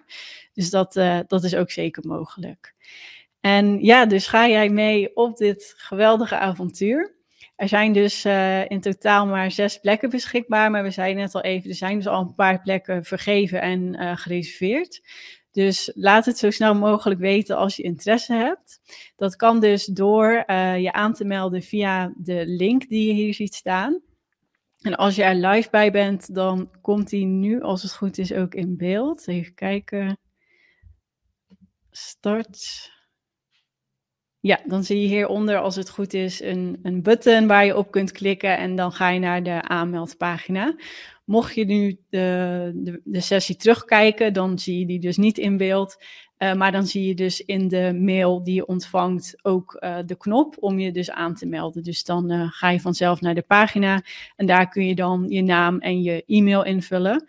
Dus 0.53 0.69
dat, 0.69 0.93
dat 1.27 1.43
is 1.43 1.55
ook 1.55 1.71
zeker 1.71 2.07
mogelijk. 2.07 2.75
En 3.39 3.79
ja, 3.79 4.05
dus 4.05 4.27
ga 4.27 4.47
jij 4.47 4.69
mee 4.69 5.15
op 5.15 5.37
dit 5.37 5.73
geweldige 5.77 6.37
avontuur? 6.37 7.14
Er 7.55 7.67
zijn 7.67 7.93
dus 7.93 8.25
uh, 8.25 8.69
in 8.69 8.81
totaal 8.81 9.27
maar 9.27 9.51
zes 9.51 9.79
plekken 9.79 10.09
beschikbaar, 10.09 10.71
maar 10.71 10.83
we 10.83 10.91
zeiden 10.91 11.21
net 11.21 11.35
al 11.35 11.41
even, 11.41 11.69
er 11.69 11.75
zijn 11.75 11.97
dus 11.97 12.07
al 12.07 12.21
een 12.21 12.35
paar 12.35 12.61
plekken 12.61 13.03
vergeven 13.03 13.61
en 13.61 14.01
uh, 14.01 14.17
gereserveerd. 14.17 15.01
Dus 15.51 15.91
laat 15.93 16.25
het 16.25 16.37
zo 16.37 16.49
snel 16.49 16.75
mogelijk 16.75 17.19
weten 17.19 17.57
als 17.57 17.75
je 17.75 17.83
interesse 17.83 18.33
hebt. 18.33 18.79
Dat 19.15 19.35
kan 19.35 19.59
dus 19.59 19.85
door 19.85 20.43
uh, 20.47 20.79
je 20.81 20.91
aan 20.91 21.13
te 21.13 21.25
melden 21.25 21.61
via 21.61 22.13
de 22.17 22.43
link 22.47 22.87
die 22.87 23.07
je 23.07 23.13
hier 23.13 23.33
ziet 23.33 23.53
staan. 23.53 24.01
En 24.81 24.95
als 24.95 25.15
je 25.15 25.23
er 25.23 25.35
live 25.35 25.69
bij 25.69 25.91
bent, 25.91 26.35
dan 26.35 26.71
komt 26.81 27.09
die 27.09 27.25
nu, 27.25 27.61
als 27.61 27.81
het 27.81 27.95
goed 27.95 28.17
is, 28.17 28.33
ook 28.33 28.53
in 28.53 28.77
beeld. 28.77 29.27
Even 29.27 29.53
kijken. 29.53 30.17
Start. 31.91 32.91
Ja, 34.45 34.59
dan 34.65 34.83
zie 34.83 35.01
je 35.01 35.07
hieronder, 35.07 35.57
als 35.57 35.75
het 35.75 35.89
goed 35.89 36.13
is, 36.13 36.41
een, 36.41 36.79
een 36.83 37.01
button 37.01 37.47
waar 37.47 37.65
je 37.65 37.77
op 37.77 37.91
kunt 37.91 38.11
klikken 38.11 38.57
en 38.57 38.75
dan 38.75 38.91
ga 38.91 39.09
je 39.09 39.19
naar 39.19 39.43
de 39.43 39.61
aanmeldpagina. 39.61 40.75
Mocht 41.23 41.55
je 41.55 41.65
nu 41.65 41.97
de, 42.09 42.71
de, 42.75 43.01
de 43.03 43.21
sessie 43.21 43.55
terugkijken, 43.55 44.33
dan 44.33 44.59
zie 44.59 44.79
je 44.79 44.85
die 44.85 44.99
dus 44.99 45.17
niet 45.17 45.37
in 45.37 45.57
beeld. 45.57 46.03
Uh, 46.37 46.53
maar 46.53 46.71
dan 46.71 46.85
zie 46.85 47.07
je 47.07 47.15
dus 47.15 47.41
in 47.41 47.67
de 47.67 47.99
mail 48.01 48.43
die 48.43 48.55
je 48.55 48.65
ontvangt 48.65 49.35
ook 49.41 49.77
uh, 49.79 49.97
de 50.05 50.17
knop 50.17 50.55
om 50.59 50.79
je 50.79 50.91
dus 50.91 51.11
aan 51.11 51.35
te 51.35 51.45
melden. 51.45 51.83
Dus 51.83 52.03
dan 52.03 52.31
uh, 52.31 52.47
ga 52.49 52.69
je 52.69 52.79
vanzelf 52.79 53.21
naar 53.21 53.35
de 53.35 53.41
pagina 53.47 54.01
en 54.35 54.45
daar 54.45 54.69
kun 54.69 54.87
je 54.87 54.95
dan 54.95 55.25
je 55.29 55.43
naam 55.43 55.79
en 55.79 56.01
je 56.01 56.23
e-mail 56.27 56.63
invullen. 56.63 57.25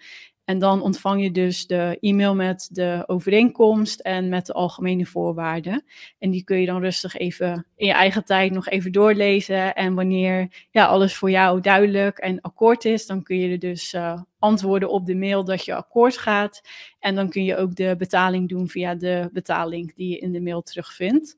En 0.46 0.58
dan 0.58 0.82
ontvang 0.82 1.22
je 1.22 1.30
dus 1.30 1.66
de 1.66 1.96
e-mail 2.00 2.34
met 2.34 2.68
de 2.72 3.04
overeenkomst 3.06 4.00
en 4.00 4.28
met 4.28 4.46
de 4.46 4.52
algemene 4.52 5.06
voorwaarden. 5.06 5.84
En 6.18 6.30
die 6.30 6.44
kun 6.44 6.60
je 6.60 6.66
dan 6.66 6.80
rustig 6.80 7.16
even 7.16 7.66
in 7.76 7.86
je 7.86 7.92
eigen 7.92 8.24
tijd 8.24 8.52
nog 8.52 8.68
even 8.68 8.92
doorlezen. 8.92 9.74
En 9.74 9.94
wanneer 9.94 10.66
ja, 10.70 10.84
alles 10.84 11.16
voor 11.16 11.30
jou 11.30 11.60
duidelijk 11.60 12.18
en 12.18 12.40
akkoord 12.40 12.84
is, 12.84 13.06
dan 13.06 13.22
kun 13.22 13.36
je 13.36 13.50
er 13.50 13.58
dus 13.58 13.94
uh, 13.94 14.20
antwoorden 14.38 14.90
op 14.90 15.06
de 15.06 15.14
mail 15.14 15.44
dat 15.44 15.64
je 15.64 15.74
akkoord 15.74 16.18
gaat. 16.18 16.60
En 16.98 17.14
dan 17.14 17.28
kun 17.28 17.44
je 17.44 17.56
ook 17.56 17.74
de 17.76 17.94
betaling 17.98 18.48
doen 18.48 18.68
via 18.68 18.94
de 18.94 19.28
betaling 19.32 19.94
die 19.94 20.08
je 20.08 20.18
in 20.18 20.32
de 20.32 20.40
mail 20.40 20.62
terugvindt. 20.62 21.36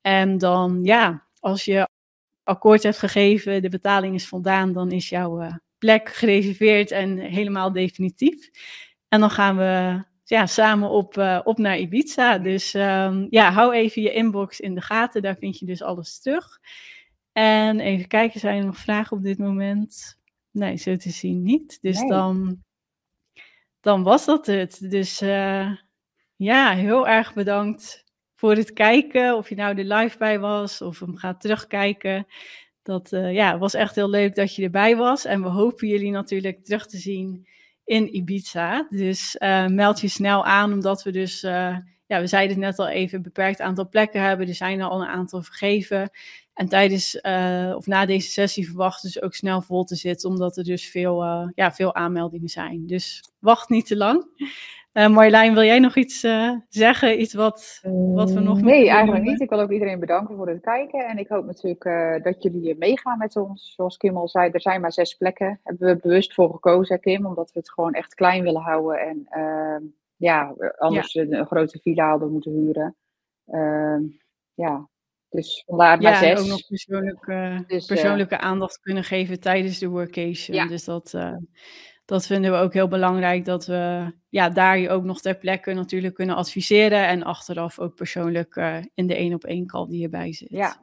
En 0.00 0.38
dan 0.38 0.80
ja, 0.84 1.26
als 1.40 1.64
je 1.64 1.88
akkoord 2.42 2.82
hebt 2.82 2.98
gegeven, 2.98 3.62
de 3.62 3.68
betaling 3.68 4.14
is 4.14 4.28
voldaan, 4.28 4.72
dan 4.72 4.92
is 4.92 5.08
jouw 5.08 5.42
uh, 5.42 5.54
plek 5.78 6.08
gereserveerd 6.08 6.90
en 6.90 7.18
helemaal 7.18 7.72
definitief. 7.72 8.50
En 9.08 9.20
dan 9.20 9.30
gaan 9.30 9.56
we 9.56 10.04
ja, 10.24 10.46
samen 10.46 10.88
op, 10.88 11.16
uh, 11.16 11.40
op 11.44 11.58
naar 11.58 11.78
Ibiza. 11.78 12.38
Dus 12.38 12.74
um, 12.74 13.26
ja, 13.30 13.52
hou 13.52 13.74
even 13.74 14.02
je 14.02 14.12
inbox 14.12 14.60
in 14.60 14.74
de 14.74 14.80
gaten. 14.80 15.22
Daar 15.22 15.36
vind 15.36 15.58
je 15.58 15.66
dus 15.66 15.82
alles 15.82 16.20
terug. 16.20 16.60
En 17.32 17.80
even 17.80 18.08
kijken, 18.08 18.40
zijn 18.40 18.58
er 18.58 18.64
nog 18.64 18.76
vragen 18.76 19.16
op 19.16 19.22
dit 19.22 19.38
moment? 19.38 20.18
Nee, 20.50 20.76
zo 20.76 20.96
te 20.96 21.10
zien 21.10 21.42
niet. 21.42 21.78
Dus 21.80 22.00
nee. 22.00 22.08
dan, 22.08 22.62
dan 23.80 24.02
was 24.02 24.24
dat 24.24 24.46
het. 24.46 24.90
Dus 24.90 25.22
uh, 25.22 25.72
ja, 26.36 26.74
heel 26.74 27.08
erg 27.08 27.34
bedankt 27.34 28.04
voor 28.34 28.54
het 28.54 28.72
kijken. 28.72 29.36
Of 29.36 29.48
je 29.48 29.54
nou 29.54 29.78
er 29.78 29.96
live 29.96 30.18
bij 30.18 30.38
was 30.38 30.82
of 30.82 31.00
hem 31.00 31.16
gaat 31.16 31.40
terugkijken. 31.40 32.26
Dat 32.88 33.12
uh, 33.12 33.32
ja, 33.32 33.58
was 33.58 33.74
echt 33.74 33.94
heel 33.94 34.10
leuk 34.10 34.34
dat 34.34 34.54
je 34.54 34.62
erbij 34.62 34.96
was. 34.96 35.24
En 35.24 35.42
we 35.42 35.48
hopen 35.48 35.88
jullie 35.88 36.10
natuurlijk 36.10 36.64
terug 36.64 36.86
te 36.86 36.96
zien 36.96 37.46
in 37.84 38.16
Ibiza. 38.16 38.86
Dus 38.90 39.36
uh, 39.38 39.66
meld 39.66 40.00
je 40.00 40.08
snel 40.08 40.44
aan, 40.44 40.72
omdat 40.72 41.02
we 41.02 41.10
dus, 41.10 41.42
uh, 41.42 41.76
ja, 42.06 42.20
we 42.20 42.26
zeiden 42.26 42.56
het 42.56 42.64
net 42.64 42.78
al 42.78 42.88
even, 42.88 43.16
een 43.16 43.22
beperkt 43.22 43.60
aantal 43.60 43.88
plekken 43.88 44.22
hebben. 44.22 44.48
Er 44.48 44.54
zijn 44.54 44.82
al 44.82 45.00
een 45.00 45.08
aantal 45.08 45.42
vergeven. 45.42 46.10
En 46.54 46.68
tijdens 46.68 47.20
of 47.76 47.86
na 47.86 48.06
deze 48.06 48.30
sessie 48.30 48.66
verwachten 48.66 49.10
ze 49.10 49.22
ook 49.22 49.34
snel 49.34 49.62
vol 49.62 49.84
te 49.84 49.96
zitten, 49.96 50.28
omdat 50.28 50.56
er 50.56 50.64
dus 50.64 50.88
veel, 50.88 51.24
ja, 51.54 51.72
veel 51.72 51.94
aanmeldingen 51.94 52.48
zijn. 52.48 52.86
Dus 52.86 53.22
wacht 53.38 53.68
niet 53.68 53.86
te 53.86 53.96
lang. 53.96 54.26
Uh, 54.98 55.08
Marjolein, 55.08 55.54
wil 55.54 55.62
jij 55.62 55.78
nog 55.78 55.96
iets 55.96 56.24
uh, 56.24 56.52
zeggen? 56.68 57.20
Iets 57.20 57.34
wat, 57.34 57.80
wat 58.14 58.30
we 58.30 58.40
nog 58.40 58.60
Nee, 58.60 58.90
eigenlijk 58.90 59.24
niet. 59.24 59.40
Ik 59.40 59.50
wil 59.50 59.60
ook 59.60 59.70
iedereen 59.70 60.00
bedanken 60.00 60.36
voor 60.36 60.48
het 60.48 60.60
kijken. 60.60 61.06
En 61.06 61.18
ik 61.18 61.28
hoop 61.28 61.44
natuurlijk 61.44 61.84
uh, 61.84 62.22
dat 62.22 62.42
jullie 62.42 62.76
meegaan 62.78 63.18
met 63.18 63.36
ons. 63.36 63.72
Zoals 63.76 63.96
Kim 63.96 64.16
al 64.16 64.28
zei, 64.28 64.50
er 64.50 64.60
zijn 64.60 64.80
maar 64.80 64.92
zes 64.92 65.14
plekken. 65.14 65.60
Hebben 65.62 65.88
we 65.88 66.00
bewust 66.02 66.34
voor 66.34 66.50
gekozen, 66.50 67.00
Kim, 67.00 67.26
omdat 67.26 67.52
we 67.52 67.58
het 67.58 67.70
gewoon 67.70 67.92
echt 67.92 68.14
klein 68.14 68.42
willen 68.42 68.60
houden. 68.60 69.00
En 69.00 69.26
ehm, 69.28 69.82
ja, 70.16 70.54
anders 70.78 71.12
ja. 71.12 71.22
Een, 71.22 71.34
een, 71.34 71.46
grote 71.46 71.78
villa 71.82 72.08
hadden 72.08 72.32
moeten 72.32 72.52
huren. 72.52 72.96
Ehm, 73.46 74.02
ja, 74.54 74.88
dus 75.28 75.62
vandaar 75.66 76.02
maar 76.02 76.12
ja, 76.12 76.18
zes. 76.18 76.30
En 76.30 76.38
ook 76.38 76.50
nog 76.50 76.66
persoonlijke, 76.66 77.64
dus, 77.66 77.86
persoonlijke 77.86 78.38
aandacht 78.38 78.80
kunnen 78.80 79.04
geven 79.04 79.40
tijdens 79.40 79.78
de 79.78 79.88
workation. 79.88 80.56
Ja. 80.56 80.66
Dus 80.66 80.84
dat 80.84 81.14
dat 82.08 82.26
vinden 82.26 82.50
we 82.50 82.56
ook 82.56 82.72
heel 82.72 82.88
belangrijk, 82.88 83.44
dat 83.44 83.66
we 83.66 84.12
ja, 84.28 84.48
daar 84.48 84.78
je 84.78 84.90
ook 84.90 85.04
nog 85.04 85.20
ter 85.20 85.36
plekke 85.36 85.72
natuurlijk 85.72 86.14
kunnen 86.14 86.36
adviseren 86.36 87.06
en 87.06 87.22
achteraf 87.22 87.78
ook 87.78 87.94
persoonlijk 87.94 88.56
uh, 88.56 88.76
in 88.94 89.06
de 89.06 89.14
één 89.14 89.34
op 89.34 89.44
één 89.44 89.66
call 89.66 89.86
die 89.88 90.02
erbij 90.02 90.32
zit. 90.32 90.48
Ja. 90.50 90.76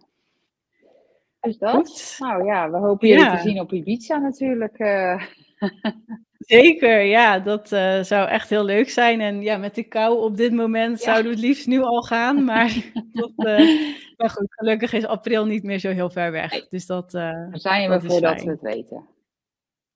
Dus 1.40 1.58
dat. 1.58 1.76
Goed. 1.76 2.16
Nou 2.20 2.46
ja, 2.46 2.72
we 2.72 2.78
hopen 2.78 3.08
jullie 3.08 3.24
ja. 3.24 3.36
te 3.36 3.42
zien 3.42 3.60
op 3.60 3.74
Ibiza 3.74 4.18
natuurlijk. 4.18 4.80
Uh. 4.80 5.24
Zeker, 6.38 7.02
ja, 7.02 7.40
dat 7.40 7.72
uh, 7.72 8.02
zou 8.02 8.28
echt 8.28 8.50
heel 8.50 8.66
leuk 8.66 8.90
zijn. 8.90 9.22
En 9.22 9.42
ja, 9.42 9.58
met 9.58 9.76
de 9.76 9.84
kou 9.84 10.20
op 10.20 10.38
dit 10.38 10.54
moment 10.54 10.98
ja. 10.98 11.04
zouden 11.04 11.32
we 11.32 11.38
het 11.38 11.46
liefst 11.46 11.68
nu 11.68 11.82
al 11.82 12.02
gaan. 12.02 12.44
Maar, 12.44 12.92
dat, 13.12 13.32
maar 14.18 14.30
goed, 14.30 14.54
gelukkig 14.54 14.94
is 14.94 15.06
april 15.06 15.46
niet 15.46 15.64
meer 15.64 15.80
zo 15.80 15.90
heel 15.90 16.10
ver 16.10 16.32
weg. 16.32 16.68
Dus 16.68 16.86
dat, 16.86 17.12
Daar 17.12 17.50
zijn 17.52 17.90
we 17.90 18.02
voordat 18.02 18.44
we 18.44 18.50
het 18.50 18.62
weten. 18.62 19.14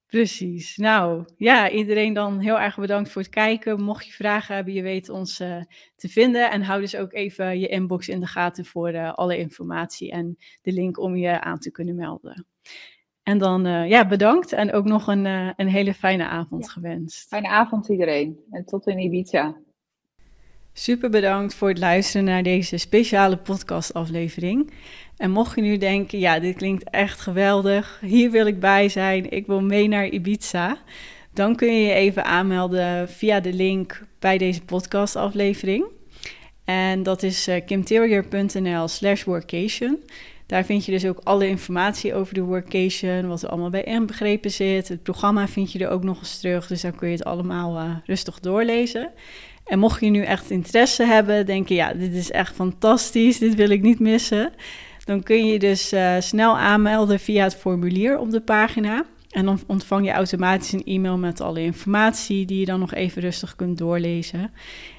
Precies. 0.10 0.78
Nou 0.78 1.26
ja, 1.38 1.70
iedereen 1.70 2.14
dan 2.14 2.40
heel 2.40 2.60
erg 2.60 2.78
bedankt 2.78 3.12
voor 3.12 3.22
het 3.22 3.32
kijken. 3.32 3.82
Mocht 3.82 4.06
je 4.06 4.12
vragen 4.12 4.56
hebben, 4.56 4.74
je 4.74 4.82
weet 4.82 5.10
ons 5.10 5.40
uh, 5.40 5.62
te 5.96 6.10
vinden. 6.10 6.52
En 6.52 6.62
hou 6.62 6.82
dus 6.82 6.96
ook 6.96 7.14
even 7.14 7.60
je 7.60 7.68
inbox 7.68 8.10
in 8.10 8.20
de 8.20 8.26
gaten 8.26 8.66
voor 8.66 8.94
uh, 8.94 9.14
alle 9.14 9.38
informatie 9.38 10.12
en 10.12 10.38
de 10.62 10.72
link 10.72 11.00
om 11.00 11.16
je 11.16 11.42
aan 11.42 11.60
te 11.60 11.72
kunnen 11.72 11.96
melden. 11.96 12.46
En 13.24 13.38
dan 13.38 13.66
uh, 13.66 13.90
ja, 13.90 14.08
bedankt 14.08 14.52
en 14.52 14.74
ook 14.74 14.86
nog 14.86 15.08
een, 15.08 15.26
een 15.56 15.68
hele 15.68 15.94
fijne 15.94 16.28
avond 16.28 16.66
ja. 16.66 16.72
gewenst. 16.72 17.28
Fijne 17.28 17.48
avond 17.48 17.90
iedereen 17.90 18.40
en 18.52 18.66
tot 18.66 18.88
in 18.88 19.00
Ibiza. 19.00 19.58
Super 20.74 21.10
bedankt 21.10 21.54
voor 21.54 21.70
het 21.70 21.80
luisteren 21.80 22.26
naar 22.26 22.44
deze 22.44 22.78
speciale 22.78 23.38
podcastaflevering. 23.38 24.72
En 25.20 25.32
mocht 25.32 25.56
je 25.56 25.62
nu 25.62 25.78
denken, 25.78 26.20
ja, 26.20 26.40
dit 26.40 26.56
klinkt 26.56 26.90
echt 26.90 27.20
geweldig, 27.20 28.00
hier 28.02 28.32
wil 28.32 28.46
ik 28.46 28.60
bij 28.60 28.90
zijn, 28.90 29.32
ik 29.32 29.48
wil 29.48 29.62
mee 29.62 29.88
naar 29.88 30.08
Ibiza, 30.08 30.78
dan 31.34 31.56
kun 31.56 31.74
je 31.74 31.88
je 31.88 31.94
even 31.94 32.26
aanmelden 32.26 33.10
via 33.10 33.40
de 33.40 33.54
link 33.54 34.02
bij 34.20 34.38
deze 34.38 34.62
podcastaflevering. 34.62 35.86
En 36.66 37.04
dat 37.04 37.24
is 37.24 37.48
uh, 37.48 37.56
kimterior.nl 37.66 38.88
slash 38.88 39.24
workation. 39.24 39.98
Daar 40.46 40.66
vind 40.66 40.86
je 40.86 40.92
dus 40.92 41.06
ook 41.06 41.20
alle 41.24 41.48
informatie 41.48 42.14
over 42.14 42.34
de 42.34 42.42
workation, 42.42 43.28
wat 43.28 43.42
er 43.42 43.50
allemaal 43.50 43.70
bij 43.70 43.84
inbegrepen 43.84 44.52
zit. 44.52 44.88
Het 44.88 45.04
programma 45.04 45.48
vind 45.48 45.72
je 45.72 45.80
er 45.80 45.90
ook 45.90 46.04
nog 46.04 46.20
eens 46.20 46.40
terug, 46.40 46.68
dus 46.68 46.82
dan 46.82 46.96
kun 46.96 47.08
je 47.08 47.16
het 47.16 47.26
allemaal 47.26 47.76
uh, 47.76 47.96
rustig 48.06 48.40
doorlezen. 48.40 49.12
En 49.66 49.80
mocht 49.80 50.02
je 50.02 50.10
nu 50.10 50.24
echt 50.24 50.50
interesse 50.50 51.04
hebben, 51.04 51.46
denk 51.46 51.68
je, 51.68 51.76
ja, 51.76 51.94
dit 51.94 52.14
is 52.14 52.32
echt 52.32 52.56
fantastisch, 52.56 53.38
dit 53.38 53.56
wil 53.56 53.70
ik 53.70 53.82
niet 53.82 54.00
missen. 54.00 54.52
Dan 55.10 55.24
kun 55.24 55.48
je 55.48 55.60
dus 55.60 55.94
uh, 55.94 56.16
snel 56.20 56.58
aanmelden 56.58 57.20
via 57.20 57.44
het 57.44 57.56
formulier 57.56 58.20
op 58.20 58.32
de 58.32 58.42
pagina. 58.42 59.06
En 59.30 59.46
dan 59.46 59.60
ontvang 59.68 60.06
je 60.06 60.12
automatisch 60.12 60.72
een 60.72 60.84
e-mail 60.84 61.18
met 61.18 61.42
alle 61.42 61.62
informatie 61.62 62.46
die 62.46 62.60
je 62.60 62.66
dan 62.66 62.80
nog 62.80 62.94
even 62.94 63.22
rustig 63.22 63.56
kunt 63.56 63.78
doorlezen. 63.78 64.52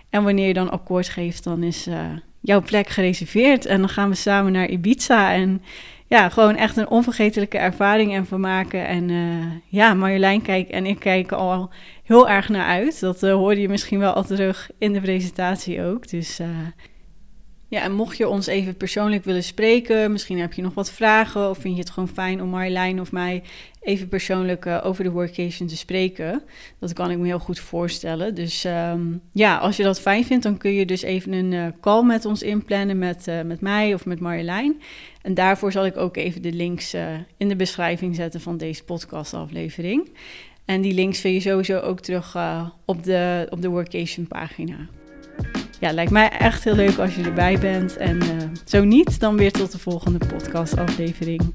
En 0.09 0.25
wanneer 0.25 0.47
je 0.47 0.53
dan 0.53 0.71
akkoord 0.71 1.09
geeft, 1.09 1.45
dan 1.45 1.63
is 1.63 1.89
uh, 1.89 2.01
jouw 2.41 2.63
plek 2.63 2.89
gereserveerd. 2.89 3.67
En 3.67 3.79
dan 3.79 3.89
gaan 3.89 4.09
we 4.09 4.15
samen 4.15 4.53
naar 4.53 4.69
Ibiza. 4.69 5.33
En 5.33 5.63
ja, 6.07 6.29
gewoon 6.29 6.57
echt 6.57 6.77
een 6.77 6.89
onvergetelijke 6.89 7.59
ervaring 7.59 8.15
en 8.15 8.27
vermaken. 8.27 8.87
En 8.87 9.09
uh, 9.09 9.47
ja, 9.67 9.95
Marjolein 9.95 10.43
kijkt 10.43 10.71
en 10.71 10.87
ik 10.87 10.99
kijken 10.99 11.37
al 11.37 11.71
heel 12.05 12.29
erg 12.29 12.49
naar 12.49 12.67
uit. 12.67 13.01
Dat 13.01 13.23
uh, 13.23 13.33
hoorde 13.33 13.61
je 13.61 13.69
misschien 13.69 13.99
wel 13.99 14.13
al 14.13 14.25
terug 14.25 14.71
in 14.79 14.93
de 14.93 15.01
presentatie 15.01 15.83
ook. 15.83 16.09
Dus 16.09 16.41
ja, 17.71 17.83
en 17.83 17.93
mocht 17.93 18.17
je 18.17 18.29
ons 18.29 18.47
even 18.47 18.77
persoonlijk 18.77 19.25
willen 19.25 19.45
spreken, 19.45 20.13
misschien 20.13 20.41
heb 20.41 20.53
je 20.53 20.63
nog 20.63 20.75
wat 20.75 20.93
vragen 20.93 21.51
of 21.51 21.59
vind 21.59 21.75
je 21.75 21.81
het 21.81 21.91
gewoon 21.91 22.09
fijn 22.09 22.43
om 22.43 22.49
Marjolein 22.49 23.01
of 23.01 23.13
mij 23.13 23.43
even 23.81 24.09
persoonlijk 24.09 24.65
uh, 24.65 24.81
over 24.83 25.05
de 25.05 25.11
workation 25.11 25.69
te 25.69 25.77
spreken. 25.77 26.43
Dat 26.79 26.93
kan 26.93 27.11
ik 27.11 27.19
me 27.19 27.27
heel 27.27 27.39
goed 27.39 27.59
voorstellen. 27.59 28.35
Dus 28.35 28.65
um, 28.65 29.21
ja, 29.33 29.57
als 29.57 29.77
je 29.77 29.83
dat 29.83 30.01
fijn 30.01 30.25
vindt, 30.25 30.43
dan 30.43 30.57
kun 30.57 30.73
je 30.73 30.87
dus 30.87 31.03
even 31.03 31.33
een 31.33 31.53
uh, 31.53 31.67
call 31.81 32.03
met 32.03 32.25
ons 32.25 32.43
inplannen 32.43 32.99
met, 32.99 33.29
uh, 33.29 33.43
met 33.43 33.61
mij 33.61 33.95
of 33.95 34.07
met 34.07 34.21
Marjolein. 34.21 34.81
En 35.23 35.35
daarvoor 35.35 35.73
zal 35.73 35.87
ik 35.87 35.97
ook 35.97 36.17
even 36.17 36.43
de 36.43 36.53
links 36.53 36.95
in 37.37 37.49
de 37.49 37.57
beschrijving 37.57 38.15
zetten 38.15 38.41
van 38.41 38.57
deze 38.57 38.85
podcastaflevering. 38.85 40.09
En 40.65 40.81
die 40.81 40.95
links 40.95 41.21
vind 41.21 41.43
je 41.43 41.51
sowieso 41.51 41.79
ook 41.79 42.01
terug 42.01 42.37
op, 42.85 43.05
de, 43.05 43.47
op 43.51 43.63
de 43.63 43.69
workation 43.69 44.27
pagina 44.27 44.89
ja, 45.81 45.93
lijkt 45.93 46.11
mij 46.11 46.29
echt 46.29 46.65
heel 46.65 46.75
leuk 46.75 46.99
als 46.99 47.15
je 47.15 47.23
erbij 47.23 47.59
bent. 47.59 47.97
En 47.97 48.17
uh, 48.17 48.31
zo 48.65 48.85
niet, 48.85 49.21
dan 49.21 49.37
weer 49.37 49.53
tot 49.53 49.73
de 49.73 49.79
volgende 49.79 50.19
podcastaflevering. 50.27 51.55